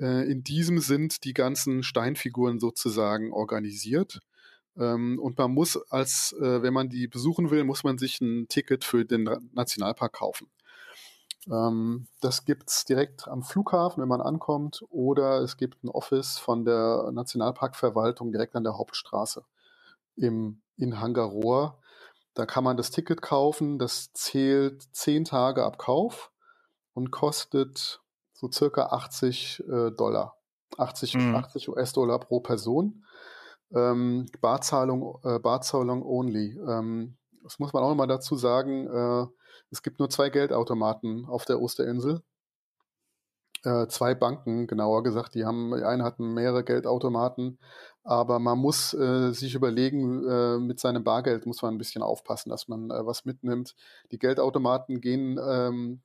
Äh, 0.00 0.30
in 0.30 0.42
diesem 0.42 0.78
sind 0.78 1.24
die 1.24 1.34
ganzen 1.34 1.82
Steinfiguren 1.82 2.58
sozusagen 2.60 3.32
organisiert. 3.32 4.20
Ähm, 4.76 5.18
und 5.18 5.38
man 5.38 5.52
muss 5.52 5.76
als, 5.90 6.34
äh, 6.40 6.62
wenn 6.62 6.74
man 6.74 6.88
die 6.88 7.08
besuchen 7.08 7.50
will, 7.50 7.64
muss 7.64 7.84
man 7.84 7.98
sich 7.98 8.20
ein 8.20 8.48
Ticket 8.48 8.84
für 8.84 9.04
den 9.04 9.28
Nationalpark 9.52 10.12
kaufen. 10.12 10.48
Ähm, 11.50 12.08
das 12.20 12.44
gibt's 12.44 12.84
direkt 12.84 13.28
am 13.28 13.42
Flughafen, 13.42 14.02
wenn 14.02 14.08
man 14.08 14.20
ankommt, 14.20 14.84
oder 14.90 15.40
es 15.40 15.56
gibt 15.56 15.84
ein 15.84 15.88
Office 15.88 16.38
von 16.38 16.64
der 16.64 17.10
Nationalparkverwaltung 17.12 18.32
direkt 18.32 18.56
an 18.56 18.64
der 18.64 18.78
Hauptstraße 18.78 19.44
im, 20.16 20.60
in 20.76 21.00
Hangaroa. 21.00 21.78
Da 22.34 22.46
kann 22.46 22.64
man 22.64 22.76
das 22.76 22.90
Ticket 22.90 23.22
kaufen, 23.22 23.78
das 23.78 24.12
zählt 24.12 24.82
zehn 24.94 25.24
Tage 25.24 25.64
ab 25.64 25.78
Kauf 25.78 26.32
und 26.92 27.10
kostet 27.10 28.00
so 28.36 28.50
circa 28.50 28.86
80 28.86 29.64
äh, 29.68 29.90
Dollar. 29.92 30.36
80, 30.78 31.14
mhm. 31.14 31.34
80 31.34 31.68
US-Dollar 31.70 32.18
pro 32.20 32.40
Person. 32.40 33.04
Ähm, 33.74 34.26
Barzahlung, 34.40 35.18
äh, 35.24 35.38
Barzahlung 35.38 36.02
only. 36.04 36.58
Ähm, 36.68 37.16
das 37.42 37.58
muss 37.58 37.72
man 37.72 37.82
auch 37.82 37.88
nochmal 37.88 38.06
dazu 38.06 38.36
sagen. 38.36 38.86
Äh, 38.86 39.26
es 39.70 39.82
gibt 39.82 39.98
nur 39.98 40.10
zwei 40.10 40.30
Geldautomaten 40.30 41.26
auf 41.26 41.44
der 41.44 41.60
Osterinsel 41.60 42.22
äh, 43.66 43.88
zwei 43.88 44.14
Banken, 44.14 44.66
genauer 44.66 45.02
gesagt, 45.02 45.34
die 45.34 45.44
haben, 45.44 45.72
die 45.76 45.84
eine 45.84 46.04
hatten 46.04 46.34
mehrere 46.34 46.62
Geldautomaten, 46.62 47.58
aber 48.04 48.38
man 48.38 48.58
muss 48.58 48.94
äh, 48.94 49.32
sich 49.32 49.54
überlegen, 49.54 50.26
äh, 50.28 50.58
mit 50.58 50.78
seinem 50.78 51.02
Bargeld 51.02 51.46
muss 51.46 51.62
man 51.62 51.74
ein 51.74 51.78
bisschen 51.78 52.02
aufpassen, 52.02 52.50
dass 52.50 52.68
man 52.68 52.90
äh, 52.90 53.04
was 53.04 53.24
mitnimmt. 53.24 53.74
Die 54.12 54.18
Geldautomaten 54.18 55.00
gehen, 55.00 55.38
ähm, 55.44 56.02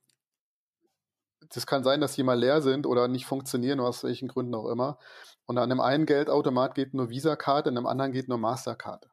das 1.50 1.66
kann 1.66 1.84
sein, 1.84 2.00
dass 2.00 2.14
die 2.14 2.22
mal 2.22 2.38
leer 2.38 2.62
sind 2.62 2.86
oder 2.86 3.08
nicht 3.08 3.26
funktionieren, 3.26 3.80
aus 3.80 4.04
welchen 4.04 4.28
Gründen 4.28 4.54
auch 4.54 4.68
immer. 4.68 4.98
Und 5.46 5.58
an 5.58 5.70
einem 5.70 5.80
einen 5.80 6.06
Geldautomat 6.06 6.74
geht 6.74 6.94
nur 6.94 7.10
Visa-Karte, 7.10 7.70
an 7.70 7.76
einem 7.76 7.86
anderen 7.86 8.12
geht 8.12 8.28
nur 8.28 8.38
Masterkarte. 8.38 9.08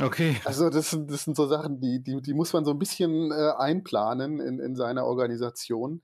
Okay. 0.00 0.36
Also 0.44 0.70
das 0.70 0.90
sind, 0.90 1.10
das 1.10 1.24
sind 1.24 1.36
so 1.36 1.46
Sachen, 1.46 1.80
die, 1.80 2.02
die, 2.02 2.20
die 2.20 2.34
muss 2.34 2.52
man 2.52 2.64
so 2.64 2.72
ein 2.72 2.78
bisschen 2.78 3.32
äh, 3.32 3.52
einplanen 3.56 4.40
in, 4.40 4.58
in 4.58 4.76
seiner 4.76 5.04
Organisation. 5.04 6.02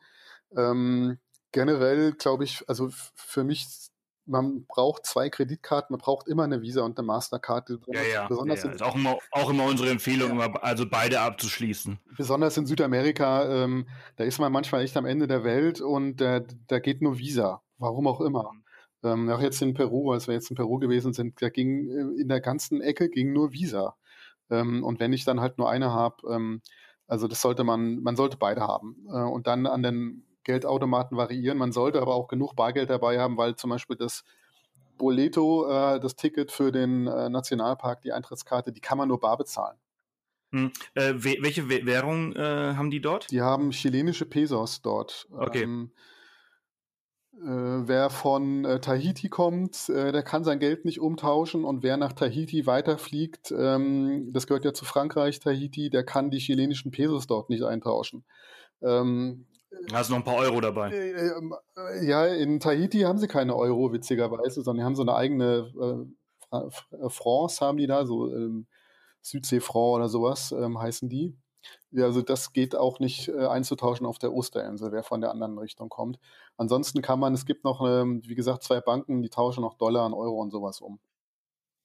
Ähm, 0.57 1.19
generell 1.53 2.13
glaube 2.13 2.45
ich, 2.45 2.65
also 2.69 2.89
für 3.15 3.45
mich, 3.45 3.67
man 4.27 4.65
braucht 4.67 5.07
zwei 5.07 5.29
Kreditkarten, 5.29 5.93
man 5.93 6.01
braucht 6.01 6.29
immer 6.29 6.45
eine 6.45 6.63
Visa 6.63 6.83
und 6.83 6.99
eine 6.99 7.07
Mastercard. 7.07 7.71
Ja, 7.87 8.03
ja. 8.03 8.29
Besonders 8.29 8.63
ja, 8.63 8.69
ja. 8.69 8.75
Ist 8.75 8.83
auch 8.83 8.95
immer, 8.95 9.19
auch 9.31 9.51
immer 9.51 9.65
unsere 9.65 9.91
Empfehlung, 9.91 10.39
ja. 10.39 10.53
also 10.55 10.87
beide 10.89 11.21
abzuschließen. 11.21 11.99
Besonders 12.17 12.57
in 12.57 12.67
Südamerika, 12.67 13.65
ähm, 13.65 13.87
da 14.17 14.25
ist 14.25 14.39
man 14.39 14.53
manchmal 14.53 14.83
echt 14.83 14.97
am 14.97 15.07
Ende 15.07 15.27
der 15.27 15.45
Welt 15.45 15.81
und 15.81 16.21
äh, 16.21 16.43
da 16.69 16.79
geht 16.79 17.03
nur 17.03 17.19
Visa. 17.19 17.63
Warum 17.79 18.07
auch 18.07 18.21
immer. 18.21 18.53
Ähm, 19.03 19.29
auch 19.29 19.41
jetzt 19.41 19.61
in 19.61 19.75
Peru, 19.75 20.13
als 20.13 20.27
wir 20.27 20.35
jetzt 20.35 20.51
in 20.51 20.57
Peru 20.57 20.79
gewesen 20.79 21.13
sind, 21.13 21.41
da 21.43 21.51
ging 21.51 21.89
äh, 21.91 22.21
in 22.23 22.29
der 22.29 22.41
ganzen 22.41 22.81
Ecke 22.81 23.11
ging 23.11 23.33
nur 23.33 23.53
Visa. 23.53 23.97
Ähm, 24.51 24.83
und 24.83 25.01
wenn 25.01 25.13
ich 25.13 25.25
dann 25.25 25.41
halt 25.41 25.59
nur 25.59 25.69
eine 25.69 25.93
habe, 25.93 26.17
ähm, 26.31 26.63
also 27.07 27.29
das 27.29 27.43
sollte 27.43 27.65
man, 27.65 28.03
man 28.03 28.17
sollte 28.17 28.39
beide 28.39 28.63
haben. 28.63 29.07
Äh, 29.09 29.23
und 29.23 29.47
dann 29.47 29.67
an 29.67 29.83
den 29.83 30.24
Geldautomaten 30.45 31.17
variieren. 31.17 31.59
Man 31.59 31.73
sollte 31.73 32.01
aber 32.01 32.15
auch 32.15 32.29
genug 32.29 32.55
Bargeld 32.55 32.91
dabei 32.91 33.19
haben, 33.19 33.37
weil 33.37 33.57
zum 33.57 33.71
Beispiel 33.71 33.97
das 33.97 34.25
Boleto, 34.97 35.69
äh, 35.69 36.01
das 36.01 36.17
Ticket 36.17 36.53
für 36.53 36.73
den 36.73 37.07
äh, 37.07 37.29
Nationalpark, 37.29 38.03
die 38.03 38.13
Eintrittskarte, 38.13 38.73
die 38.73 38.81
kann 38.81 38.99
man 38.99 39.09
nur 39.09 39.21
bar 39.21 39.37
bezahlen. 39.37 39.79
Hm. 40.53 40.71
Äh, 40.95 41.15
welche 41.17 41.69
Währung 41.69 42.35
äh, 42.37 42.75
haben 42.77 42.91
die 42.91 43.01
dort? 43.01 43.31
Die 43.31 43.41
haben 43.41 43.71
chilenische 43.71 44.25
Pesos 44.25 44.83
dort. 44.83 45.27
Okay. 45.33 45.65
Ähm, 45.65 45.91
äh, 47.35 47.89
wer 47.89 48.09
von 48.11 48.65
äh, 48.65 48.81
Tahiti 48.81 49.29
kommt, 49.29 49.89
der 49.89 50.23
kann 50.23 50.45
sein 50.45 50.61
Geld 50.61 50.85
nicht 50.85 51.01
umtauschen 51.01 51.65
und 51.65 51.83
wer 51.83 51.97
nach 51.97 52.13
Tahiti 52.13 52.67
weiterfliegt, 52.67 53.53
ähm, 53.57 54.31
das 54.33 54.47
gehört 54.47 54.65
ja 54.65 54.73
zu 54.73 54.85
Frankreich, 54.85 55.41
Tahiti, 55.41 55.91
der 55.91 56.05
kann 56.05 56.31
die 56.31 56.39
chilenischen 56.39 56.93
Pesos 56.93 57.27
dort 57.27 57.51
nicht 57.51 57.65
eintauschen. 57.65 58.25
Ähm, 58.81 59.47
Hast 59.93 60.11
noch 60.11 60.17
ein 60.17 60.25
paar 60.25 60.37
Euro 60.37 60.61
dabei? 60.61 60.91
Äh, 60.91 61.29
ähm, 61.37 61.55
äh, 61.77 62.07
ja, 62.07 62.27
in 62.27 62.61
Tahiti 62.61 63.01
haben 63.01 63.19
sie 63.19 63.29
keine 63.29 63.57
Euro, 63.57 63.93
witzigerweise, 63.93 64.63
sondern 64.63 64.83
die 64.83 64.85
haben 64.85 64.97
so 64.97 65.03
eine 65.03 65.15
eigene 65.15 65.73
äh, 66.51 67.09
France 67.09 67.65
haben 67.65 67.79
die 67.79 67.87
da, 67.87 68.07
so 68.07 68.33
ähm, 68.33 68.67
Südsee-Franc 69.23 69.97
oder 69.97 70.09
sowas 70.09 70.53
ähm, 70.53 70.79
heißen 70.79 71.09
die. 71.09 71.37
Ja, 71.91 72.05
also 72.05 72.21
das 72.21 72.53
geht 72.53 72.77
auch 72.77 73.01
nicht 73.01 73.29
äh, 73.29 73.47
einzutauschen 73.47 74.07
auf 74.07 74.19
der 74.19 74.35
Osterinsel, 74.35 74.93
wer 74.93 75.03
von 75.03 75.21
der 75.21 75.31
anderen 75.31 75.59
Richtung 75.59 75.89
kommt. 75.89 76.19
Ansonsten 76.57 77.01
kann 77.01 77.19
man, 77.19 77.33
es 77.33 77.47
gibt 77.47 77.65
noch, 77.65 77.81
ähm, 77.87 78.23
wie 78.27 78.35
gesagt, 78.35 78.63
zwei 78.63 78.81
Banken, 78.81 79.23
die 79.23 79.31
tauschen 79.31 79.63
noch 79.63 79.75
Dollar 79.75 80.05
und 80.07 80.15
Euro 80.15 80.41
und 80.41 80.51
sowas 80.51 80.81
um. 80.81 80.99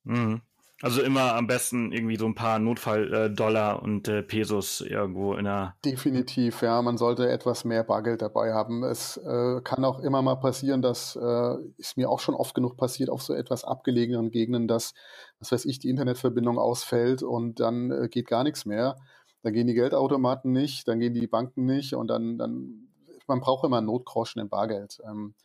Mhm. 0.03 0.41
Also 0.81 1.01
immer 1.01 1.35
am 1.35 1.47
besten 1.47 1.91
irgendwie 1.91 2.15
so 2.15 2.25
ein 2.25 2.35
paar 2.35 2.59
Notfall-Dollar 2.59 3.77
äh, 3.77 3.81
und 3.83 4.07
äh, 4.07 4.23
Pesos 4.23 4.81
irgendwo 4.81 5.33
in 5.33 5.45
der. 5.45 5.75
Definitiv, 5.83 6.61
ja. 6.61 6.81
Man 6.81 6.97
sollte 6.97 7.29
etwas 7.29 7.65
mehr 7.65 7.83
Bargeld 7.83 8.21
dabei 8.21 8.53
haben. 8.53 8.83
Es 8.83 9.17
äh, 9.17 9.61
kann 9.61 9.83
auch 9.83 9.99
immer 9.99 10.21
mal 10.21 10.35
passieren, 10.35 10.81
dass 10.81 11.17
äh, 11.21 11.55
ist 11.77 11.97
mir 11.97 12.09
auch 12.09 12.19
schon 12.19 12.35
oft 12.35 12.55
genug 12.55 12.77
passiert 12.77 13.09
auf 13.09 13.21
so 13.21 13.33
etwas 13.33 13.63
abgelegenen 13.63 14.31
Gegenden, 14.31 14.67
dass, 14.67 14.93
was 15.39 15.51
weiß 15.51 15.65
ich, 15.65 15.79
die 15.79 15.89
Internetverbindung 15.89 16.57
ausfällt 16.57 17.23
und 17.23 17.59
dann 17.59 17.91
äh, 17.91 18.07
geht 18.07 18.27
gar 18.27 18.43
nichts 18.43 18.65
mehr 18.65 18.95
dann 19.41 19.53
gehen 19.53 19.67
die 19.67 19.73
Geldautomaten 19.73 20.51
nicht, 20.51 20.87
dann 20.87 20.99
gehen 20.99 21.13
die 21.13 21.27
Banken 21.27 21.65
nicht 21.65 21.93
und 21.93 22.07
dann, 22.07 22.37
dann 22.37 22.87
man 23.27 23.39
braucht 23.39 23.63
immer 23.63 23.81
Notgroschen 23.81 24.41
in 24.41 24.49
Bargeld. 24.49 24.99
Ähm, 25.07 25.35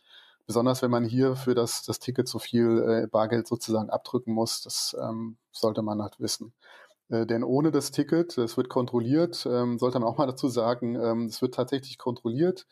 besonders 0.45 0.81
wenn 0.81 0.91
man 0.91 1.05
hier 1.05 1.35
für 1.35 1.55
das, 1.55 1.83
das 1.83 1.99
Ticket 1.99 2.27
so 2.27 2.39
viel 2.39 3.03
äh, 3.05 3.07
Bargeld 3.07 3.47
sozusagen 3.47 3.89
abdrücken 3.89 4.33
muss, 4.33 4.61
das 4.61 4.95
ähm, 5.01 5.37
sollte 5.51 5.81
man 5.81 6.01
halt 6.01 6.19
wissen. 6.19 6.53
Äh, 7.09 7.25
denn 7.25 7.43
ohne 7.43 7.71
das 7.71 7.91
Ticket, 7.91 8.37
das 8.37 8.57
wird 8.57 8.69
kontrolliert, 8.69 9.45
ähm, 9.49 9.79
sollte 9.79 9.99
man 9.99 10.07
auch 10.07 10.17
mal 10.17 10.27
dazu 10.27 10.47
sagen, 10.47 10.95
ähm, 10.95 11.25
es 11.25 11.41
wird 11.41 11.55
tatsächlich 11.55 11.97
kontrolliert, 11.97 12.67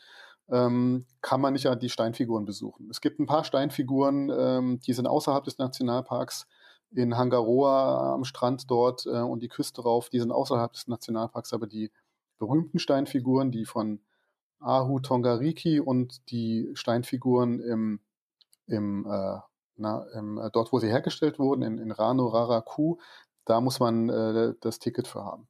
ähm, 0.49 1.05
kann 1.21 1.41
man 1.41 1.53
nicht 1.53 1.67
die 1.82 1.89
Steinfiguren 1.89 2.45
besuchen. 2.45 2.89
Es 2.89 3.01
gibt 3.01 3.19
ein 3.19 3.28
paar 3.28 3.43
Steinfiguren, 3.43 4.32
ähm, 4.36 4.80
die 4.80 4.93
sind 4.93 5.07
außerhalb 5.07 5.43
des 5.43 5.57
Nationalparks, 5.57 6.47
in 6.95 7.17
Hangaroa 7.17 8.13
am 8.13 8.24
Strand 8.24 8.69
dort 8.69 9.05
äh, 9.05 9.21
und 9.21 9.41
die 9.41 9.47
Küste 9.47 9.82
rauf, 9.82 10.09
die 10.09 10.19
sind 10.19 10.32
außerhalb 10.32 10.74
des 10.74 10.88
Nationalparks, 10.88 11.53
aber 11.53 11.67
die 11.67 11.91
berühmten 12.38 12.80
Steinfiguren, 12.80 13.51
die 13.51 13.65
von 13.65 14.01
Ahu 14.64 14.99
Tongariki 14.99 15.80
und 15.80 16.30
die 16.32 16.72
Steinfiguren 16.74 17.59
im, 17.59 17.99
im, 18.68 19.05
äh, 19.05 19.39
na, 19.76 20.05
im 20.14 20.38
äh, 20.38 20.49
dort, 20.51 20.72
wo 20.72 20.80
sie 20.80 20.88
hergestellt 20.88 21.39
wurden, 21.39 21.64
in, 21.64 21.78
in 21.78 21.91
Rano 21.91 22.28
Raraku, 22.28 22.97
da 23.45 23.61
muss 23.61 23.80
man 23.80 24.09
äh, 24.09 24.53
das 24.61 24.80
Ticket 24.80 25.07
für 25.07 25.24
haben. 25.24 25.47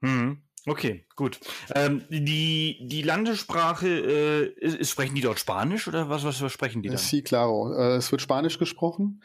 Mhm. 0.00 0.42
Okay, 0.66 1.06
gut. 1.14 1.40
Ähm, 1.74 2.04
die, 2.08 2.88
die 2.88 3.02
Landessprache, 3.02 3.86
äh, 3.86 4.46
ist, 4.58 4.90
sprechen 4.90 5.14
die 5.14 5.20
dort 5.20 5.38
Spanisch 5.38 5.86
oder 5.88 6.08
was, 6.08 6.24
was, 6.24 6.40
was 6.40 6.52
sprechen 6.52 6.82
die 6.82 6.88
dann? 6.88 6.96
Sí, 6.96 7.22
claro. 7.22 7.72
Äh, 7.74 7.96
es 7.96 8.10
wird 8.10 8.22
Spanisch 8.22 8.58
gesprochen. 8.58 9.22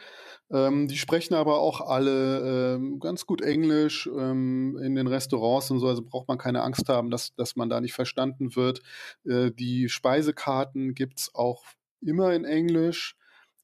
Ähm, 0.52 0.88
die 0.88 0.98
sprechen 0.98 1.36
aber 1.36 1.60
auch 1.60 1.82
alle 1.82 2.76
ähm, 2.76 3.00
ganz 3.00 3.26
gut 3.26 3.42
Englisch 3.42 4.08
ähm, 4.08 4.78
in 4.82 4.96
den 4.96 5.08
Restaurants 5.08 5.70
und 5.70 5.80
so, 5.80 5.88
also 5.88 6.02
braucht 6.02 6.28
man 6.28 6.38
keine 6.38 6.64
Angst 6.64 6.90
haben, 6.90 7.12
dass, 7.12 7.36
dass 7.36 7.56
man 7.56 7.70
da 7.70 7.82
nicht 7.82 7.94
verstanden 7.94 8.56
wird. 8.56 8.82
Äh, 9.26 9.52
die 9.52 9.90
Speisekarten 9.90 10.96
gibt's 10.96 11.34
auch 11.36 11.64
immer 12.02 12.34
in 12.34 12.46
Englisch. 12.46 13.16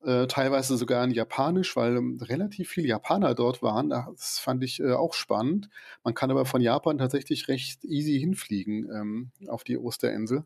Äh, 0.03 0.27
teilweise 0.27 0.77
sogar 0.77 1.03
in 1.03 1.09
Japanisch, 1.09 1.75
weil 1.75 1.97
ähm, 1.97 2.19
relativ 2.21 2.69
viele 2.69 2.87
Japaner 2.87 3.33
dort 3.33 3.63
waren. 3.63 3.89
Das 3.89 4.37
fand 4.37 4.63
ich 4.63 4.79
äh, 4.79 4.91
auch 4.91 5.15
spannend. 5.15 5.69
Man 6.03 6.13
kann 6.13 6.29
aber 6.29 6.45
von 6.45 6.61
Japan 6.61 6.99
tatsächlich 6.99 7.47
recht 7.47 7.83
easy 7.83 8.19
hinfliegen 8.19 8.87
ähm, 8.93 9.31
auf 9.47 9.63
die 9.63 9.79
Osterinsel 9.79 10.45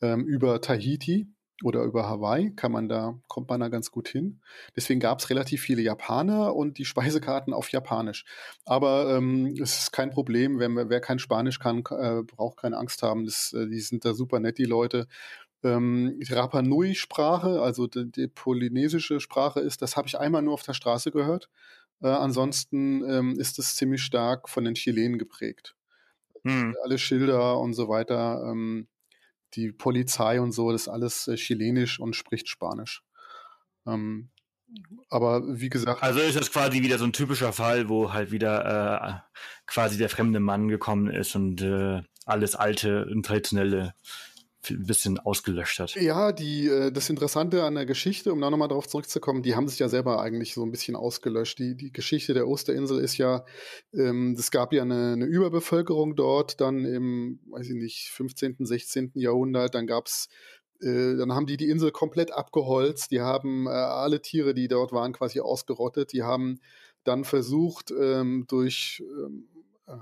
ähm, 0.00 0.26
über 0.26 0.60
Tahiti 0.60 1.28
oder 1.62 1.82
über 1.84 2.08
Hawaii 2.08 2.54
kann 2.54 2.72
man 2.72 2.88
da, 2.88 3.18
kommt 3.28 3.48
man 3.48 3.60
da 3.60 3.68
ganz 3.68 3.90
gut 3.90 4.08
hin. 4.08 4.40
Deswegen 4.76 5.00
gab 5.00 5.18
es 5.18 5.30
relativ 5.30 5.62
viele 5.62 5.82
Japaner 5.82 6.54
und 6.54 6.78
die 6.78 6.84
Speisekarten 6.84 7.52
auf 7.52 7.70
Japanisch. 7.70 8.24
Aber 8.64 9.16
ähm, 9.16 9.54
es 9.60 9.78
ist 9.78 9.92
kein 9.92 10.10
Problem, 10.10 10.58
wenn, 10.58 10.76
wer 10.76 11.00
kein 11.00 11.18
Spanisch 11.18 11.58
kann, 11.58 11.78
äh, 11.90 12.22
braucht 12.22 12.58
keine 12.58 12.76
Angst 12.76 13.02
haben. 13.02 13.24
Das, 13.24 13.52
äh, 13.52 13.66
die 13.68 13.80
sind 13.80 14.04
da 14.04 14.14
super 14.14 14.40
nett, 14.40 14.58
die 14.58 14.64
Leute. 14.64 15.06
Ähm, 15.64 16.20
Rapa 16.28 16.62
Nui-Sprache, 16.62 17.62
also 17.62 17.86
die, 17.86 18.10
die, 18.10 18.26
polynesische 18.26 19.20
Sprache 19.20 19.60
ist, 19.60 19.80
das 19.80 19.96
habe 19.96 20.08
ich 20.08 20.18
einmal 20.18 20.42
nur 20.42 20.54
auf 20.54 20.64
der 20.64 20.74
Straße 20.74 21.12
gehört. 21.12 21.48
Äh, 22.02 22.08
ansonsten 22.08 23.04
ähm, 23.08 23.38
ist 23.38 23.58
es 23.60 23.76
ziemlich 23.76 24.02
stark 24.02 24.48
von 24.48 24.64
den 24.64 24.74
Chilenen 24.74 25.18
geprägt. 25.18 25.76
Hm. 26.44 26.74
Alle 26.82 26.98
Schilder 26.98 27.60
und 27.60 27.74
so 27.74 27.88
weiter. 27.88 28.44
Ähm, 28.50 28.88
die 29.54 29.72
Polizei 29.72 30.40
und 30.40 30.52
so, 30.52 30.72
das 30.72 30.82
ist 30.82 30.88
alles 30.88 31.28
äh, 31.28 31.36
chilenisch 31.36 32.00
und 32.00 32.16
spricht 32.16 32.48
Spanisch. 32.48 33.02
Ähm, 33.86 34.30
aber 35.10 35.42
wie 35.46 35.68
gesagt. 35.68 36.02
Also 36.02 36.20
ist 36.20 36.36
das 36.36 36.50
quasi 36.50 36.82
wieder 36.82 36.98
so 36.98 37.04
ein 37.04 37.12
typischer 37.12 37.52
Fall, 37.52 37.88
wo 37.88 38.12
halt 38.12 38.30
wieder 38.30 39.24
äh, 39.26 39.38
quasi 39.66 39.98
der 39.98 40.08
fremde 40.08 40.40
Mann 40.40 40.68
gekommen 40.68 41.10
ist 41.10 41.34
und 41.36 41.60
äh, 41.60 42.02
alles 42.24 42.54
alte 42.54 43.06
und 43.06 43.26
traditionelle 43.26 43.94
ein 44.70 44.86
bisschen 44.86 45.18
ausgelöscht 45.18 45.80
hat. 45.80 45.94
Ja, 45.96 46.32
die, 46.32 46.68
äh, 46.68 46.92
das 46.92 47.10
Interessante 47.10 47.64
an 47.64 47.74
der 47.74 47.86
Geschichte, 47.86 48.32
um 48.32 48.40
da 48.40 48.50
nochmal 48.50 48.68
drauf 48.68 48.88
zurückzukommen, 48.88 49.42
die 49.42 49.54
haben 49.56 49.68
sich 49.68 49.78
ja 49.78 49.88
selber 49.88 50.20
eigentlich 50.20 50.54
so 50.54 50.62
ein 50.64 50.70
bisschen 50.70 50.96
ausgelöscht. 50.96 51.58
Die, 51.58 51.74
die 51.76 51.92
Geschichte 51.92 52.34
der 52.34 52.48
Osterinsel 52.48 52.98
ist 53.00 53.18
ja, 53.18 53.44
ähm, 53.92 54.36
es 54.38 54.50
gab 54.50 54.72
ja 54.72 54.82
eine, 54.82 55.12
eine 55.12 55.24
Überbevölkerung 55.24 56.16
dort, 56.16 56.60
dann 56.60 56.84
im, 56.84 57.40
weiß 57.50 57.68
ich 57.68 57.74
nicht, 57.74 58.10
15., 58.10 58.56
16. 58.60 59.12
Jahrhundert, 59.14 59.74
dann 59.74 59.86
gab's 59.86 60.28
äh, 60.80 61.16
dann 61.16 61.32
haben 61.32 61.46
die 61.46 61.56
die 61.56 61.68
Insel 61.68 61.92
komplett 61.92 62.32
abgeholzt. 62.32 63.10
Die 63.10 63.20
haben 63.20 63.66
äh, 63.66 63.70
alle 63.70 64.20
Tiere, 64.20 64.52
die 64.54 64.68
dort 64.68 64.92
waren, 64.92 65.12
quasi 65.12 65.40
ausgerottet. 65.40 66.12
Die 66.12 66.22
haben 66.22 66.60
dann 67.04 67.24
versucht, 67.24 67.92
ähm, 67.92 68.46
durch 68.48 69.02
ähm, 69.24 69.48
äh, 69.51 69.51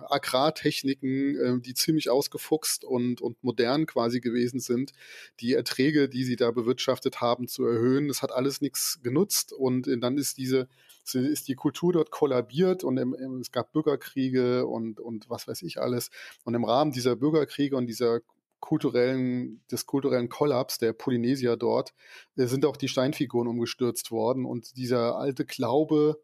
Agrartechniken, 0.08 1.36
äh, 1.36 1.60
die 1.60 1.74
ziemlich 1.74 2.10
ausgefuchst 2.10 2.84
und, 2.84 3.20
und 3.20 3.42
modern 3.42 3.86
quasi 3.86 4.20
gewesen 4.20 4.60
sind, 4.60 4.92
die 5.40 5.54
Erträge, 5.54 6.08
die 6.08 6.24
sie 6.24 6.36
da 6.36 6.50
bewirtschaftet 6.50 7.20
haben, 7.20 7.48
zu 7.48 7.64
erhöhen. 7.64 8.08
Das 8.08 8.22
hat 8.22 8.32
alles 8.32 8.60
nichts 8.60 9.00
genutzt 9.02 9.52
und 9.52 9.88
dann 10.00 10.18
ist 10.18 10.38
diese 10.38 10.68
ist 11.12 11.48
die 11.48 11.54
Kultur 11.54 11.92
dort 11.92 12.10
kollabiert 12.12 12.84
und 12.84 12.98
es 13.40 13.50
gab 13.50 13.72
Bürgerkriege 13.72 14.66
und, 14.66 15.00
und 15.00 15.28
was 15.28 15.48
weiß 15.48 15.62
ich 15.62 15.80
alles. 15.80 16.10
Und 16.44 16.54
im 16.54 16.64
Rahmen 16.64 16.92
dieser 16.92 17.16
Bürgerkriege 17.16 17.76
und 17.76 17.86
dieser 17.86 18.20
kulturellen, 18.60 19.62
des 19.70 19.86
kulturellen 19.86 20.28
Kollaps 20.28 20.78
der 20.78 20.92
Polynesier 20.92 21.56
dort, 21.56 21.94
äh, 22.36 22.46
sind 22.46 22.64
auch 22.64 22.76
die 22.76 22.88
Steinfiguren 22.88 23.48
umgestürzt 23.48 24.10
worden 24.10 24.44
und 24.44 24.76
dieser 24.76 25.16
alte 25.16 25.44
Glaube, 25.44 26.20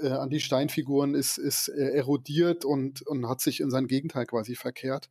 äh, 0.00 0.08
an 0.08 0.30
die 0.30 0.40
Steinfiguren 0.40 1.14
ist, 1.14 1.38
ist 1.38 1.68
äh, 1.68 1.90
erodiert 1.92 2.64
und, 2.64 3.02
und 3.02 3.28
hat 3.28 3.40
sich 3.40 3.60
in 3.60 3.70
sein 3.70 3.86
Gegenteil 3.86 4.26
quasi 4.26 4.54
verkehrt. 4.54 5.10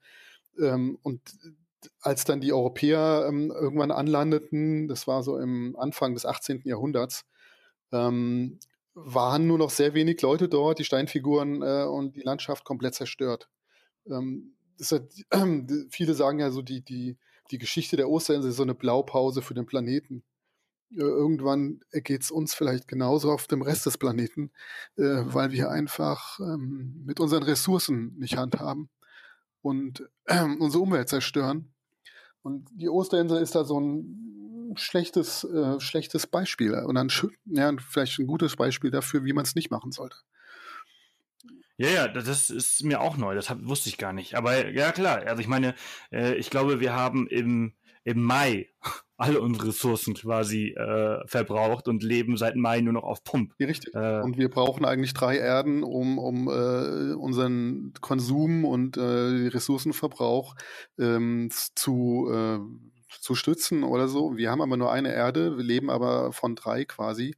Ähm, 0.59 0.97
und 1.03 1.21
als 2.01 2.25
dann 2.25 2.41
die 2.41 2.53
Europäer 2.53 3.25
ähm, 3.27 3.51
irgendwann 3.51 3.91
anlandeten, 3.91 4.87
das 4.87 5.07
war 5.07 5.23
so 5.23 5.37
im 5.37 5.75
Anfang 5.77 6.13
des 6.13 6.25
18. 6.25 6.61
Jahrhunderts, 6.65 7.25
ähm, 7.91 8.59
waren 8.93 9.47
nur 9.47 9.57
noch 9.57 9.69
sehr 9.69 9.93
wenig 9.93 10.21
Leute 10.21 10.49
dort, 10.49 10.79
die 10.79 10.83
Steinfiguren 10.83 11.61
äh, 11.61 11.85
und 11.85 12.15
die 12.15 12.21
Landschaft 12.21 12.65
komplett 12.65 12.95
zerstört. 12.95 13.49
Ähm, 14.07 14.55
hat, 14.91 15.09
viele 15.89 16.13
sagen 16.13 16.39
ja 16.39 16.51
so, 16.51 16.61
die, 16.61 16.81
die, 16.81 17.17
die 17.51 17.57
Geschichte 17.57 17.97
der 17.97 18.09
Osterinsel 18.09 18.51
ist 18.51 18.57
so 18.57 18.63
eine 18.63 18.75
Blaupause 18.75 19.41
für 19.41 19.53
den 19.53 19.65
Planeten. 19.65 20.23
Äh, 20.91 21.01
irgendwann 21.01 21.81
geht 21.91 22.23
es 22.23 22.31
uns 22.31 22.53
vielleicht 22.53 22.87
genauso 22.87 23.31
auf 23.31 23.47
dem 23.47 23.61
Rest 23.61 23.85
des 23.85 23.97
Planeten, 23.97 24.51
äh, 24.97 25.03
weil 25.03 25.51
wir 25.51 25.69
einfach 25.69 26.39
ähm, 26.39 27.03
mit 27.05 27.19
unseren 27.19 27.43
Ressourcen 27.43 28.15
nicht 28.17 28.37
handhaben 28.37 28.89
und 29.61 30.07
äh, 30.25 30.43
unsere 30.59 30.83
Umwelt 30.83 31.09
zerstören. 31.09 31.73
Und 32.41 32.69
die 32.71 32.89
Osterinsel 32.89 33.41
ist 33.41 33.55
da 33.55 33.65
so 33.65 33.79
ein 33.79 34.73
schlechtes, 34.75 35.43
äh, 35.43 35.79
schlechtes 35.79 36.27
Beispiel 36.27 36.73
und 36.73 36.95
dann 36.95 37.11
ja, 37.45 37.73
vielleicht 37.79 38.19
ein 38.19 38.27
gutes 38.27 38.55
Beispiel 38.55 38.91
dafür, 38.91 39.25
wie 39.25 39.33
man 39.33 39.43
es 39.43 39.55
nicht 39.55 39.71
machen 39.71 39.91
sollte. 39.91 40.17
Ja, 41.77 41.89
ja, 41.89 42.07
das 42.09 42.49
ist 42.49 42.83
mir 42.83 42.99
auch 42.99 43.15
neu, 43.15 43.35
das 43.35 43.49
hab, 43.49 43.65
wusste 43.65 43.87
ich 43.87 43.97
gar 43.97 44.11
nicht. 44.11 44.35
Aber 44.35 44.69
ja, 44.69 44.91
klar, 44.91 45.23
also 45.25 45.41
ich 45.41 45.47
meine, 45.47 45.75
äh, 46.11 46.35
ich 46.35 46.49
glaube, 46.49 46.81
wir 46.81 46.93
haben 46.93 47.25
im, 47.27 47.73
im 48.09 48.23
Mai 48.23 48.67
alle 49.17 49.41
unsere 49.41 49.67
Ressourcen 49.67 50.13
quasi 50.13 50.69
äh, 50.69 51.27
verbraucht 51.27 51.87
und 51.87 52.03
leben 52.03 52.37
seit 52.37 52.55
Mai 52.55 52.81
nur 52.81 52.93
noch 52.93 53.03
auf 53.03 53.23
Pump. 53.23 53.53
Richtig. 53.59 53.93
Äh, 53.93 54.21
und 54.21 54.37
wir 54.37 54.49
brauchen 54.49 54.85
eigentlich 54.85 55.13
drei 55.13 55.37
Erden, 55.37 55.83
um, 55.83 56.17
um 56.17 56.47
äh, 56.47 57.13
unseren 57.13 57.93
Konsum 57.99 58.63
und 58.63 58.95
äh, 58.97 59.01
Ressourcenverbrauch 59.01 60.55
ähm, 60.97 61.49
zu, 61.75 62.31
äh, 62.31 62.59
zu 63.19 63.35
stützen 63.35 63.83
oder 63.83 64.07
so. 64.07 64.37
Wir 64.37 64.51
haben 64.51 64.61
aber 64.61 64.77
nur 64.77 64.91
eine 64.91 65.13
Erde, 65.13 65.57
wir 65.57 65.65
leben 65.65 65.89
aber 65.89 66.31
von 66.31 66.55
drei 66.55 66.85
quasi. 66.85 67.35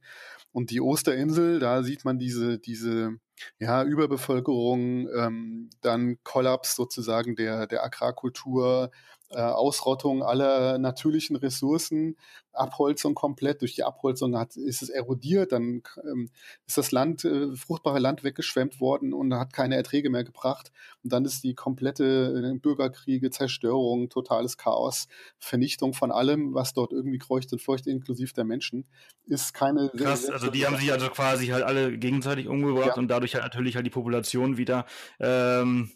Und 0.52 0.70
die 0.70 0.80
Osterinsel, 0.80 1.58
da 1.58 1.82
sieht 1.82 2.04
man 2.04 2.18
diese, 2.18 2.58
diese 2.58 3.16
ja, 3.58 3.82
Überbevölkerung, 3.82 5.08
ähm, 5.16 5.70
dann 5.80 6.18
Kollaps 6.22 6.76
sozusagen 6.76 7.34
der, 7.34 7.66
der 7.66 7.82
Agrarkultur, 7.82 8.90
äh, 9.34 9.40
Ausrottung 9.40 10.22
aller 10.22 10.78
natürlichen 10.78 11.36
Ressourcen, 11.36 12.16
Abholzung 12.52 13.14
komplett. 13.14 13.62
Durch 13.62 13.74
die 13.74 13.84
Abholzung 13.84 14.36
hat, 14.36 14.56
ist 14.56 14.82
es 14.82 14.88
erodiert, 14.88 15.52
dann 15.52 15.82
ähm, 16.04 16.30
ist 16.66 16.78
das 16.78 16.92
Land, 16.92 17.24
äh, 17.24 17.54
fruchtbare 17.56 17.98
Land 17.98 18.24
weggeschwemmt 18.24 18.80
worden 18.80 19.12
und 19.12 19.34
hat 19.34 19.52
keine 19.52 19.76
Erträge 19.76 20.10
mehr 20.10 20.24
gebracht. 20.24 20.70
Und 21.02 21.12
dann 21.12 21.24
ist 21.24 21.42
die 21.44 21.54
komplette 21.54 22.52
äh, 22.54 22.58
Bürgerkriege, 22.58 23.30
Zerstörung, 23.30 24.08
totales 24.08 24.58
Chaos, 24.58 25.08
Vernichtung 25.38 25.94
von 25.94 26.12
allem, 26.12 26.54
was 26.54 26.74
dort 26.74 26.92
irgendwie 26.92 27.18
kreucht 27.18 27.52
und 27.52 27.62
feucht, 27.62 27.86
inklusive 27.86 28.34
der 28.34 28.44
Menschen, 28.44 28.86
ist 29.26 29.54
keine. 29.54 29.90
Krass, 29.96 30.28
also 30.28 30.50
die 30.50 30.66
haben 30.66 30.76
sich 30.76 30.92
also 30.92 31.08
quasi 31.08 31.48
halt 31.48 31.64
alle 31.64 31.96
gegenseitig 31.96 32.48
umgebracht 32.48 32.88
ja. 32.88 32.96
und 32.96 33.08
dadurch 33.08 33.34
halt 33.34 33.44
natürlich 33.44 33.76
halt 33.76 33.86
die 33.86 33.90
Population 33.90 34.56
wieder 34.56 34.86
ähm, 35.20 35.90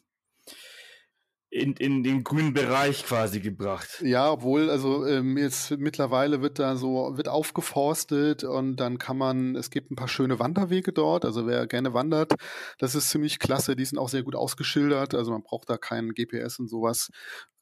in, 1.56 1.72
in 1.74 2.02
den 2.02 2.22
grünen 2.22 2.52
Bereich 2.52 3.04
quasi 3.04 3.40
gebracht. 3.40 4.02
Ja, 4.02 4.30
obwohl, 4.30 4.70
also 4.70 5.06
ähm, 5.06 5.36
jetzt 5.38 5.70
mittlerweile 5.78 6.42
wird 6.42 6.58
da 6.58 6.76
so, 6.76 7.16
wird 7.16 7.28
aufgeforstet 7.28 8.44
und 8.44 8.76
dann 8.76 8.98
kann 8.98 9.16
man, 9.16 9.56
es 9.56 9.70
gibt 9.70 9.90
ein 9.90 9.96
paar 9.96 10.08
schöne 10.08 10.38
Wanderwege 10.38 10.92
dort, 10.92 11.24
also 11.24 11.46
wer 11.46 11.66
gerne 11.66 11.94
wandert, 11.94 12.34
das 12.78 12.94
ist 12.94 13.10
ziemlich 13.10 13.38
klasse, 13.38 13.76
die 13.76 13.84
sind 13.84 13.98
auch 13.98 14.08
sehr 14.08 14.22
gut 14.22 14.36
ausgeschildert, 14.36 15.14
also 15.14 15.32
man 15.32 15.42
braucht 15.42 15.70
da 15.70 15.78
keinen 15.78 16.12
GPS 16.12 16.58
und 16.58 16.68
sowas. 16.68 17.10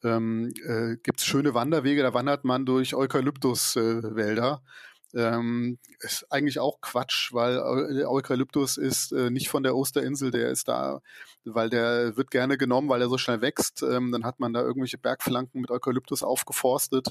Ähm, 0.03 0.53
äh, 0.67 0.97
gibt 1.03 1.21
es 1.21 1.27
schöne 1.27 1.55
Wanderwege, 1.55 2.03
da 2.03 2.13
wandert 2.13 2.45
man 2.45 2.67
durch 2.67 2.95
Eukalyptuswälder. 2.95 4.63
Äh, 4.65 4.94
ähm, 5.15 5.79
ist 6.01 6.27
eigentlich 6.31 6.59
auch 6.59 6.81
Quatsch, 6.81 7.33
weil 7.33 7.59
Eukalyptus 7.59 8.77
ist 8.77 9.13
äh, 9.13 9.31
nicht 9.31 9.49
von 9.49 9.63
der 9.63 9.77
Osterinsel, 9.77 10.31
der 10.31 10.51
ist 10.51 10.69
da, 10.69 11.01
weil 11.45 11.71
der 11.71 12.17
wird 12.17 12.31
gerne 12.31 12.59
genommen, 12.59 12.89
weil 12.89 13.01
er 13.01 13.09
so 13.09 13.19
schnell 13.19 13.41
wächst. 13.41 13.83
Ähm, 13.83 14.13
dann 14.13 14.25
hat 14.25 14.41
man 14.41 14.53
da 14.53 14.63
irgendwelche 14.63 14.99
Bergflanken 14.99 15.61
mit 15.61 15.71
Eukalyptus 15.71 16.23
aufgeforstet. 16.23 17.09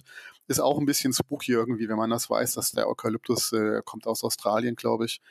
Ist 0.47 0.60
auch 0.60 0.80
ein 0.80 0.86
bisschen 0.86 1.14
spooky 1.14 1.54
irgendwie, 1.54 1.88
wenn 1.88 1.97
man 1.97 2.10
das 2.10 2.30
weiß, 2.30 2.54
dass 2.54 2.72
der 2.72 2.88
Eukalyptus 2.88 3.54
äh, 3.54 3.82
kommt 3.86 4.08
aus 4.08 4.24
Australien, 4.24 4.76
glaube 4.76 5.06
ich. 5.06 5.22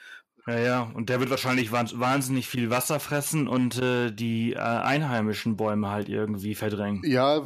Ja, 0.47 0.59
ja, 0.59 0.93
und 0.95 1.09
der 1.09 1.21
wird 1.21 1.31
wahrscheinlich 1.31 1.71
wahnsinnig 1.71 2.49
viel 2.49 2.69
Wasser 2.69 2.99
fressen 2.99 3.47
und 3.47 3.81
äh, 3.81 4.11
die 4.11 4.55
äh, 4.55 4.59
einheimischen 4.59 5.57
Bäume 5.57 5.91
halt 5.91 6.09
irgendwie 6.09 6.57
verdrängen. 6.57 7.03
Ja, 7.05 7.43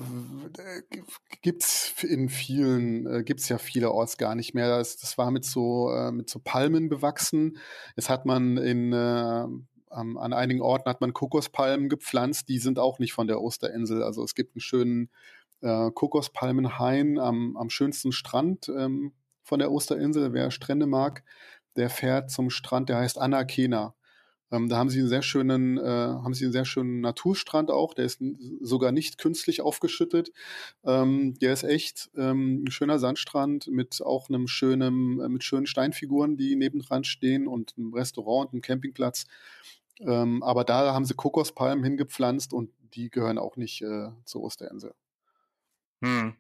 gibt's 1.43 2.03
in 2.03 2.31
vielen, 2.31 3.07
äh, 3.07 3.23
gibt's 3.23 3.51
ja 3.51 3.59
vielerorts 3.59 4.17
gar 4.17 4.35
nicht 4.35 4.55
mehr. 4.55 4.79
Das, 4.79 4.97
das 4.97 5.19
war 5.19 5.31
mit 5.31 5.45
so, 5.45 5.91
äh, 5.91 6.11
mit 6.11 6.31
so 6.31 6.39
Palmen 6.43 6.89
bewachsen. 6.89 7.59
Jetzt 7.97 8.09
hat 8.09 8.25
man 8.25 8.57
in, 8.57 8.95
äh, 8.95 9.47
an, 9.91 10.33
einigen 10.33 10.63
Orten 10.63 10.89
hat 10.89 11.03
man 11.03 11.13
Kokospalmen 11.13 11.91
gepflanzt, 11.91 12.49
die 12.49 12.59
sind 12.59 12.79
auch 12.79 12.99
nicht 12.99 13.13
von 13.13 13.27
der 13.27 13.43
Osterinsel. 13.43 14.03
Also 14.03 14.25
es 14.25 14.35
gibt 14.35 14.55
einen 14.55 14.63
schönen 14.63 15.11
äh, 15.61 15.91
Kokospalmenhain 15.91 17.19
am, 17.19 17.59
am 17.59 17.69
schönsten 17.69 18.13
Strand 18.13 18.71
ähm, 18.71 19.13
von 19.43 19.59
der 19.59 19.71
Osterinsel, 19.71 20.33
wer 20.33 20.51
Strände 20.51 20.87
mag 20.87 21.23
der 21.77 21.91
fährt 21.91 22.31
zum 22.31 22.51
Strand, 22.51 22.89
der 22.89 22.99
heißt 22.99 23.19
Anakena. 23.19 23.95
Ähm, 24.53 24.69
da 24.69 24.77
haben 24.77 24.91
sie 24.91 25.01
einen 25.01 25.09
sehr 25.09 25.23
schönen, 25.23 25.77
äh, 25.79 25.83
haben 25.83 26.35
sie 26.35 26.45
einen 26.45 26.53
sehr 26.53 26.65
schönen 26.65 27.01
Naturstrand 27.01 27.71
auch. 27.71 27.95
Der 27.95 28.05
ist 28.05 28.23
sogar 28.61 28.93
nicht 28.93 29.19
künstlich 29.19 29.61
aufgeschüttet. 29.61 30.33
Ähm, 30.85 31.35
der 31.41 31.53
ist 31.53 31.65
echt 31.65 32.11
ähm, 32.17 32.65
ein 32.65 32.71
schöner 32.71 32.99
Sandstrand 32.99 33.67
mit 33.69 34.01
auch 34.03 34.29
einem 34.29 34.47
schönen, 34.47 35.21
äh, 35.21 35.29
mit 35.29 35.43
schönen 35.43 35.67
Steinfiguren, 35.67 36.37
die 36.37 36.55
nebendran 36.55 37.05
stehen 37.05 37.49
und 37.49 37.75
einem 37.77 37.93
Restaurant 37.93 38.47
und 38.49 38.55
einem 38.55 38.63
Campingplatz. 38.63 39.27
Ähm, 40.01 40.43
aber 40.43 40.65
da 40.65 40.95
haben 40.95 41.05
sie 41.07 41.15
Kokospalmen 41.15 41.83
hingepflanzt 41.83 42.53
und 42.53 42.71
die 42.95 43.11
gehören 43.11 43.39
auch 43.39 43.57
nicht 43.57 43.83
äh, 43.83 44.11
zur 44.25 44.43
Osterinsel. 44.43 44.95
Hm. 46.03 46.37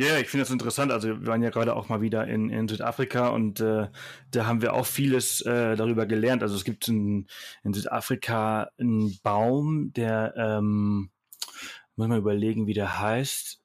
Ja, 0.00 0.16
ich 0.18 0.28
finde 0.28 0.44
das 0.44 0.52
interessant. 0.52 0.92
Also 0.92 1.08
wir 1.08 1.26
waren 1.26 1.42
ja 1.42 1.50
gerade 1.50 1.74
auch 1.74 1.88
mal 1.88 2.00
wieder 2.00 2.28
in, 2.28 2.50
in 2.50 2.68
Südafrika 2.68 3.30
und 3.30 3.58
äh, 3.58 3.88
da 4.30 4.46
haben 4.46 4.62
wir 4.62 4.74
auch 4.74 4.86
vieles 4.86 5.40
äh, 5.40 5.74
darüber 5.74 6.06
gelernt. 6.06 6.44
Also 6.44 6.54
es 6.54 6.62
gibt 6.62 6.86
in, 6.86 7.26
in 7.64 7.74
Südafrika 7.74 8.70
einen 8.78 9.18
Baum, 9.24 9.92
der 9.92 10.34
ähm, 10.36 11.10
muss 11.96 12.06
man 12.06 12.18
überlegen, 12.18 12.68
wie 12.68 12.74
der 12.74 13.00
heißt. 13.00 13.60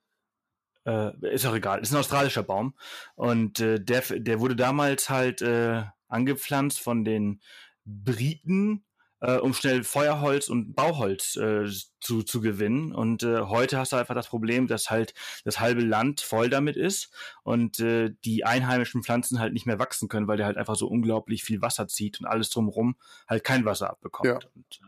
Äh, 0.86 1.12
ist 1.32 1.46
auch 1.46 1.54
egal, 1.54 1.80
ist 1.80 1.92
ein 1.92 2.00
australischer 2.00 2.42
Baum. 2.42 2.74
Und 3.14 3.60
äh, 3.60 3.78
der, 3.78 4.00
der 4.00 4.40
wurde 4.40 4.56
damals 4.56 5.10
halt 5.10 5.40
äh, 5.40 5.84
angepflanzt 6.08 6.80
von 6.80 7.04
den 7.04 7.42
Briten 7.84 8.84
äh, 9.24 9.38
um 9.38 9.54
schnell 9.54 9.84
Feuerholz 9.84 10.48
und 10.48 10.74
Bauholz 10.74 11.36
äh, 11.36 11.64
zu, 12.00 12.22
zu 12.22 12.40
gewinnen. 12.42 12.94
Und 12.94 13.22
äh, 13.22 13.40
heute 13.40 13.78
hast 13.78 13.92
du 13.92 13.96
einfach 13.96 14.14
das 14.14 14.28
Problem, 14.28 14.66
dass 14.66 14.90
halt 14.90 15.14
das 15.44 15.60
halbe 15.60 15.80
Land 15.80 16.20
voll 16.20 16.50
damit 16.50 16.76
ist 16.76 17.10
und 17.42 17.80
äh, 17.80 18.10
die 18.24 18.44
einheimischen 18.44 19.02
Pflanzen 19.02 19.40
halt 19.40 19.54
nicht 19.54 19.66
mehr 19.66 19.78
wachsen 19.78 20.08
können, 20.08 20.28
weil 20.28 20.36
der 20.36 20.46
halt 20.46 20.58
einfach 20.58 20.76
so 20.76 20.86
unglaublich 20.88 21.42
viel 21.42 21.62
Wasser 21.62 21.88
zieht 21.88 22.20
und 22.20 22.26
alles 22.26 22.50
drumherum 22.50 22.96
halt 23.26 23.44
kein 23.44 23.64
Wasser 23.64 23.88
abbekommt. 23.88 24.26
Ja. 24.26 24.38
Und, 24.54 24.80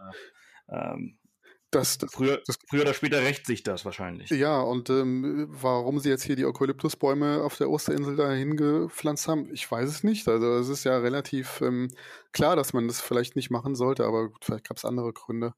äh, 0.68 0.92
ähm, 0.94 1.18
das, 1.70 1.98
das, 1.98 2.12
früher, 2.12 2.40
das, 2.46 2.58
früher 2.68 2.82
oder 2.82 2.94
später 2.94 3.20
rächt 3.20 3.46
sich 3.46 3.62
das 3.62 3.84
wahrscheinlich. 3.84 4.30
Ja, 4.30 4.60
und 4.60 4.88
ähm, 4.88 5.46
warum 5.50 5.98
sie 5.98 6.08
jetzt 6.08 6.22
hier 6.22 6.36
die 6.36 6.44
Eukalyptusbäume 6.44 7.42
auf 7.42 7.56
der 7.56 7.70
Osterinsel 7.70 8.16
da 8.16 8.30
hingepflanzt 8.30 9.26
haben, 9.26 9.52
ich 9.52 9.70
weiß 9.70 9.88
es 9.88 10.04
nicht. 10.04 10.28
Also 10.28 10.54
es 10.58 10.68
ist 10.68 10.84
ja 10.84 10.96
relativ 10.98 11.60
ähm, 11.60 11.88
klar, 12.32 12.54
dass 12.54 12.72
man 12.72 12.86
das 12.86 13.00
vielleicht 13.00 13.34
nicht 13.34 13.50
machen 13.50 13.74
sollte, 13.74 14.04
aber 14.04 14.28
gut, 14.28 14.44
vielleicht 14.44 14.68
gab 14.68 14.76
es 14.76 14.84
andere 14.84 15.12
Gründe. 15.12 15.54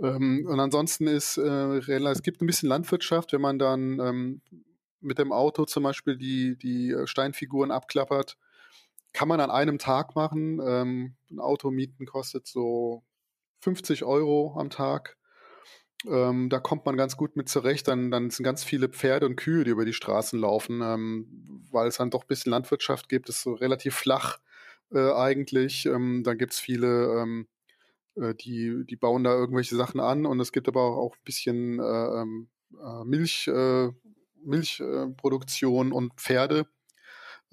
Ähm, 0.00 0.46
und 0.48 0.58
ansonsten 0.58 1.06
ist 1.06 1.38
äh, 1.38 1.78
es 1.78 2.22
gibt 2.22 2.42
ein 2.42 2.46
bisschen 2.46 2.68
Landwirtschaft, 2.68 3.32
wenn 3.32 3.40
man 3.40 3.58
dann 3.58 4.00
ähm, 4.00 4.42
mit 5.00 5.18
dem 5.18 5.32
Auto 5.32 5.64
zum 5.64 5.84
Beispiel 5.84 6.16
die, 6.16 6.56
die 6.58 6.94
Steinfiguren 7.04 7.70
abklappert, 7.70 8.36
kann 9.12 9.28
man 9.28 9.40
an 9.40 9.50
einem 9.50 9.78
Tag 9.78 10.14
machen. 10.16 10.60
Ähm, 10.62 11.16
ein 11.30 11.38
Auto 11.38 11.70
mieten 11.70 12.04
kostet 12.04 12.46
so 12.46 13.04
50 13.60 14.04
Euro 14.04 14.56
am 14.58 14.70
Tag. 14.70 15.16
Ähm, 16.04 16.50
da 16.50 16.60
kommt 16.60 16.84
man 16.84 16.96
ganz 16.96 17.16
gut 17.16 17.36
mit 17.36 17.48
zurecht. 17.48 17.88
Dann, 17.88 18.10
dann 18.10 18.30
sind 18.30 18.44
ganz 18.44 18.64
viele 18.64 18.88
Pferde 18.88 19.26
und 19.26 19.36
Kühe, 19.36 19.64
die 19.64 19.70
über 19.70 19.84
die 19.84 19.92
Straßen 19.92 20.38
laufen, 20.38 20.82
ähm, 20.82 21.66
weil 21.70 21.88
es 21.88 21.96
dann 21.96 22.10
doch 22.10 22.24
ein 22.24 22.28
bisschen 22.28 22.50
Landwirtschaft 22.50 23.08
gibt. 23.08 23.28
Es 23.28 23.36
ist 23.36 23.42
so 23.42 23.54
relativ 23.54 23.94
flach 23.94 24.38
äh, 24.92 25.12
eigentlich. 25.12 25.86
Ähm, 25.86 26.22
dann 26.24 26.38
gibt 26.38 26.52
es 26.52 26.60
viele, 26.60 27.22
ähm, 27.22 27.48
äh, 28.16 28.34
die, 28.34 28.84
die 28.86 28.96
bauen 28.96 29.24
da 29.24 29.34
irgendwelche 29.34 29.76
Sachen 29.76 30.00
an 30.00 30.26
und 30.26 30.40
es 30.40 30.52
gibt 30.52 30.68
aber 30.68 30.96
auch 30.96 31.14
ein 31.16 31.24
bisschen 31.24 31.80
äh, 31.80 31.82
ähm, 31.82 32.48
äh 32.80 33.04
Milch, 33.04 33.48
äh, 33.48 33.90
Milchproduktion 34.44 35.92
und 35.92 36.14
Pferde. 36.14 36.66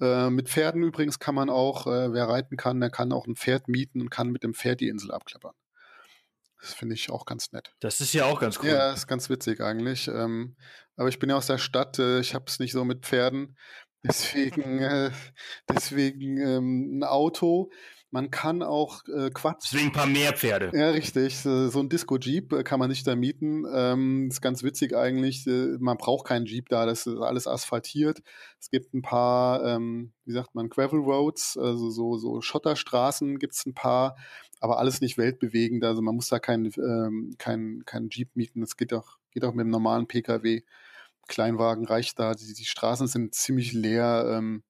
Äh, 0.00 0.30
mit 0.30 0.48
Pferden 0.48 0.82
übrigens 0.82 1.18
kann 1.18 1.34
man 1.34 1.50
auch, 1.50 1.86
wer 1.86 2.28
reiten 2.28 2.56
kann, 2.56 2.80
der 2.80 2.90
kann 2.90 3.12
auch 3.12 3.26
ein 3.26 3.36
Pferd 3.36 3.68
mieten 3.68 4.00
und 4.00 4.10
kann 4.10 4.30
mit 4.30 4.42
dem 4.42 4.54
Pferd 4.54 4.80
die 4.80 4.88
Insel 4.88 5.12
abklappern. 5.12 5.54
Das 6.64 6.72
finde 6.72 6.94
ich 6.94 7.10
auch 7.10 7.26
ganz 7.26 7.52
nett. 7.52 7.74
Das 7.80 8.00
ist 8.00 8.14
ja 8.14 8.24
auch 8.24 8.40
ganz 8.40 8.58
cool. 8.62 8.70
Ja, 8.70 8.90
ist 8.90 9.06
ganz 9.06 9.28
witzig 9.28 9.60
eigentlich. 9.60 10.08
Ähm, 10.08 10.56
aber 10.96 11.10
ich 11.10 11.18
bin 11.18 11.28
ja 11.28 11.36
aus 11.36 11.46
der 11.46 11.58
Stadt, 11.58 11.98
äh, 11.98 12.20
ich 12.20 12.34
habe 12.34 12.46
es 12.48 12.58
nicht 12.58 12.72
so 12.72 12.86
mit 12.86 13.04
Pferden. 13.04 13.58
Deswegen, 14.06 14.80
äh, 14.80 15.10
deswegen 15.66 16.36
ähm, 16.38 16.98
ein 16.98 17.04
Auto. 17.04 17.70
Man 18.10 18.30
kann 18.30 18.62
auch 18.62 19.00
äh, 19.08 19.30
Quatsch. 19.30 19.72
Deswegen 19.72 19.86
ein 19.86 19.92
paar 19.92 20.06
mehr 20.06 20.34
Pferde. 20.34 20.70
Ja, 20.74 20.90
richtig. 20.90 21.38
So 21.38 21.70
ein 21.80 21.88
Disco-Jeep 21.88 22.52
äh, 22.52 22.62
kann 22.62 22.78
man 22.78 22.90
sich 22.90 23.02
da 23.02 23.16
mieten. 23.16 23.64
Ähm, 23.74 24.28
ist 24.30 24.42
ganz 24.42 24.62
witzig 24.62 24.94
eigentlich. 24.94 25.46
Äh, 25.46 25.78
man 25.80 25.96
braucht 25.96 26.26
keinen 26.26 26.44
Jeep 26.44 26.68
da, 26.68 26.84
das 26.84 27.06
ist 27.06 27.18
alles 27.18 27.46
asphaltiert. 27.46 28.20
Es 28.60 28.70
gibt 28.70 28.92
ein 28.92 29.00
paar, 29.00 29.64
ähm, 29.64 30.12
wie 30.26 30.32
sagt 30.32 30.54
man, 30.54 30.68
Gravel 30.68 31.00
Roads, 31.00 31.56
also 31.56 31.90
so, 31.90 32.18
so 32.18 32.42
Schotterstraßen 32.42 33.38
gibt's 33.38 33.64
ein 33.64 33.74
paar, 33.74 34.16
aber 34.64 34.78
alles 34.78 35.02
nicht 35.02 35.18
weltbewegend. 35.18 35.84
Also 35.84 36.00
man 36.00 36.14
muss 36.14 36.28
da 36.28 36.38
keinen 36.38 36.72
ähm, 36.78 37.34
kein, 37.36 37.82
kein 37.84 38.08
Jeep 38.08 38.34
mieten. 38.34 38.62
Das 38.62 38.78
geht 38.78 38.94
auch, 38.94 39.18
geht 39.30 39.44
auch 39.44 39.52
mit 39.52 39.64
einem 39.64 39.70
normalen 39.70 40.06
Pkw. 40.06 40.62
Kleinwagen 41.28 41.84
reicht 41.84 42.18
da. 42.18 42.32
Die, 42.32 42.54
die 42.54 42.64
Straßen 42.64 43.06
sind 43.06 43.34
ziemlich 43.34 43.74
leer. 43.74 44.24
Ähm, 44.26 44.62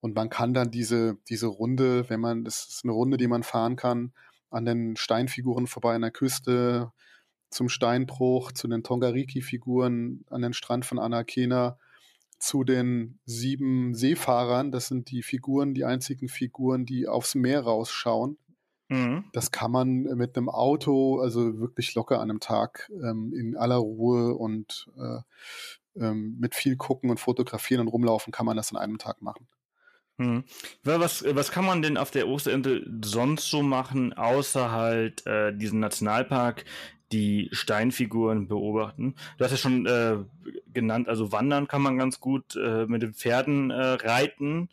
und 0.00 0.16
man 0.16 0.30
kann 0.30 0.52
dann 0.52 0.72
diese, 0.72 1.16
diese 1.28 1.46
Runde, 1.46 2.10
wenn 2.10 2.18
man, 2.18 2.42
das 2.44 2.66
ist 2.70 2.80
eine 2.82 2.92
Runde, 2.92 3.18
die 3.18 3.28
man 3.28 3.44
fahren 3.44 3.76
kann, 3.76 4.12
an 4.50 4.64
den 4.64 4.96
Steinfiguren 4.96 5.68
vorbei 5.68 5.94
an 5.94 6.02
der 6.02 6.10
Küste, 6.10 6.90
zum 7.50 7.68
Steinbruch, 7.68 8.50
zu 8.50 8.66
den 8.66 8.82
Tongariki-Figuren 8.82 10.24
an 10.28 10.42
den 10.42 10.54
Strand 10.54 10.86
von 10.86 10.98
Anakena, 10.98 11.78
zu 12.40 12.64
den 12.64 13.20
sieben 13.26 13.94
Seefahrern. 13.94 14.72
Das 14.72 14.88
sind 14.88 15.08
die 15.12 15.22
Figuren, 15.22 15.72
die 15.72 15.84
einzigen 15.84 16.28
Figuren, 16.28 16.84
die 16.84 17.06
aufs 17.06 17.36
Meer 17.36 17.60
rausschauen. 17.60 18.36
Mhm. 18.90 19.24
Das 19.32 19.52
kann 19.52 19.70
man 19.70 20.02
mit 20.02 20.36
einem 20.36 20.48
Auto, 20.48 21.20
also 21.20 21.60
wirklich 21.60 21.94
locker 21.94 22.16
an 22.16 22.28
einem 22.28 22.40
Tag, 22.40 22.90
ähm, 22.90 23.32
in 23.32 23.56
aller 23.56 23.76
Ruhe 23.76 24.34
und 24.34 24.90
äh, 24.98 25.20
ähm, 26.02 26.36
mit 26.40 26.56
viel 26.56 26.76
gucken 26.76 27.08
und 27.08 27.20
fotografieren 27.20 27.82
und 27.82 27.88
rumlaufen, 27.88 28.32
kann 28.32 28.46
man 28.46 28.56
das 28.56 28.72
an 28.72 28.78
einem 28.78 28.98
Tag 28.98 29.22
machen. 29.22 29.46
Hm. 30.18 30.42
Was, 30.82 31.24
was 31.24 31.52
kann 31.52 31.64
man 31.64 31.82
denn 31.82 31.96
auf 31.96 32.10
der 32.10 32.26
Osterinsel 32.26 32.84
sonst 33.04 33.48
so 33.48 33.62
machen, 33.62 34.12
außer 34.12 34.72
halt 34.72 35.24
äh, 35.24 35.56
diesen 35.56 35.78
Nationalpark, 35.78 36.64
die 37.12 37.48
Steinfiguren 37.52 38.48
beobachten? 38.48 39.14
Du 39.38 39.44
hast 39.44 39.52
ja 39.52 39.56
schon 39.56 39.86
äh, 39.86 40.18
genannt, 40.66 41.08
also 41.08 41.30
wandern 41.30 41.68
kann 41.68 41.82
man 41.82 41.96
ganz 41.96 42.18
gut, 42.18 42.56
äh, 42.56 42.86
mit 42.86 43.02
den 43.02 43.14
Pferden 43.14 43.70
äh, 43.70 43.92
reiten. 43.92 44.68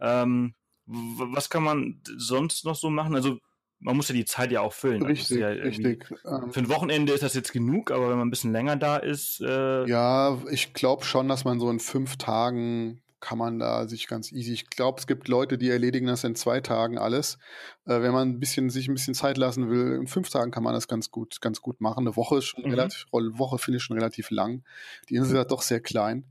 Ähm, 0.00 0.54
was 0.86 1.50
kann 1.50 1.64
man 1.64 2.00
sonst 2.16 2.64
noch 2.64 2.74
so 2.74 2.88
machen? 2.88 3.14
Also 3.14 3.40
man 3.80 3.96
muss 3.96 4.08
ja 4.08 4.14
die 4.14 4.24
Zeit 4.24 4.50
ja 4.50 4.60
auch 4.60 4.72
füllen. 4.72 5.02
Richtig, 5.02 5.38
ja 5.38 5.48
richtig. 5.48 6.04
Ähm, 6.24 6.52
für 6.52 6.60
ein 6.60 6.68
Wochenende 6.68 7.12
ist 7.12 7.22
das 7.22 7.34
jetzt 7.34 7.52
genug, 7.52 7.90
aber 7.90 8.10
wenn 8.10 8.18
man 8.18 8.28
ein 8.28 8.30
bisschen 8.30 8.52
länger 8.52 8.76
da 8.76 8.96
ist. 8.96 9.40
Äh 9.40 9.88
ja, 9.88 10.38
ich 10.50 10.74
glaube 10.74 11.04
schon, 11.04 11.28
dass 11.28 11.44
man 11.44 11.60
so 11.60 11.70
in 11.70 11.78
fünf 11.78 12.16
Tagen 12.16 13.00
kann 13.20 13.38
man 13.38 13.58
da 13.58 13.86
sich 13.88 14.06
ganz 14.06 14.30
easy. 14.30 14.52
Ich 14.52 14.70
glaube, 14.70 15.00
es 15.00 15.06
gibt 15.06 15.26
Leute, 15.26 15.58
die 15.58 15.70
erledigen 15.70 16.06
das 16.06 16.22
in 16.22 16.36
zwei 16.36 16.60
Tagen 16.60 16.98
alles. 16.98 17.38
Äh, 17.84 18.00
wenn 18.00 18.12
man 18.12 18.28
ein 18.28 18.40
bisschen 18.40 18.70
sich 18.70 18.88
ein 18.88 18.94
bisschen 18.94 19.14
Zeit 19.14 19.36
lassen 19.36 19.68
will, 19.70 19.96
in 19.96 20.06
fünf 20.06 20.30
Tagen 20.30 20.50
kann 20.50 20.62
man 20.62 20.74
das 20.74 20.86
ganz 20.86 21.10
gut, 21.10 21.40
ganz 21.40 21.60
gut 21.60 21.80
machen. 21.80 22.06
Eine 22.06 22.16
Woche 22.16 22.38
ist 22.38 22.44
schon 22.44 22.64
mhm. 22.64 22.70
relativ, 22.70 23.06
Woche 23.10 23.58
finde 23.58 23.78
ich 23.78 23.82
schon 23.82 23.96
relativ 23.96 24.30
lang. 24.30 24.62
Die 25.08 25.16
Insel 25.16 25.40
ist 25.40 25.50
doch 25.50 25.62
sehr 25.62 25.80
klein. 25.80 26.24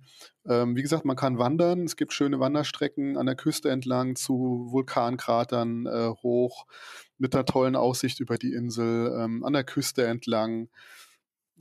Ähm, 0.48 0.78
wie 0.78 0.82
gesagt, 0.82 1.04
man 1.04 1.18
kann 1.18 1.38
wandern. 1.38 1.84
Es 1.84 1.98
gibt 1.98 2.14
schöne 2.14 2.40
Wanderstrecken 2.40 3.18
an 3.18 3.26
der 3.26 3.36
Küste 3.36 3.70
entlang 3.70 4.16
zu 4.16 4.68
Vulkankratern 4.70 5.86
äh, 5.88 6.10
hoch 6.24 6.66
mit 7.18 7.34
einer 7.34 7.46
tollen 7.46 7.76
Aussicht 7.76 8.20
über 8.20 8.38
die 8.38 8.54
Insel, 8.54 9.16
ähm, 9.20 9.44
an 9.44 9.54
der 9.54 9.64
Küste 9.64 10.06
entlang. 10.06 10.70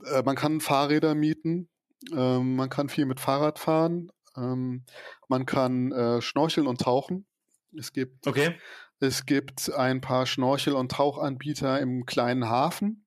Äh, 0.05 0.23
man 0.23 0.35
kann 0.35 0.61
Fahrräder 0.61 1.15
mieten. 1.15 1.69
Ähm, 2.13 2.55
man 2.55 2.69
kann 2.69 2.89
viel 2.89 3.05
mit 3.05 3.19
Fahrrad 3.19 3.59
fahren. 3.59 4.11
Ähm, 4.35 4.83
man 5.27 5.45
kann 5.45 5.91
äh, 5.91 6.21
schnorcheln 6.21 6.67
und 6.67 6.81
tauchen. 6.81 7.25
Es 7.75 7.91
gibt, 7.91 8.27
okay. 8.27 8.55
es 8.99 9.25
gibt 9.25 9.73
ein 9.73 10.01
paar 10.01 10.25
Schnorchel- 10.25 10.75
und 10.75 10.91
Tauchanbieter 10.91 11.79
im 11.79 12.05
kleinen 12.05 12.47
Hafen. 12.47 13.06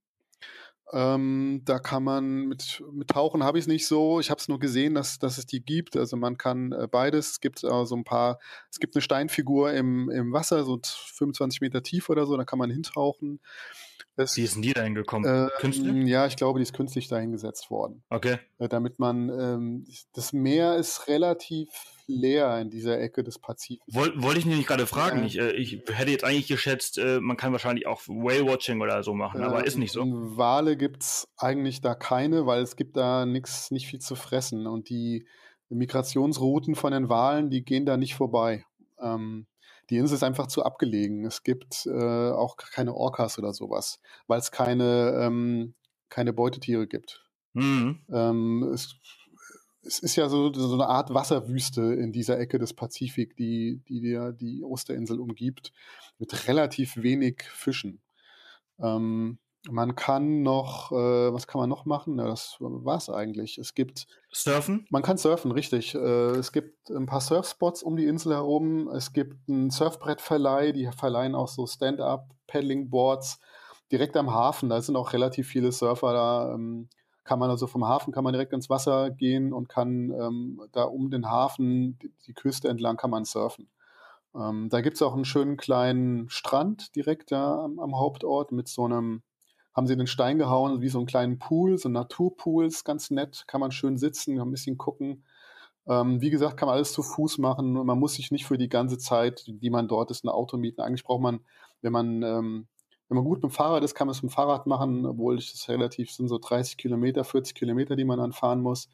Ähm, 0.92 1.62
da 1.64 1.78
kann 1.78 2.02
man 2.02 2.46
mit, 2.46 2.82
mit 2.92 3.08
Tauchen 3.08 3.44
habe 3.44 3.58
ich 3.58 3.64
es 3.64 3.68
nicht 3.68 3.86
so. 3.86 4.18
Ich 4.18 4.30
habe 4.30 4.40
es 4.40 4.48
nur 4.48 4.58
gesehen, 4.58 4.94
dass, 4.94 5.18
dass 5.18 5.38
es 5.38 5.46
die 5.46 5.60
gibt. 5.60 5.96
Also 5.96 6.16
man 6.16 6.36
kann 6.36 6.72
äh, 6.72 6.88
beides. 6.90 7.32
Es 7.32 7.40
gibt 7.40 7.62
äh, 7.62 7.84
so 7.86 7.94
ein 7.94 8.04
paar, 8.04 8.38
es 8.70 8.80
gibt 8.80 8.96
eine 8.96 9.02
Steinfigur 9.02 9.72
im, 9.72 10.10
im 10.10 10.32
Wasser, 10.32 10.64
so 10.64 10.80
25 10.82 11.60
Meter 11.60 11.82
tief 11.82 12.08
oder 12.08 12.26
so, 12.26 12.36
da 12.36 12.44
kann 12.44 12.58
man 12.58 12.70
hintauchen. 12.70 13.40
Das, 14.16 14.36
Wie 14.36 14.42
ist 14.42 14.54
denn 14.54 14.62
die 14.62 14.72
da 14.72 14.82
hingekommen? 14.82 15.46
Äh, 15.46 15.48
künstlich? 15.58 15.92
Ja, 16.06 16.26
ich 16.26 16.36
glaube, 16.36 16.58
die 16.58 16.62
ist 16.62 16.72
künstlich 16.72 17.08
dahingesetzt 17.08 17.70
worden. 17.70 18.02
Okay. 18.10 18.38
Äh, 18.58 18.68
damit 18.68 18.98
man, 18.98 19.28
ähm, 19.28 19.86
das 20.14 20.32
Meer 20.32 20.76
ist 20.76 21.08
relativ 21.08 21.68
leer 22.06 22.58
in 22.60 22.70
dieser 22.70 23.00
Ecke 23.00 23.22
des 23.22 23.38
Pazifiks. 23.38 23.82
Woll, 23.94 24.12
wollte 24.16 24.40
ich 24.40 24.46
nämlich 24.46 24.66
gerade 24.66 24.86
fragen. 24.86 25.20
Ja. 25.20 25.26
Ich, 25.26 25.38
äh, 25.38 25.52
ich 25.52 25.82
hätte 25.92 26.10
jetzt 26.10 26.24
eigentlich 26.24 26.48
geschätzt, 26.48 26.98
äh, 26.98 27.20
man 27.20 27.36
kann 27.36 27.52
wahrscheinlich 27.52 27.86
auch 27.86 28.02
Whale-Watching 28.06 28.80
oder 28.80 29.02
so 29.02 29.14
machen, 29.14 29.42
aber 29.42 29.66
ist 29.66 29.78
nicht 29.78 29.92
so. 29.92 30.04
Wale 30.04 30.76
gibt's 30.76 31.28
eigentlich 31.36 31.80
da 31.80 31.94
keine, 31.94 32.46
weil 32.46 32.62
es 32.62 32.76
gibt 32.76 32.96
da 32.96 33.26
nichts, 33.26 33.70
nicht 33.70 33.86
viel 33.86 34.00
zu 34.00 34.16
fressen 34.16 34.66
und 34.66 34.88
die 34.88 35.26
Migrationsrouten 35.70 36.74
von 36.74 36.92
den 36.92 37.08
Walen, 37.08 37.50
die 37.50 37.64
gehen 37.64 37.86
da 37.86 37.96
nicht 37.96 38.14
vorbei. 38.14 38.64
Ähm, 39.00 39.46
die 39.90 39.96
Insel 39.96 40.14
ist 40.14 40.22
einfach 40.22 40.46
zu 40.46 40.64
abgelegen. 40.64 41.24
Es 41.24 41.42
gibt 41.42 41.86
äh, 41.86 42.30
auch 42.30 42.56
keine 42.56 42.94
Orcas 42.94 43.38
oder 43.38 43.52
sowas, 43.52 44.00
weil 44.28 44.38
es 44.38 44.50
keine, 44.50 45.18
ähm, 45.20 45.74
keine 46.08 46.32
Beutetiere 46.32 46.86
gibt. 46.86 47.24
Mhm. 47.52 48.00
Ähm, 48.08 48.70
es, 48.72 48.94
es, 49.82 49.98
ist 49.98 50.16
ja 50.16 50.28
so, 50.28 50.52
so 50.52 50.74
eine 50.74 50.86
Art 50.86 51.12
Wasserwüste 51.12 51.82
in 51.94 52.12
dieser 52.12 52.38
Ecke 52.38 52.58
des 52.58 52.72
Pazifik, 52.74 53.36
die 53.36 53.82
die, 53.88 54.00
die, 54.00 54.30
die 54.38 54.64
Osterinsel 54.64 55.18
umgibt, 55.18 55.72
mit 56.18 56.46
relativ 56.46 56.96
wenig 56.96 57.42
Fischen. 57.42 58.00
Ähm, 58.78 59.38
man 59.68 59.94
kann 59.94 60.42
noch, 60.42 60.90
äh, 60.92 61.32
was 61.32 61.46
kann 61.46 61.60
man 61.60 61.68
noch 61.68 61.84
machen? 61.84 62.18
Ja, 62.18 62.26
das 62.26 62.56
war's 62.60 63.10
eigentlich. 63.10 63.58
Es 63.58 63.74
gibt 63.74 64.06
Surfen. 64.32 64.86
Man 64.90 65.02
kann 65.02 65.18
surfen, 65.18 65.52
richtig. 65.52 65.94
Äh, 65.94 65.98
es 66.36 66.52
gibt 66.52 66.88
ein 66.90 67.06
paar 67.06 67.20
Surfspots 67.20 67.82
um 67.82 67.96
die 67.96 68.06
Insel 68.06 68.32
herum. 68.32 68.88
Es 68.88 69.12
gibt 69.12 69.48
einen 69.48 69.70
Surfbrettverleih, 69.70 70.72
die 70.72 70.88
verleihen 70.96 71.34
auch 71.34 71.48
so 71.48 71.66
Stand-up 71.66 72.30
Paddling 72.46 72.88
Boards 72.88 73.40
direkt 73.92 74.16
am 74.16 74.32
Hafen. 74.32 74.70
Da 74.70 74.80
sind 74.80 74.96
auch 74.96 75.12
relativ 75.12 75.48
viele 75.48 75.72
Surfer 75.72 76.12
da. 76.12 76.54
Ähm, 76.54 76.88
kann 77.24 77.38
man 77.38 77.50
also 77.50 77.66
vom 77.66 77.86
Hafen 77.86 78.12
kann 78.12 78.24
man 78.24 78.32
direkt 78.32 78.52
ins 78.52 78.70
Wasser 78.70 79.10
gehen 79.10 79.52
und 79.52 79.68
kann 79.68 80.10
ähm, 80.10 80.62
da 80.72 80.84
um 80.84 81.10
den 81.10 81.30
Hafen 81.30 81.98
die, 81.98 82.12
die 82.26 82.32
Küste 82.32 82.68
entlang 82.68 82.96
kann 82.96 83.10
man 83.10 83.24
surfen. 83.24 83.68
Ähm, 84.34 84.68
da 84.70 84.80
gibt's 84.80 85.02
auch 85.02 85.14
einen 85.14 85.24
schönen 85.24 85.56
kleinen 85.56 86.28
Strand 86.30 86.96
direkt 86.96 87.30
da 87.30 87.62
am, 87.62 87.78
am 87.78 87.96
Hauptort 87.96 88.52
mit 88.52 88.68
so 88.68 88.84
einem 88.84 89.22
haben 89.74 89.86
sie 89.86 89.96
den 89.96 90.06
Stein 90.06 90.38
gehauen, 90.38 90.80
wie 90.80 90.88
so 90.88 90.98
einen 90.98 91.06
kleinen 91.06 91.38
Pool, 91.38 91.78
so 91.78 91.88
ein 91.88 91.92
Naturpool, 91.92 92.66
ist 92.66 92.84
ganz 92.84 93.10
nett, 93.10 93.44
kann 93.46 93.60
man 93.60 93.70
schön 93.70 93.98
sitzen, 93.98 94.40
ein 94.40 94.50
bisschen 94.50 94.78
gucken. 94.78 95.24
Ähm, 95.86 96.20
wie 96.20 96.30
gesagt, 96.30 96.56
kann 96.56 96.66
man 96.66 96.76
alles 96.76 96.92
zu 96.92 97.02
Fuß 97.02 97.38
machen. 97.38 97.72
Man 97.72 97.98
muss 97.98 98.14
sich 98.14 98.30
nicht 98.30 98.46
für 98.46 98.58
die 98.58 98.68
ganze 98.68 98.98
Zeit, 98.98 99.44
die 99.46 99.70
man 99.70 99.88
dort 99.88 100.10
ist, 100.10 100.24
ein 100.24 100.28
Auto 100.28 100.56
mieten. 100.56 100.80
Eigentlich 100.80 101.04
braucht 101.04 101.22
man, 101.22 101.40
wenn 101.82 101.92
man, 101.92 102.22
ähm, 102.22 102.68
wenn 103.08 103.16
man 103.16 103.24
gut 103.24 103.38
mit 103.42 103.44
dem 103.44 103.50
Fahrrad 103.50 103.82
ist, 103.82 103.94
kann 103.94 104.06
man 104.06 104.12
es 104.12 104.22
mit 104.22 104.30
dem 104.30 104.34
Fahrrad 104.34 104.66
machen, 104.66 105.06
obwohl 105.06 105.38
es 105.38 105.68
relativ 105.68 106.12
sind 106.12 106.28
so 106.28 106.38
30 106.38 106.76
Kilometer, 106.76 107.24
40 107.24 107.54
Kilometer, 107.54 107.96
die 107.96 108.04
man 108.04 108.18
dann 108.18 108.32
fahren 108.32 108.60
muss. 108.60 108.88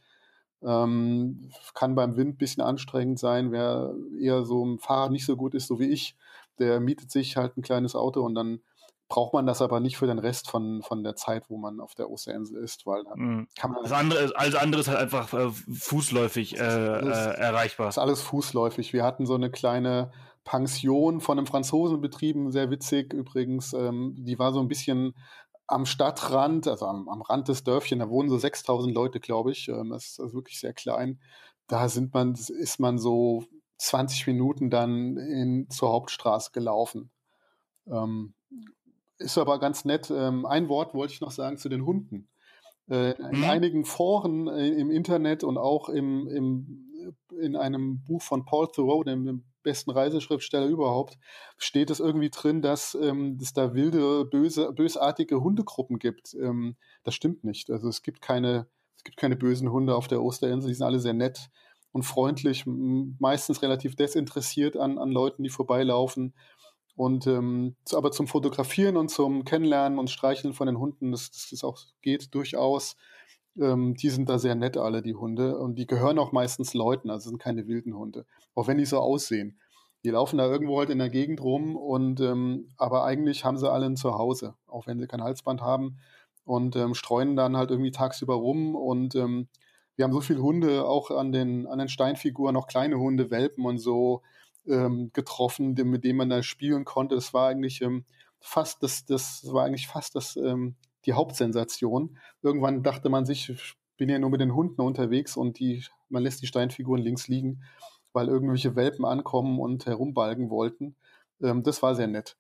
Ähm, 0.63 1.51
kann 1.75 1.95
beim 1.95 2.17
Wind 2.17 2.39
bisschen 2.39 2.63
anstrengend 2.63 3.19
sein. 3.19 3.53
Wer 3.53 3.95
eher 4.19 4.45
so 4.45 4.63
im 4.65 4.79
Fahrrad 4.79 5.11
nicht 5.11 5.27
so 5.27 5.37
gut 5.37 5.55
ist, 5.55 5.67
so 5.67 5.79
wie 5.81 5.91
ich, 5.91 6.17
der 6.59 6.81
mietet 6.81 7.11
sich 7.11 7.37
halt 7.37 7.57
ein 7.57 7.63
kleines 7.63 7.95
Auto 7.95 8.23
und 8.23 8.35
dann 8.35 8.61
braucht 9.09 9.35
man 9.35 9.47
das 9.47 9.63
aber 9.63 9.81
nicht 9.81 9.97
für 9.97 10.07
den 10.07 10.19
Rest 10.19 10.51
von, 10.51 10.83
von 10.83 11.05
der 11.05 11.15
Zeit, 11.15 11.49
wo 11.49 11.57
man 11.59 11.81
auf 11.81 11.95
der 11.95 12.11
Osterinsel 12.11 12.63
ist, 12.63 12.87
weil 12.87 13.05
dann 13.05 13.19
mhm. 13.19 13.49
kann 13.59 13.71
man. 13.71 13.83
Das 13.83 13.93
andere, 13.93 14.33
alles 14.35 14.55
andere 14.57 14.81
ist 14.81 14.89
halt 14.89 14.99
einfach 14.99 15.33
äh, 15.33 15.51
fußläufig 15.51 16.57
äh, 16.57 16.63
alles, 16.63 17.19
äh, 17.19 17.31
erreichbar. 17.31 17.87
Das 17.87 17.97
ist 17.97 18.03
alles 18.03 18.23
fußläufig. 18.23 18.93
Wir 18.93 19.05
hatten 19.05 19.27
so 19.27 19.35
eine 19.35 19.51
kleine 19.51 20.11
Pension 20.45 21.21
von 21.21 21.39
einem 21.39 21.47
Franzosen 21.47 22.01
betrieben, 22.01 22.51
sehr 22.51 22.71
witzig 22.71 23.13
übrigens. 23.13 23.73
Ähm, 23.73 24.15
die 24.19 24.39
war 24.39 24.53
so 24.53 24.61
ein 24.61 24.69
bisschen 24.69 25.15
am 25.67 25.87
Stadtrand, 25.87 26.69
also 26.69 26.87
am, 26.87 27.09
am 27.09 27.23
Rand 27.23 27.49
des 27.49 27.65
Dörfchen, 27.65 27.99
da 27.99 28.09
wohnen 28.09 28.29
so 28.29 28.39
6000 28.39 28.95
Leute, 28.95 29.21
glaube 29.21 29.53
ich. 29.53 29.69
Ähm, 29.69 29.91
das 29.91 30.07
ist 30.07 30.21
also 30.21 30.35
wirklich 30.35 30.59
sehr 30.59 30.73
klein. 30.73 31.21
Da 31.67 31.89
sind 31.89 32.15
man, 32.15 32.35
ist 32.35 32.81
man 32.81 32.99
so 32.99 33.45
20 33.79 34.27
Minuten 34.29 34.71
dann 34.71 35.17
in, 35.17 35.69
zur 35.71 35.91
Hauptstraße 35.91 36.53
gelaufen. 36.53 37.11
Ähm, 37.89 38.35
ist 39.19 39.39
aber 39.39 39.59
ganz 39.59 39.85
nett. 39.85 40.11
Ähm, 40.11 40.47
ein 40.47 40.69
Wort 40.69 40.95
wollte 40.95 41.15
ich 41.15 41.21
noch 41.21 41.31
sagen 41.31 41.57
zu 41.57 41.69
den 41.69 41.85
Hunden. 41.85 42.29
Äh, 42.89 43.13
in 43.13 43.39
mhm. 43.39 43.45
einigen 43.45 43.85
Foren 43.85 44.47
äh, 44.49 44.69
im 44.69 44.91
Internet 44.91 45.43
und 45.43 45.59
auch 45.59 45.89
im, 45.89 46.29
im, 46.29 47.15
in 47.41 47.57
einem 47.57 48.05
Buch 48.05 48.23
von 48.23 48.45
Paul 48.45 48.69
Thoreau, 48.69 49.03
dem 49.03 49.45
besten 49.63 49.91
Reiseschriftsteller 49.91 50.67
überhaupt, 50.67 51.19
steht 51.59 51.91
es 51.91 51.99
irgendwie 51.99 52.31
drin, 52.31 52.63
dass 52.63 52.97
ähm, 53.01 53.39
es 53.43 53.53
da 53.53 53.75
wilde, 53.75 54.25
böse, 54.25 54.73
bösartige 54.73 55.41
Hundegruppen 55.41 55.99
gibt. 55.99 56.35
Ähm, 56.35 56.77
das 57.03 57.15
stimmt 57.15 57.43
nicht. 57.43 57.71
Also 57.71 57.89
es 57.89 58.03
gibt 58.03 58.23
keine, 58.23 58.69
es 58.97 59.03
gibt 59.03 59.17
keine 59.17 59.35
bösen 59.35 59.73
Hunde 59.73 59.97
auf 59.97 60.07
der 60.07 60.23
Osterinsel. 60.23 60.69
Die 60.69 60.75
sind 60.75 60.87
alle 60.87 61.01
sehr 61.01 61.15
nett 61.15 61.49
und 61.91 62.05
freundlich, 62.05 62.65
meistens 62.67 63.63
relativ 63.63 63.97
desinteressiert 63.97 64.77
an, 64.77 64.99
an 64.99 65.11
Leuten, 65.11 65.43
die 65.43 65.49
vorbeilaufen 65.49 66.35
Und 66.97 67.27
ähm, 67.27 67.77
aber 67.93 68.11
zum 68.11 68.27
Fotografieren 68.27 68.97
und 68.97 69.11
zum 69.11 69.45
Kennenlernen 69.45 69.99
und 69.99 70.11
Streicheln 70.11 70.55
von 70.55 70.67
den 70.67 70.79
Hunden, 70.79 71.13
das, 71.13 71.31
das, 71.31 71.49
das 71.51 71.63
auch 71.63 71.79
geht 72.03 72.35
durchaus. 72.35 72.97
Ähm, 73.61 73.95
die 73.95 74.09
sind 74.09 74.29
da 74.29 74.39
sehr 74.39 74.55
nett, 74.55 74.79
alle, 74.79 75.03
die 75.03 75.15
Hunde. 75.15 75.59
Und 75.59 75.77
die 75.77 75.87
gehören 75.87 76.19
auch 76.19 76.33
meistens 76.33 76.73
Leuten, 76.75 77.11
also 77.11 77.29
sind 77.29 77.39
keine 77.39 77.67
wilden 77.69 77.97
Hunde. 77.97 78.25
Auch 78.55 78.67
wenn 78.67 78.79
die 78.79 78.87
so 78.87 78.99
aussehen. 78.99 79.59
Die 80.05 80.11
laufen 80.11 80.39
da 80.39 80.47
irgendwo 80.47 80.79
halt 80.79 80.91
in 80.91 80.99
der 80.99 81.11
Gegend 81.11 81.41
rum 81.43 81.77
und 81.77 82.21
ähm, 82.21 82.69
aber 82.77 83.05
eigentlich 83.05 83.45
haben 83.45 83.59
sie 83.59 83.71
alle 83.71 83.87
ein 83.87 83.97
Zuhause, 83.97 84.55
auch 84.69 84.87
wenn 84.87 85.01
sie 85.01 85.09
kein 85.09 85.23
Halsband 85.23 85.63
haben 85.63 85.99
und 86.45 86.77
ähm, 86.77 86.95
streuen 86.95 87.35
dann 87.35 87.57
halt 87.57 87.71
irgendwie 87.73 87.91
tagsüber 87.91 88.35
rum 88.35 88.77
und 88.77 89.17
ähm, 89.17 89.49
wir 89.97 90.05
haben 90.05 90.13
so 90.13 90.21
viele 90.21 90.43
Hunde 90.43 90.87
auch 90.87 91.11
an 91.11 91.33
den, 91.33 91.67
an 91.67 91.79
den 91.79 91.89
Steinfiguren, 91.89 92.57
auch 92.57 92.69
kleine 92.69 92.99
Hunde, 92.99 93.31
Welpen 93.31 93.65
und 93.65 93.79
so 93.79 94.23
ähm, 94.69 95.11
getroffen, 95.13 95.75
mit 95.75 96.05
denen 96.05 96.19
man 96.19 96.31
da 96.31 96.43
spielen 96.43 96.85
konnte. 96.85 97.15
Das 97.15 97.35
war 97.35 97.49
eigentlich 97.49 97.83
ähm, 97.83 98.05
fast 98.41 98.83
das, 98.83 99.05
das 99.05 99.47
war 99.53 99.65
eigentlich 99.65 99.89
fast 99.89 100.15
das, 100.15 100.37
ähm, 100.37 100.77
die 101.05 101.13
Hauptsensation. 101.13 102.19
Irgendwann 102.43 102.83
dachte 102.83 103.09
man 103.09 103.27
sich, 103.27 103.51
ich 103.51 103.75
bin 103.97 104.09
ja 104.09 104.19
nur 104.19 104.31
mit 104.31 104.41
den 104.41 104.55
Hunden 104.55 104.81
unterwegs 104.81 105.37
und 105.37 105.59
die, 105.59 105.85
man 106.09 106.23
lässt 106.23 106.43
die 106.43 106.47
Steinfiguren 106.47 107.03
links 107.03 107.29
liegen, 107.29 107.63
weil 108.13 108.29
irgendwelche 108.29 108.77
Welpen 108.77 109.05
ankommen 109.05 109.59
und 109.59 109.87
herumbalgen 109.87 110.51
wollten. 110.51 110.97
Ähm, 111.43 111.63
das 111.63 111.83
war 111.83 111.95
sehr 111.95 112.09
nett. 112.09 112.37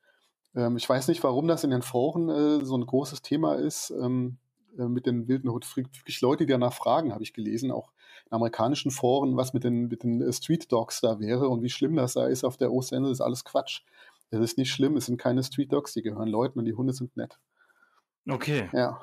Ähm, 0.54 0.76
ich 0.76 0.88
weiß 0.88 1.08
nicht, 1.08 1.22
warum 1.24 1.48
das 1.48 1.64
in 1.64 1.70
den 1.70 1.82
Foren 1.82 2.28
äh, 2.28 2.64
so 2.64 2.76
ein 2.76 2.86
großes 2.86 3.22
Thema 3.22 3.54
ist. 3.54 3.90
Ähm, 3.90 4.38
äh, 4.78 4.88
mit 4.88 5.06
den 5.06 5.28
wilden 5.28 5.50
Hunden. 5.50 5.66
Wirklich 5.74 6.20
Leute, 6.20 6.46
die 6.46 6.52
danach 6.52 6.72
fragen, 6.72 7.12
habe 7.12 7.22
ich 7.22 7.32
gelesen, 7.32 7.70
auch 7.70 7.92
amerikanischen 8.30 8.90
Foren, 8.90 9.36
was 9.36 9.52
mit 9.52 9.64
den, 9.64 9.88
mit 9.88 10.02
den 10.02 10.20
äh, 10.20 10.32
Street 10.32 10.70
Dogs 10.70 11.00
da 11.00 11.20
wäre 11.20 11.48
und 11.48 11.62
wie 11.62 11.70
schlimm 11.70 11.96
das 11.96 12.14
da 12.14 12.26
ist 12.26 12.44
auf 12.44 12.56
der 12.56 12.72
Ostende, 12.72 13.10
ist 13.10 13.20
alles 13.20 13.44
Quatsch. 13.44 13.82
Das 14.30 14.40
ist 14.40 14.58
nicht 14.58 14.72
schlimm, 14.72 14.96
es 14.96 15.06
sind 15.06 15.18
keine 15.18 15.42
Street 15.42 15.72
Dogs, 15.72 15.92
die 15.92 16.02
gehören 16.02 16.28
Leuten 16.28 16.58
und 16.58 16.64
die 16.64 16.74
Hunde 16.74 16.92
sind 16.92 17.16
nett. 17.16 17.38
Okay. 18.28 18.68
Ja. 18.72 19.00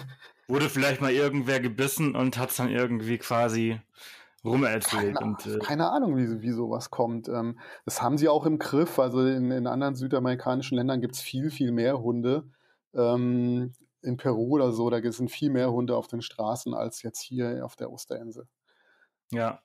Wurde 0.48 0.68
vielleicht 0.68 1.00
mal 1.00 1.12
irgendwer 1.12 1.60
gebissen 1.60 2.16
und 2.16 2.36
hat 2.36 2.50
es 2.50 2.56
dann 2.56 2.68
irgendwie 2.68 3.18
quasi 3.18 3.80
rumerzählt. 4.44 5.16
Keine, 5.16 5.30
und, 5.30 5.46
äh 5.46 5.58
keine 5.60 5.90
Ahnung, 5.90 6.16
wie, 6.16 6.42
wie 6.42 6.50
sowas 6.50 6.90
kommt. 6.90 7.28
Ähm, 7.28 7.58
das 7.84 8.02
haben 8.02 8.18
sie 8.18 8.28
auch 8.28 8.44
im 8.44 8.58
Griff. 8.58 8.98
Also 8.98 9.24
in, 9.24 9.50
in 9.50 9.66
anderen 9.66 9.94
südamerikanischen 9.94 10.76
Ländern 10.76 11.00
gibt 11.00 11.14
es 11.14 11.22
viel, 11.22 11.50
viel 11.50 11.72
mehr 11.72 12.00
Hunde. 12.00 12.50
Ähm, 12.94 13.72
in 14.02 14.16
Peru 14.18 14.50
oder 14.50 14.70
so, 14.72 14.90
da 14.90 15.00
sind 15.10 15.30
viel 15.30 15.50
mehr 15.50 15.72
Hunde 15.72 15.96
auf 15.96 16.08
den 16.08 16.20
Straßen 16.20 16.74
als 16.74 17.02
jetzt 17.02 17.22
hier 17.22 17.64
auf 17.64 17.74
der 17.74 17.90
Osterinsel. 17.90 18.46
Ja, 19.30 19.60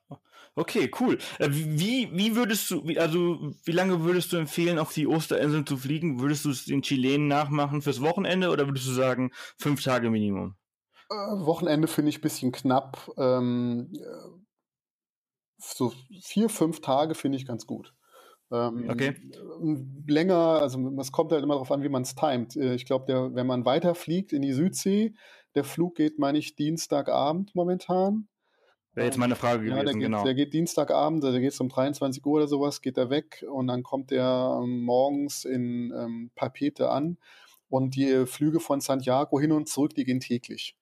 okay, 0.54 0.90
cool. 1.00 1.18
Äh, 1.38 1.48
wie, 1.50 2.10
wie 2.12 2.34
würdest 2.34 2.70
du, 2.70 2.82
also 2.96 3.54
wie 3.64 3.72
lange 3.72 4.02
würdest 4.02 4.32
du 4.32 4.36
empfehlen, 4.36 4.78
auf 4.78 4.92
die 4.92 5.06
Osterinsel 5.06 5.64
zu 5.64 5.76
fliegen? 5.76 6.20
Würdest 6.20 6.44
du 6.44 6.50
es 6.50 6.64
den 6.64 6.82
Chilenen 6.82 7.28
nachmachen 7.28 7.82
fürs 7.82 8.00
Wochenende 8.00 8.50
oder 8.50 8.66
würdest 8.66 8.86
du 8.86 8.92
sagen, 8.92 9.30
fünf 9.58 9.82
Tage 9.82 10.10
Minimum? 10.10 10.56
Äh, 11.10 11.14
Wochenende 11.14 11.88
finde 11.88 12.10
ich 12.10 12.18
ein 12.18 12.22
bisschen 12.22 12.52
knapp. 12.52 13.10
Ähm, 13.16 13.92
äh, 13.94 14.40
so 15.58 15.92
vier, 16.22 16.48
fünf 16.48 16.80
Tage 16.80 17.14
finde 17.14 17.36
ich 17.36 17.46
ganz 17.46 17.66
gut. 17.66 17.94
Ähm, 18.50 18.88
okay. 18.88 19.14
Länger, 20.06 20.60
also 20.60 20.78
es 20.98 21.12
kommt 21.12 21.32
halt 21.32 21.44
immer 21.44 21.54
darauf 21.54 21.70
an, 21.70 21.82
wie 21.82 21.88
man 21.88 22.02
es 22.02 22.14
timet. 22.14 22.56
Äh, 22.56 22.74
ich 22.74 22.86
glaube, 22.86 23.30
wenn 23.34 23.46
man 23.46 23.64
weiterfliegt 23.64 24.32
in 24.32 24.42
die 24.42 24.52
Südsee, 24.52 25.14
der 25.54 25.64
Flug 25.64 25.96
geht, 25.96 26.18
meine 26.18 26.38
ich, 26.38 26.56
Dienstagabend 26.56 27.54
momentan. 27.54 28.28
Wäre 28.94 29.06
jetzt 29.06 29.18
meine 29.18 29.36
Frage 29.36 29.60
gewesen, 29.60 29.76
ja, 29.76 29.84
der 29.84 29.92
geht, 29.92 30.02
genau. 30.02 30.24
Der 30.24 30.34
geht 30.34 30.52
Dienstagabend, 30.52 31.22
der 31.22 31.38
geht 31.40 31.58
um 31.60 31.68
23 31.68 32.24
Uhr 32.26 32.32
oder 32.34 32.48
sowas, 32.48 32.82
geht 32.82 32.98
er 32.98 33.08
weg 33.08 33.44
und 33.50 33.68
dann 33.68 33.82
kommt 33.82 34.10
er 34.10 34.60
ähm, 34.62 34.82
morgens 34.84 35.44
in 35.44 35.92
ähm, 35.96 36.30
Papete 36.34 36.90
an 36.90 37.16
und 37.68 37.94
die 37.94 38.26
Flüge 38.26 38.58
von 38.58 38.80
Santiago 38.80 39.38
hin 39.38 39.52
und 39.52 39.68
zurück, 39.68 39.94
die 39.94 40.04
gehen 40.04 40.20
täglich. 40.20 40.76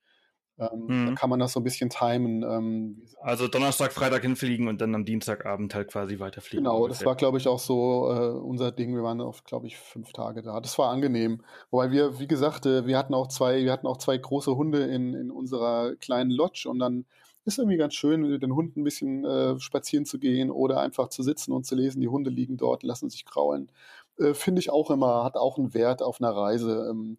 Ähm, 0.58 0.86
mhm. 0.88 1.06
Da 1.06 1.12
kann 1.12 1.30
man 1.30 1.38
das 1.38 1.52
so 1.52 1.60
ein 1.60 1.64
bisschen 1.64 1.88
timen. 1.88 2.42
Ähm, 2.42 3.02
also 3.20 3.46
Donnerstag, 3.46 3.92
Freitag 3.92 4.22
hinfliegen 4.22 4.66
und 4.66 4.80
dann 4.80 4.94
am 4.94 5.04
Dienstagabend 5.04 5.72
halt 5.74 5.88
quasi 5.88 6.18
weiterfliegen. 6.18 6.64
Genau, 6.64 6.78
ungefähr. 6.78 6.98
das 6.98 7.06
war, 7.06 7.14
glaube 7.14 7.38
ich, 7.38 7.46
auch 7.46 7.60
so 7.60 8.10
äh, 8.10 8.30
unser 8.30 8.72
Ding. 8.72 8.94
Wir 8.94 9.04
waren 9.04 9.20
auf, 9.20 9.44
glaube 9.44 9.68
ich, 9.68 9.76
fünf 9.76 10.12
Tage 10.12 10.42
da. 10.42 10.60
Das 10.60 10.76
war 10.78 10.90
angenehm. 10.90 11.44
Wobei 11.70 11.92
wir, 11.92 12.18
wie 12.18 12.26
gesagt, 12.26 12.66
äh, 12.66 12.86
wir 12.86 12.98
hatten 12.98 13.14
auch 13.14 13.28
zwei, 13.28 13.62
wir 13.62 13.70
hatten 13.70 13.86
auch 13.86 13.98
zwei 13.98 14.18
große 14.18 14.56
Hunde 14.56 14.84
in, 14.84 15.14
in 15.14 15.30
unserer 15.30 15.94
kleinen 15.96 16.32
Lodge 16.32 16.68
und 16.68 16.80
dann 16.80 17.04
ist 17.48 17.58
irgendwie 17.58 17.76
ganz 17.76 17.94
schön, 17.94 18.22
mit 18.22 18.42
den 18.42 18.54
Hunden 18.54 18.80
ein 18.80 18.84
bisschen 18.84 19.24
äh, 19.24 19.58
spazieren 19.58 20.04
zu 20.04 20.18
gehen 20.18 20.50
oder 20.50 20.80
einfach 20.80 21.08
zu 21.08 21.22
sitzen 21.22 21.52
und 21.52 21.66
zu 21.66 21.74
lesen. 21.74 22.00
Die 22.00 22.08
Hunde 22.08 22.30
liegen 22.30 22.56
dort, 22.56 22.82
lassen 22.84 23.10
sich 23.10 23.24
kraulen. 23.24 23.72
Äh, 24.18 24.34
Finde 24.34 24.60
ich 24.60 24.70
auch 24.70 24.90
immer, 24.90 25.24
hat 25.24 25.36
auch 25.36 25.58
einen 25.58 25.74
Wert 25.74 26.02
auf 26.02 26.20
einer 26.20 26.30
Reise. 26.30 26.88
Ähm, 26.90 27.18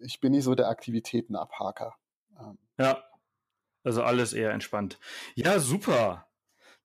ich 0.00 0.20
bin 0.20 0.32
nicht 0.32 0.44
so 0.44 0.54
der 0.54 0.68
Aktivitätenabhaker. 0.68 1.94
Ähm, 2.38 2.58
ja, 2.78 3.02
also 3.84 4.02
alles 4.02 4.32
eher 4.32 4.52
entspannt. 4.52 4.98
Ja, 5.34 5.58
super. 5.58 6.26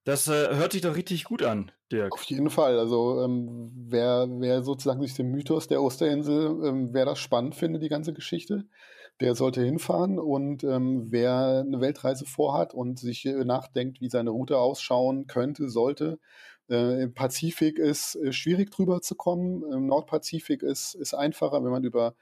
Das 0.06 0.28
äh, 0.28 0.56
hört 0.56 0.74
sich 0.74 0.82
doch 0.82 0.96
richtig 0.96 1.24
gut 1.24 1.44
an, 1.44 1.72
Dirk. 1.92 2.14
Auf 2.14 2.24
jeden 2.24 2.50
Fall. 2.50 2.78
Also 2.78 3.24
ähm, 3.24 3.72
wer, 3.74 4.28
wer 4.30 4.62
sozusagen 4.64 5.02
sich 5.02 5.16
den 5.16 5.32
Mythos 5.32 5.68
der 5.68 5.82
Osterinsel, 5.82 6.66
ähm, 6.66 6.94
wer 6.94 7.06
das 7.06 7.20
spannend 7.20 7.56
findet, 7.56 7.82
die 7.82 7.90
ganze 7.90 8.14
Geschichte, 8.14 8.66
der 9.22 9.36
sollte 9.36 9.64
hinfahren. 9.64 10.20
Und 10.20 10.64
ähm, 10.64 11.08
wer 11.12 11.64
eine 11.66 11.82
Weltreise 11.82 12.26
vorhat 12.26 12.74
und 12.74 13.00
sich 13.00 13.26
nachdenkt, 13.26 14.02
wie 14.02 14.10
seine 14.10 14.32
Route 14.32 14.58
ausschauen 14.58 15.28
könnte, 15.28 15.70
sollte, 15.70 16.20
äh, 16.70 17.04
Im 17.04 17.14
Pazifik 17.14 17.78
ist 17.80 18.16
äh, 18.16 18.32
schwierig 18.32 18.72
drüber 18.72 19.02
zu 19.02 19.16
kommen. 19.16 19.64
Im 19.72 19.88
Nordpazifik 19.88 20.64
ist, 20.64 20.96
ist 20.96 21.14
einfacher, 21.14 21.64
wenn 21.64 21.72
man 21.72 21.84
über 21.84 22.16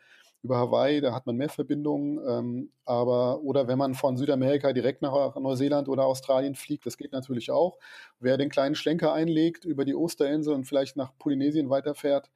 über 0.44 0.58
Hawaii, 0.58 1.02
da 1.02 1.14
hat 1.14 1.28
man 1.28 1.36
mehr 1.36 1.50
Verbindungen. 1.50 2.20
Ähm, 2.28 2.72
aber, 2.86 3.42
oder 3.44 3.68
wenn 3.68 3.78
man 3.78 3.94
von 3.94 4.18
Südamerika 4.18 4.74
direkt 4.74 5.02
nach 5.02 5.36
Neuseeland 5.36 5.88
oder 5.88 6.06
Australien 6.06 6.56
fliegt, 6.56 6.86
das 6.86 6.98
geht 6.98 7.12
natürlich 7.12 7.52
auch. 7.52 7.78
Wer 8.20 8.38
den 8.38 8.50
kleinen 8.50 8.76
Schlenker 8.76 9.14
einlegt 9.14 9.66
über 9.66 9.86
die 9.86 9.96
Osterinsel 9.96 10.54
und 10.54 10.66
vielleicht 10.66 10.98
nach 10.98 11.12
Polynesien 11.20 11.70
weiterfährt, 11.70 12.32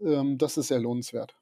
ähm, 0.00 0.38
das 0.38 0.56
ist 0.56 0.68
sehr 0.68 0.80
lohnenswert. 0.80 1.34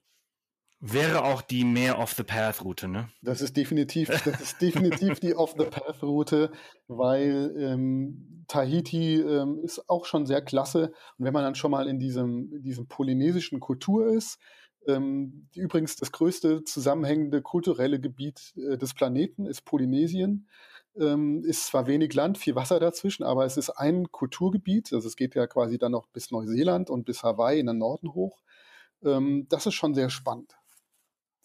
Wäre 0.81 1.25
auch 1.25 1.41
die 1.41 1.65
mehr 1.65 1.99
Off-the-Path-Route, 1.99 2.89
ne? 2.89 3.09
Das 3.23 3.41
ist 3.41 3.57
definitiv, 3.57 4.09
das 4.09 4.41
ist 4.41 4.61
definitiv 4.61 5.21
die 5.21 5.35
Off-the-Path-Route, 5.35 6.51
weil 6.87 7.55
ähm, 7.59 8.45
Tahiti 8.47 9.21
ähm, 9.21 9.59
ist 9.65 9.89
auch 9.89 10.05
schon 10.05 10.27
sehr 10.27 10.43
klasse. 10.43 10.93
Und 11.19 11.25
wenn 11.25 11.33
man 11.33 11.45
dann 11.45 11.55
schon 11.55 11.71
mal 11.71 11.89
in 11.89 11.99
diesem, 11.99 12.63
diesem 12.63 12.89
polynesischen 12.89 13.59
Kultur 13.59 14.09
ist, 14.09 14.39
ähm, 14.87 15.49
übrigens 15.55 15.97
das 15.97 16.13
größte 16.13 16.65
zusammenhängende 16.65 17.43
kulturelle 17.43 17.99
Gebiet 17.99 18.53
äh, 18.57 18.77
des 18.77 18.95
Planeten 18.95 19.47
ist 19.47 19.65
Polynesien. 19.65 20.49
Ähm, 20.99 21.43
ist 21.45 21.67
zwar 21.67 21.87
wenig 21.87 22.15
Land, 22.15 22.39
viel 22.39 22.55
Wasser 22.55 22.81
dazwischen, 22.81 23.23
aber 23.23 23.45
es 23.45 23.57
ist 23.57 23.71
ein 23.71 24.11
Kulturgebiet. 24.11 24.93
Also 24.93 25.09
es 25.09 25.17
geht 25.17 25.35
ja 25.35 25.47
quasi 25.47 25.79
dann 25.79 25.93
noch 25.93 26.07
bis 26.09 26.31
Neuseeland 26.31 26.89
und 26.89 27.05
bis 27.05 27.23
Hawaii 27.23 27.61
in 27.61 27.67
den 27.67 27.79
Norden 27.79 28.15
hoch. 28.15 28.43
Ähm, 29.05 29.47
das 29.49 29.67
ist 29.67 29.75
schon 29.75 29.95
sehr 29.95 30.09
spannend, 30.09 30.56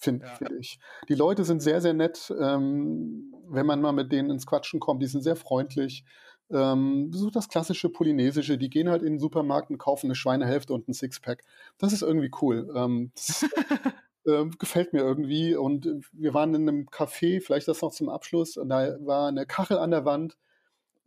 finde 0.02 0.26
ja. 0.26 0.36
find 0.36 0.52
ich. 0.60 0.80
Die 1.08 1.16
Leute 1.16 1.44
sind 1.44 1.62
sehr, 1.62 1.82
sehr 1.82 1.94
nett. 1.94 2.34
Ähm, 2.40 3.34
wenn 3.48 3.66
man 3.66 3.82
mal 3.82 3.92
mit 3.92 4.12
denen 4.12 4.30
ins 4.30 4.46
Quatschen 4.46 4.80
kommt, 4.80 5.02
die 5.02 5.08
sind 5.08 5.22
sehr 5.22 5.36
freundlich. 5.36 6.04
Ähm, 6.50 7.12
so 7.14 7.30
das 7.30 7.48
klassische 7.48 7.90
Polynesische, 7.90 8.58
die 8.58 8.70
gehen 8.70 8.90
halt 8.90 9.04
in 9.04 9.14
den 9.14 9.20
Supermarkt 9.20 9.70
und 9.70 9.78
kaufen 9.78 10.08
eine 10.08 10.16
Schweinehälfte 10.16 10.74
und 10.74 10.88
ein 10.88 10.94
Sixpack. 10.94 11.44
Das 11.78 11.94
ist 11.94 12.02
irgendwie 12.02 12.32
cool. 12.42 12.72
Ähm, 12.76 13.12
das, 13.16 13.46
äh, 14.26 14.46
gefällt 14.60 14.94
mir 14.94 15.02
irgendwie. 15.02 15.56
Und 15.56 15.88
wir 16.12 16.34
waren 16.34 16.54
in 16.56 16.68
einem 16.68 16.88
Café, 16.88 17.42
vielleicht 17.42 17.68
das 17.68 17.82
noch 17.82 17.92
zum 17.92 18.10
Abschluss, 18.10 18.58
und 18.58 18.70
da 18.70 18.98
war 19.02 19.28
eine 19.28 19.46
Kachel 19.46 19.78
an 19.78 19.92
der 19.92 20.06
Wand 20.06 20.38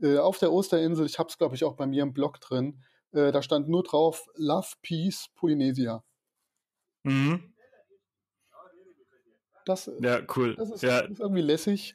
äh, 0.00 0.18
auf 0.18 0.38
der 0.38 0.52
Osterinsel. 0.52 1.06
Ich 1.06 1.18
habe 1.18 1.28
es, 1.28 1.38
glaube 1.38 1.54
ich, 1.54 1.64
auch 1.64 1.74
bei 1.74 1.86
mir 1.86 2.02
im 2.02 2.12
Blog 2.12 2.40
drin. 2.40 2.82
Äh, 3.12 3.32
da 3.32 3.42
stand 3.42 3.68
nur 3.68 3.82
drauf 3.82 4.26
Love, 4.36 4.68
Peace, 4.82 5.28
Polynesia. 5.34 6.02
Mhm. 7.04 7.53
Das, 9.64 9.90
ja, 10.00 10.20
cool. 10.36 10.54
Das 10.56 10.70
ist, 10.70 10.82
ja. 10.82 11.02
das 11.02 11.12
ist 11.12 11.20
irgendwie 11.20 11.42
lässig. 11.42 11.94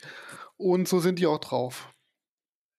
Und 0.57 0.87
so 0.87 0.99
sind 0.99 1.19
die 1.19 1.27
auch 1.27 1.39
drauf. 1.39 1.93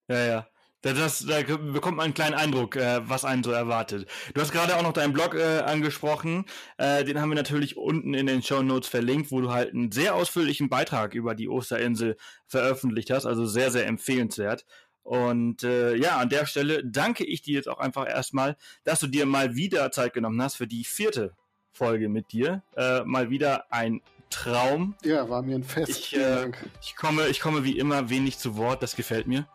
Ja, 0.09 0.25
ja. 0.25 0.47
Das, 0.83 1.27
da 1.27 1.43
bekommt 1.43 1.99
man 1.99 2.05
einen 2.05 2.15
kleinen 2.15 2.35
Eindruck, 2.35 2.75
äh, 2.75 3.07
was 3.07 3.27
einen 3.27 3.45
so 3.45 3.51
erwartet. 3.51 4.09
Du 4.33 4.41
hast 4.41 4.51
gerade 4.51 4.77
auch 4.77 4.83
noch 4.83 4.95
deinen 4.95 5.13
Blog 5.13 5.35
äh, 5.35 5.59
angesprochen. 5.61 6.47
Äh, 6.79 7.05
den 7.05 7.21
haben 7.21 7.29
wir 7.29 7.37
natürlich 7.37 7.77
unten 7.77 8.15
in 8.15 8.27
den 8.27 8.43
Show 8.43 8.63
Notes 8.63 8.89
verlinkt, 8.89 9.31
wo 9.31 9.43
du 9.43 9.51
halt 9.51 9.75
einen 9.75 9.93
sehr 9.93 10.15
ausführlichen 10.15 10.71
Beitrag 10.71 11.15
über 11.15 11.35
die 11.35 11.51
Osterinsel 11.51 12.17
veröffentlicht 12.47 13.11
hast. 13.11 13.27
Also 13.27 13.45
sehr, 13.45 13.71
sehr 13.71 13.87
empfehlenswert. 13.87 14.65
Und 15.03 15.65
äh, 15.65 15.97
ja, 15.97 16.17
an 16.17 16.31
der 16.31 16.47
Stelle 16.47 16.83
danke 16.83 17.25
ich 17.25 17.43
dir 17.43 17.57
jetzt 17.57 17.69
auch 17.69 17.79
einfach 17.79 18.09
erstmal, 18.09 18.57
dass 18.85 19.01
du 19.01 19.07
dir 19.07 19.27
mal 19.27 19.57
wieder 19.57 19.91
Zeit 19.93 20.15
genommen 20.15 20.41
hast 20.41 20.57
für 20.57 20.67
die 20.67 20.85
vierte 20.85 21.35
Folge 21.73 22.09
mit 22.09 22.33
dir. 22.33 22.63
Äh, 22.75 23.05
mal 23.05 23.29
wieder 23.29 23.71
ein 23.71 24.01
Traum. 24.31 24.95
Ja, 25.05 25.29
war 25.29 25.43
mir 25.43 25.57
ein 25.57 25.65
Fest. 25.65 25.91
Ich, 25.91 26.17
äh, 26.17 26.51
ich, 26.81 26.97
komme, 26.97 27.29
ich 27.29 27.41
komme 27.41 27.65
wie 27.65 27.79
immer 27.79 28.09
wenig 28.09 28.39
zu 28.39 28.57
Wort, 28.57 28.83
das 28.83 28.97
gefällt 28.97 29.27
mir. 29.27 29.47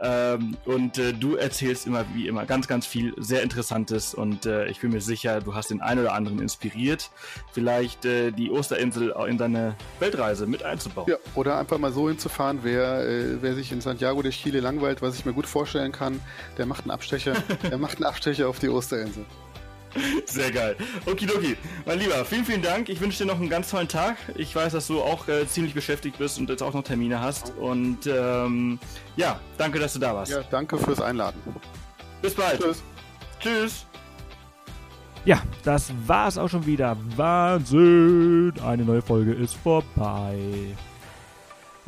Ähm, 0.00 0.56
und 0.64 0.96
äh, 0.98 1.12
du 1.12 1.34
erzählst 1.34 1.86
immer 1.86 2.04
wie 2.14 2.28
immer 2.28 2.46
ganz, 2.46 2.68
ganz 2.68 2.86
viel 2.86 3.14
sehr 3.16 3.42
Interessantes 3.42 4.14
und 4.14 4.46
äh, 4.46 4.66
ich 4.68 4.80
bin 4.80 4.92
mir 4.92 5.00
sicher, 5.00 5.40
du 5.40 5.56
hast 5.56 5.70
den 5.70 5.80
einen 5.80 6.02
oder 6.02 6.12
anderen 6.12 6.40
inspiriert, 6.40 7.10
vielleicht 7.52 8.04
äh, 8.04 8.30
die 8.30 8.52
Osterinsel 8.52 9.12
in 9.26 9.38
deine 9.38 9.74
Weltreise 9.98 10.46
mit 10.46 10.62
einzubauen. 10.62 11.08
Ja, 11.10 11.16
oder 11.34 11.58
einfach 11.58 11.78
mal 11.78 11.92
so 11.92 12.08
hinzufahren, 12.08 12.60
wer, 12.62 13.08
äh, 13.08 13.42
wer 13.42 13.54
sich 13.54 13.72
in 13.72 13.80
Santiago 13.80 14.22
de 14.22 14.30
Chile 14.30 14.60
langweilt, 14.60 15.02
was 15.02 15.18
ich 15.18 15.24
mir 15.24 15.32
gut 15.32 15.46
vorstellen 15.46 15.90
kann, 15.90 16.20
der 16.58 16.66
macht 16.66 16.82
einen 16.82 16.92
Abstecher, 16.92 17.32
der 17.68 17.78
macht 17.78 17.96
einen 17.96 18.04
Abstecher 18.04 18.48
auf 18.48 18.60
die 18.60 18.68
Osterinsel. 18.68 19.24
Sehr 20.26 20.50
geil. 20.50 20.76
Okidoki. 21.06 21.56
Mein 21.86 21.98
Lieber, 21.98 22.24
vielen, 22.24 22.44
vielen 22.44 22.62
Dank. 22.62 22.88
Ich 22.88 23.00
wünsche 23.00 23.18
dir 23.18 23.26
noch 23.26 23.40
einen 23.40 23.48
ganz 23.48 23.70
tollen 23.70 23.88
Tag. 23.88 24.16
Ich 24.36 24.54
weiß, 24.54 24.72
dass 24.72 24.86
du 24.86 25.00
auch 25.00 25.28
äh, 25.28 25.46
ziemlich 25.46 25.74
beschäftigt 25.74 26.18
bist 26.18 26.38
und 26.38 26.48
jetzt 26.50 26.62
auch 26.62 26.74
noch 26.74 26.84
Termine 26.84 27.20
hast. 27.20 27.52
Und 27.58 28.06
ähm, 28.06 28.78
ja, 29.16 29.40
danke, 29.56 29.78
dass 29.78 29.94
du 29.94 29.98
da 29.98 30.14
warst. 30.14 30.32
Ja, 30.32 30.42
danke 30.50 30.78
fürs 30.78 31.00
Einladen. 31.00 31.40
Bis 32.22 32.34
bald. 32.34 32.60
Tschüss. 32.60 32.82
Tschüss. 33.40 33.86
Ja, 35.24 35.42
das 35.64 35.92
war's 36.06 36.38
auch 36.38 36.48
schon 36.48 36.64
wieder. 36.64 36.96
Wahnsinn! 37.16 38.52
Eine 38.64 38.84
neue 38.84 39.02
Folge 39.02 39.32
ist 39.32 39.54
vorbei. 39.54 40.38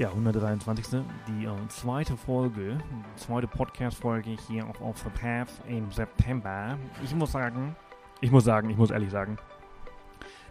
Ja, 0.01 0.09
123. 0.09 1.03
Die 1.29 1.45
äh, 1.45 1.69
zweite 1.69 2.17
Folge, 2.17 2.79
die 2.79 3.21
zweite 3.21 3.47
Podcast-Folge 3.47 4.37
hier 4.49 4.67
auf 4.67 4.81
Off 4.81 5.05
the 5.05 5.11
Path 5.11 5.49
im 5.69 5.91
September. 5.91 6.79
Ich 7.05 7.15
muss 7.15 7.33
sagen, 7.33 7.77
ich 8.21 8.31
muss 8.31 8.45
sagen, 8.45 8.71
ich 8.71 8.77
muss 8.77 8.91
ehrlich 8.91 9.11
sagen, 9.11 9.39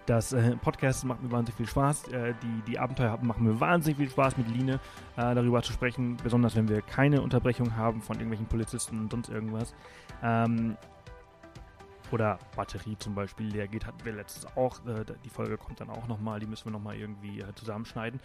das 0.09 0.33
äh, 0.33 0.55
Podcast 0.57 1.05
macht 1.05 1.21
mir 1.21 1.31
wahnsinnig 1.31 1.57
viel 1.57 1.67
Spaß. 1.67 2.07
Äh, 2.07 2.33
die, 2.41 2.71
die 2.71 2.79
Abenteuer 2.79 3.19
machen 3.21 3.43
mir 3.43 3.59
wahnsinnig 3.59 3.97
viel 3.97 4.09
Spaß, 4.09 4.37
mit 4.37 4.49
Line 4.49 4.79
äh, 5.17 5.35
darüber 5.35 5.61
zu 5.61 5.71
sprechen. 5.71 6.17
Besonders 6.23 6.55
wenn 6.55 6.67
wir 6.67 6.81
keine 6.81 7.21
Unterbrechung 7.21 7.75
haben 7.75 8.01
von 8.01 8.15
irgendwelchen 8.15 8.47
Polizisten 8.47 8.99
und 8.99 9.11
sonst 9.11 9.29
irgendwas. 9.29 9.75
Ähm, 10.23 10.77
oder 12.11 12.39
Batterie 12.55 12.97
zum 12.97 13.13
Beispiel 13.13 13.45
leer 13.45 13.67
geht, 13.67 13.85
hatten 13.85 14.03
wir 14.03 14.13
letztens 14.13 14.47
auch. 14.57 14.83
Äh, 14.87 15.05
die 15.23 15.29
Folge 15.29 15.57
kommt 15.57 15.79
dann 15.79 15.91
auch 15.91 16.07
nochmal. 16.07 16.39
Die 16.39 16.47
müssen 16.47 16.65
wir 16.65 16.71
nochmal 16.71 16.95
irgendwie 16.95 17.41
äh, 17.41 17.53
zusammenschneiden. 17.53 18.19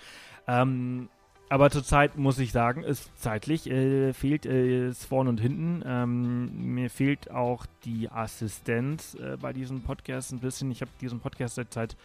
Ähm, 0.46 1.10
aber 1.48 1.70
zurzeit 1.70 2.16
muss 2.16 2.38
ich 2.38 2.52
sagen, 2.52 2.82
ist 2.82 3.10
zeitlich 3.18 3.70
äh, 3.70 4.12
fehlt 4.12 4.46
äh, 4.46 4.86
es 4.86 5.04
vorne 5.04 5.30
und 5.30 5.40
hinten. 5.40 5.82
Ähm, 5.86 6.74
mir 6.74 6.90
fehlt 6.90 7.30
auch 7.30 7.66
die 7.84 8.10
Assistenz 8.10 9.14
äh, 9.14 9.36
bei 9.40 9.52
diesem 9.52 9.82
Podcast 9.82 10.32
ein 10.32 10.40
bisschen. 10.40 10.70
Ich 10.70 10.80
habe 10.80 10.90
diesen 11.00 11.20
Podcast 11.20 11.56
seit, 11.56 11.72
seit 11.72 11.96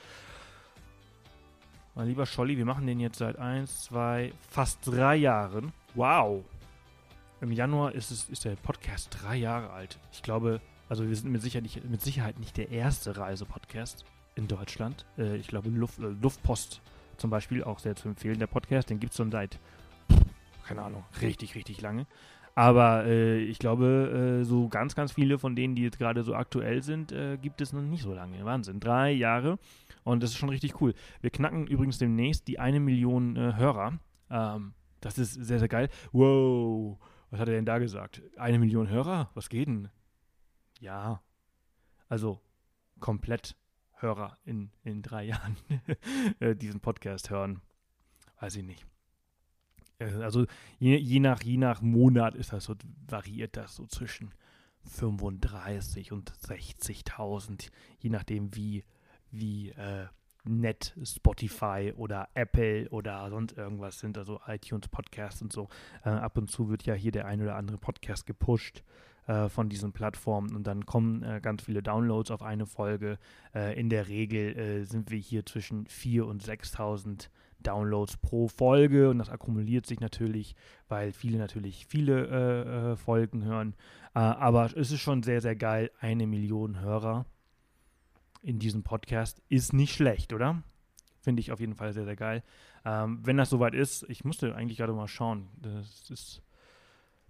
mein 1.95 2.07
lieber 2.07 2.25
Scholli, 2.25 2.57
wir 2.57 2.65
machen 2.65 2.85
den 2.85 2.99
jetzt 2.99 3.17
seit 3.17 3.37
1, 3.37 3.83
2, 3.85 4.33
fast 4.49 4.79
drei 4.85 5.15
Jahren. 5.15 5.71
Wow! 5.95 6.43
Im 7.41 7.51
Januar 7.53 7.93
ist, 7.93 8.11
es, 8.11 8.29
ist 8.29 8.43
der 8.43 8.57
Podcast 8.57 9.09
drei 9.21 9.37
Jahre 9.37 9.69
alt. 9.71 9.97
Ich 10.11 10.21
glaube, 10.21 10.59
also 10.89 11.07
wir 11.07 11.15
sind 11.15 11.31
mit 11.31 11.41
Sicherheit 11.41 11.63
nicht, 11.63 11.89
mit 11.89 12.01
Sicherheit 12.01 12.39
nicht 12.39 12.57
der 12.57 12.69
erste 12.69 13.15
Reisepodcast 13.15 14.03
in 14.35 14.47
Deutschland. 14.47 15.05
Äh, 15.17 15.37
ich 15.37 15.47
glaube, 15.47 15.69
Luft, 15.69 15.99
äh, 15.99 16.07
Luftpost 16.21 16.81
zum 17.19 17.29
Beispiel 17.29 17.63
auch 17.63 17.79
sehr 17.79 17.95
zu 17.95 18.09
empfehlen. 18.09 18.39
Der 18.39 18.47
Podcast, 18.47 18.89
den 18.89 18.99
gibt 18.99 19.11
es 19.11 19.17
schon 19.17 19.31
seit, 19.31 19.59
keine 20.65 20.81
Ahnung, 20.81 21.03
richtig, 21.21 21.55
richtig 21.55 21.81
lange. 21.81 22.07
Aber 22.55 23.05
äh, 23.05 23.37
ich 23.37 23.59
glaube, 23.59 24.41
äh, 24.41 24.43
so 24.43 24.67
ganz, 24.67 24.95
ganz 24.95 25.13
viele 25.13 25.39
von 25.39 25.55
denen, 25.55 25.75
die 25.75 25.83
jetzt 25.83 25.97
gerade 25.97 26.23
so 26.23 26.35
aktuell 26.35 26.83
sind, 26.83 27.11
äh, 27.11 27.37
gibt 27.37 27.61
es 27.61 27.71
noch 27.71 27.81
nicht 27.81 28.03
so 28.03 28.13
lange. 28.13 28.43
Wahnsinn. 28.43 28.79
Drei 28.81 29.11
Jahre. 29.11 29.59
Und 30.03 30.23
das 30.23 30.31
ist 30.31 30.37
schon 30.37 30.49
richtig 30.49 30.81
cool. 30.81 30.93
Wir 31.21 31.29
knacken 31.29 31.67
übrigens 31.67 31.99
demnächst 31.99 32.47
die 32.47 32.59
eine 32.59 32.79
Million 32.79 33.37
äh, 33.37 33.53
Hörer. 33.55 33.99
Ähm, 34.29 34.73
das 34.99 35.17
ist 35.17 35.33
sehr, 35.35 35.59
sehr 35.59 35.69
geil. 35.69 35.89
Wow. 36.11 36.97
Was 37.31 37.39
hat 37.39 37.47
er 37.47 37.53
denn 37.53 37.65
da 37.65 37.77
gesagt? 37.77 38.23
Eine 38.37 38.59
Million 38.59 38.89
Hörer? 38.89 39.29
Was 39.35 39.49
geht 39.49 39.67
denn? 39.67 39.89
Ja. 40.81 41.21
Also 42.09 42.41
komplett 42.99 43.55
Hörer 44.01 44.37
in, 44.45 44.71
in 44.83 45.01
drei 45.01 45.23
Jahren 45.25 45.57
äh, 46.39 46.55
diesen 46.55 46.79
Podcast 46.79 47.29
hören. 47.29 47.61
Weiß 48.39 48.55
ich 48.55 48.63
nicht. 48.63 48.85
Äh, 49.99 50.13
also 50.21 50.45
je, 50.79 50.95
je, 50.97 51.19
nach, 51.19 51.41
je 51.41 51.57
nach 51.57 51.81
Monat 51.81 52.35
ist 52.35 52.53
das 52.53 52.65
so, 52.65 52.75
variiert 53.07 53.57
das 53.57 53.75
so 53.75 53.85
zwischen 53.85 54.33
35 54.85 56.11
und 56.11 56.31
60.000, 56.31 57.69
je 57.99 58.09
nachdem 58.09 58.55
wie, 58.55 58.85
wie 59.31 59.69
äh, 59.71 60.07
nett 60.45 60.95
Spotify 61.03 61.93
oder 61.95 62.29
Apple 62.33 62.89
oder 62.89 63.29
sonst 63.29 63.57
irgendwas 63.57 63.99
sind, 63.99 64.17
also 64.17 64.39
iTunes 64.47 64.87
Podcasts 64.87 65.41
und 65.41 65.51
so. 65.51 65.67
Äh, 66.03 66.09
ab 66.09 66.37
und 66.37 66.49
zu 66.49 66.69
wird 66.69 66.83
ja 66.83 66.93
hier 66.93 67.11
der 67.11 67.25
ein 67.25 67.41
oder 67.41 67.55
andere 67.55 67.77
Podcast 67.77 68.25
gepusht 68.25 68.83
äh, 69.29 69.47
von 69.47 69.69
diesen 69.69 69.91
Plattformen 69.91 70.55
und 70.55 70.65
dann 70.65 70.87
kommen 70.87 71.21
äh, 71.21 71.39
ganz 71.39 71.61
viele 71.61 71.83
Downloads 71.83 72.31
auf 72.31 72.41
eine 72.41 72.65
Folge. 72.65 73.19
Äh, 73.53 73.79
in 73.79 73.89
der 73.89 74.07
Regel 74.07 74.57
äh, 74.57 74.85
sind 74.85 75.11
wir 75.11 75.19
hier 75.19 75.45
zwischen 75.45 75.85
4.000 75.85 76.21
und 76.23 76.43
6.000 76.43 77.29
Downloads 77.59 78.17
pro 78.17 78.47
Folge 78.47 79.07
und 79.07 79.19
das 79.19 79.29
akkumuliert 79.29 79.85
sich 79.85 79.99
natürlich, 79.99 80.55
weil 80.87 81.11
viele 81.11 81.37
natürlich 81.37 81.85
viele 81.85 82.25
äh, 82.25 82.91
äh, 82.93 82.95
Folgen 82.95 83.43
hören. 83.43 83.75
aber 84.13 84.65
es 84.65 84.91
ist 84.91 84.99
schon 84.99 85.21
sehr, 85.21 85.41
sehr 85.41 85.55
geil. 85.55 85.91
Eine 85.99 86.25
Million 86.25 86.79
Hörer 86.81 87.27
in 88.41 88.57
diesem 88.57 88.81
Podcast 88.81 89.43
ist 89.47 89.73
nicht 89.73 89.93
schlecht, 89.93 90.33
oder? 90.33 90.63
Finde 91.21 91.41
ich 91.41 91.51
auf 91.51 91.59
jeden 91.59 91.75
Fall 91.75 91.93
sehr, 91.93 92.05
sehr 92.05 92.15
geil. 92.15 92.41
Ähm, 92.83 93.19
wenn 93.23 93.37
das 93.37 93.51
soweit 93.51 93.75
ist, 93.75 94.07
ich 94.09 94.23
musste 94.23 94.55
eigentlich 94.55 94.79
gerade 94.79 94.93
mal 94.93 95.07
schauen. 95.07 95.49
Das 95.61 96.09
ist 96.09 96.41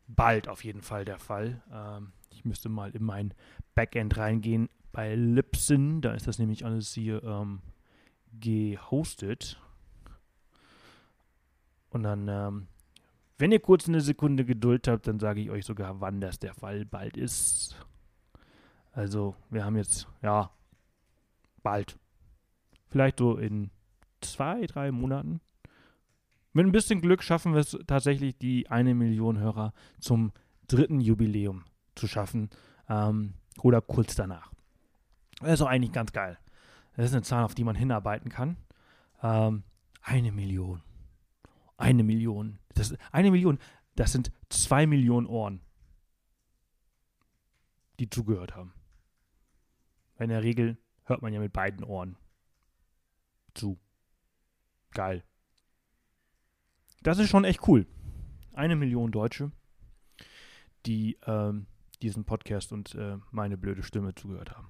bald 0.10 0.47
auf 0.49 0.64
jeden 0.64 0.82
Fall 0.82 1.05
der 1.05 1.20
Fall. 1.20 1.62
Ähm, 1.72 2.12
ich 2.32 2.43
müsste 2.45 2.70
mal 2.70 2.91
in 2.91 3.03
mein 3.03 3.34
Backend 3.76 4.18
reingehen 4.18 4.70
bei 4.91 5.16
Lipsin. 5.16 6.01
Da 6.01 6.14
ist 6.14 6.28
das 6.28 6.39
nämlich 6.39 6.66
alles 6.66 6.93
hier 6.93 7.24
ähm, 7.24 7.62
gehostet. 8.39 9.62
Und 11.89 12.03
dann, 12.03 12.28
ähm, 12.28 12.68
wenn 13.38 13.51
ihr 13.51 13.60
kurz 13.60 13.88
eine 13.88 14.01
Sekunde 14.01 14.45
Geduld 14.45 14.88
habt, 14.88 15.07
dann 15.07 15.20
sage 15.20 15.41
ich 15.41 15.49
euch 15.49 15.66
sogar, 15.66 16.01
wann 16.01 16.22
das 16.22 16.39
der 16.39 16.53
Fall 16.53 16.86
bald 16.86 17.18
ist. 17.18 17.76
Also, 18.91 19.36
wir 19.49 19.64
haben 19.64 19.78
jetzt, 19.78 20.07
ja, 20.22 20.51
bald. 21.64 21.97
Vielleicht 22.89 23.20
so 23.20 23.38
in 23.38 23.70
zwei, 24.22 24.66
drei 24.66 24.91
Monaten. 24.91 25.41
Mit 26.54 26.66
ein 26.66 26.72
bisschen 26.72 27.02
Glück 27.02 27.24
schaffen 27.24 27.54
wir 27.54 27.62
es 27.62 27.78
tatsächlich, 27.86 28.38
die 28.38 28.70
eine 28.70 28.95
Million 28.95 29.38
Hörer 29.38 29.74
zum 30.00 30.32
dritten 30.68 31.00
Jubiläum 31.00 31.66
zu 31.95 32.08
schaffen. 32.08 32.50
Ähm, 32.88 33.34
oder 33.62 33.82
kurz 33.82 34.16
danach. 34.16 34.52
Das 35.39 35.54
ist 35.54 35.62
auch 35.62 35.68
eigentlich 35.68 35.91
ganz 35.91 36.12
geil. 36.12 36.38
Das 36.95 37.06
ist 37.06 37.14
eine 37.14 37.24
Zahl, 37.24 37.43
auf 37.43 37.56
die 37.56 37.64
man 37.64 37.76
hinarbeiten 37.76 38.30
kann. 38.30 38.58
Ähm, 39.22 39.64
eine 40.02 40.32
Million. 40.32 40.82
Eine 41.78 42.04
Million. 42.04 42.60
Das, 42.74 42.95
eine 43.12 43.32
Million, 43.32 43.60
das 43.95 44.12
sind 44.12 44.32
zwei 44.50 44.86
Millionen 44.86 45.28
Ohren, 45.28 45.62
die 48.00 48.10
zugehört 48.10 48.56
haben. 48.56 48.74
In 50.18 50.30
der 50.30 50.43
Regel 50.43 50.78
hört 51.04 51.22
man 51.22 51.34
ja 51.34 51.39
mit 51.39 51.54
beiden 51.54 51.84
Ohren 51.84 52.18
zu. 53.54 53.80
Geil. 54.91 55.24
Das 57.04 57.18
ist 57.20 57.30
schon 57.30 57.45
echt 57.45 57.68
cool. 57.68 57.86
Eine 58.54 58.76
Million 58.76 59.12
Deutsche, 59.12 59.52
die 60.86 61.18
ähm, 61.26 61.68
diesen 62.02 62.26
Podcast 62.26 62.72
und 62.72 62.95
äh, 62.95 63.18
meine 63.32 63.58
blöde 63.58 63.84
Stimme 63.84 64.16
zugehört 64.16 64.52
haben. 64.52 64.68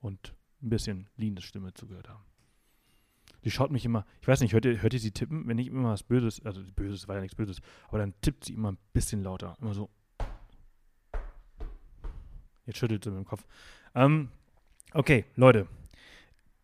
Und 0.00 0.34
ein 0.62 0.70
bisschen 0.70 1.08
Lines 1.16 1.44
Stimme 1.44 1.74
zugehört 1.74 2.08
haben. 2.08 2.22
Die 3.44 3.50
schaut 3.50 3.70
mich 3.70 3.84
immer, 3.84 4.04
ich 4.20 4.28
weiß 4.28 4.40
nicht, 4.40 4.52
hört 4.52 4.64
ihr, 4.64 4.82
hört 4.82 4.94
ihr 4.94 5.00
sie 5.00 5.12
tippen? 5.12 5.46
Wenn 5.46 5.58
ich 5.58 5.68
immer 5.68 5.90
was 5.90 6.02
Böses, 6.02 6.44
also 6.44 6.60
Böses 6.74 7.06
war 7.06 7.16
ja 7.16 7.20
nichts 7.20 7.36
Böses, 7.36 7.60
aber 7.88 7.98
dann 7.98 8.14
tippt 8.20 8.44
sie 8.44 8.54
immer 8.54 8.72
ein 8.72 8.78
bisschen 8.92 9.22
lauter. 9.22 9.56
Immer 9.60 9.74
so. 9.74 9.90
Jetzt 12.66 12.78
schüttelt 12.78 13.04
sie 13.04 13.10
mit 13.10 13.18
dem 13.18 13.24
Kopf. 13.24 13.46
Ähm, 13.94 14.28
okay, 14.92 15.24
Leute. 15.36 15.66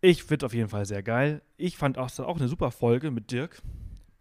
Ich 0.00 0.24
finde 0.24 0.46
auf 0.46 0.52
jeden 0.52 0.68
Fall 0.68 0.84
sehr 0.84 1.02
geil. 1.02 1.40
Ich 1.56 1.78
fand 1.78 1.96
auch, 1.96 2.18
auch 2.18 2.36
eine 2.36 2.48
super 2.48 2.70
Folge 2.70 3.10
mit 3.10 3.30
Dirk. 3.30 3.62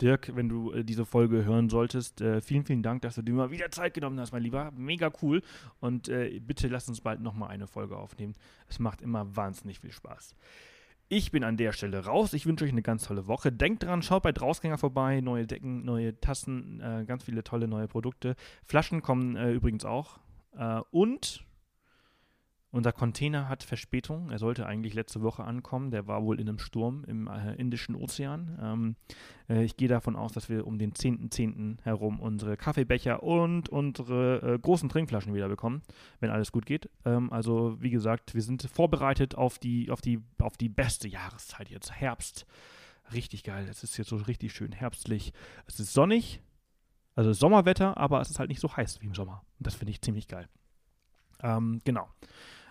Dirk, 0.02 0.36
wenn 0.36 0.50
du 0.50 0.72
äh, 0.72 0.84
diese 0.84 1.06
Folge 1.06 1.46
hören 1.46 1.70
solltest, 1.70 2.22
äh, 2.22 2.42
vielen, 2.42 2.66
vielen 2.66 2.84
Dank, 2.84 3.02
dass 3.02 3.16
du 3.16 3.22
dir 3.22 3.34
mal 3.34 3.52
wieder 3.52 3.72
Zeit 3.72 3.94
genommen 3.94 4.20
hast, 4.20 4.32
mein 4.32 4.44
Lieber. 4.44 4.72
Mega 4.76 5.12
cool. 5.22 5.42
Und 5.80 6.10
äh, 6.10 6.40
bitte 6.40 6.68
lass 6.68 6.88
uns 6.88 7.02
bald 7.02 7.22
nochmal 7.22 7.50
eine 7.50 7.68
Folge 7.68 7.98
aufnehmen. 7.98 8.34
Es 8.68 8.80
macht 8.80 9.02
immer 9.02 9.36
wahnsinnig 9.36 9.80
viel 9.80 9.92
Spaß. 9.92 10.36
Ich 11.10 11.32
bin 11.32 11.44
an 11.44 11.58
der 11.58 11.74
Stelle 11.74 12.06
raus. 12.06 12.34
Ich 12.34 12.46
wünsche 12.46 12.66
euch 12.66 12.72
eine 12.72 12.82
ganz 12.82 13.04
tolle 13.04 13.28
Woche. 13.28 13.52
Denkt 13.52 13.84
dran, 13.84 14.02
schaut 14.02 14.24
bei 14.24 14.32
Drausgänger 14.32 14.78
vorbei. 14.78 15.22
Neue 15.22 15.46
Decken, 15.46 15.86
neue 15.86 16.20
Tassen, 16.20 16.82
äh, 16.82 17.06
ganz 17.06 17.24
viele 17.24 17.44
tolle 17.44 17.68
neue 17.68 17.88
Produkte. 17.88 18.36
Flaschen 18.66 19.02
kommen 19.02 19.36
äh, 19.36 19.52
übrigens 19.52 19.86
auch. 19.86 20.20
Äh, 20.58 20.82
und 20.92 21.46
Unser 22.74 22.92
Container 22.92 23.50
hat 23.50 23.62
Verspätung. 23.62 24.32
Er 24.32 24.40
sollte 24.40 24.66
eigentlich 24.66 24.96
letzte 24.96 25.22
Woche 25.22 25.44
ankommen. 25.44 25.92
Der 25.92 26.08
war 26.08 26.24
wohl 26.24 26.40
in 26.40 26.50
einem 26.50 26.58
Sturm 26.58 27.04
im 27.06 27.28
äh, 27.28 27.54
Indischen 27.54 27.94
Ozean. 27.94 28.58
Ähm, 28.60 28.96
äh, 29.48 29.64
ich 29.64 29.78
gehe 29.78 29.88
davon 29.88 30.16
aus, 30.16 30.32
dass 30.34 30.50
wir 30.50 30.66
um 30.66 30.80
den 30.80 30.92
10.10. 30.94 31.30
.10. 31.30 31.84
herum 31.84 32.20
unsere 32.20 32.58
Kaffeebecher 32.58 33.22
und 33.22 33.70
unsere 33.70 34.56
äh, 34.56 34.58
großen 34.58 34.90
Trinkflaschen 34.90 35.36
wieder 35.36 35.50
bekommen, 35.50 35.84
wenn 36.20 36.32
alles 36.32 36.52
gut 36.52 36.66
geht. 36.66 36.90
Ähm, 37.06 37.32
also 37.32 37.78
wie 37.80 37.92
gesagt, 37.92 38.34
wir 38.34 38.42
sind 38.42 38.64
vorbereitet 38.64 39.36
auf 39.36 39.60
die, 39.60 39.92
auf 39.92 40.02
die, 40.02 40.24
auf 40.40 40.58
die 40.58 40.70
beste 40.70 41.08
Jahreszeit 41.08 41.70
jetzt. 41.70 41.92
Herbst. 41.92 42.48
Richtig 43.14 43.44
geil. 43.44 43.68
Es 43.70 43.84
ist 43.84 43.98
jetzt 43.98 44.10
so 44.10 44.16
richtig 44.16 44.52
schön 44.52 44.72
herbstlich. 44.72 45.32
Es 45.68 45.80
ist 45.80 45.94
sonnig. 45.94 46.42
Also 47.14 47.34
Sommerwetter, 47.34 47.98
aber 47.98 48.20
es 48.20 48.32
ist 48.32 48.40
halt 48.40 48.50
nicht 48.50 48.62
so 48.62 48.76
heiß 48.76 49.00
wie 49.02 49.06
im 49.06 49.14
Sommer. 49.14 49.44
Und 49.60 49.68
das 49.68 49.76
finde 49.76 49.92
ich 49.92 50.02
ziemlich 50.02 50.28
geil. 50.28 50.50
Ähm, 51.44 51.82
genau. 51.84 52.10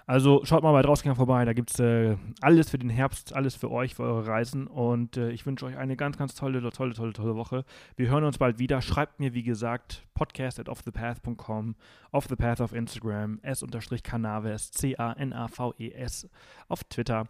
Also 0.06 0.44
schaut 0.44 0.62
mal 0.62 0.72
bei 0.72 0.82
Drausgänger 0.82 1.14
vorbei, 1.14 1.44
da 1.44 1.52
gibt 1.52 1.70
es 1.70 1.78
äh, 1.78 2.16
alles 2.40 2.70
für 2.70 2.78
den 2.78 2.90
Herbst, 2.90 3.34
alles 3.34 3.54
für 3.54 3.70
euch, 3.70 3.94
für 3.94 4.02
eure 4.02 4.26
Reisen 4.26 4.66
und 4.66 5.16
äh, 5.16 5.30
ich 5.30 5.46
wünsche 5.46 5.64
euch 5.66 5.76
eine 5.76 5.96
ganz, 5.96 6.18
ganz 6.18 6.34
tolle, 6.34 6.60
tolle, 6.70 6.94
tolle, 6.94 7.12
tolle 7.12 7.36
Woche. 7.36 7.64
Wir 7.96 8.10
hören 8.10 8.24
uns 8.24 8.38
bald 8.38 8.58
wieder. 8.58 8.82
Schreibt 8.82 9.20
mir, 9.20 9.32
wie 9.34 9.44
gesagt, 9.44 10.06
podcast 10.14 10.58
at 10.58 10.68
offthepath.com, 10.68 11.76
offthepath 12.10 12.60
auf 12.60 12.72
Instagram, 12.72 13.38
s-canaves, 13.42 14.72
C-A-N-A-V-E-S 14.72 16.28
auf 16.68 16.84
Twitter 16.84 17.28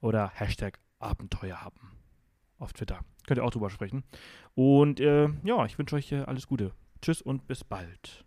oder 0.00 0.30
Hashtag 0.34 0.78
Abenteuer 0.98 1.60
haben 1.62 1.92
auf 2.58 2.72
Twitter. 2.72 3.00
Könnt 3.26 3.38
ihr 3.38 3.44
auch 3.44 3.50
drüber 3.50 3.70
sprechen. 3.70 4.04
Und 4.54 5.00
äh, 5.00 5.28
ja, 5.44 5.64
ich 5.66 5.78
wünsche 5.78 5.96
euch 5.96 6.12
äh, 6.12 6.22
alles 6.22 6.46
Gute. 6.46 6.72
Tschüss 7.02 7.20
und 7.20 7.46
bis 7.46 7.64
bald. 7.64 8.24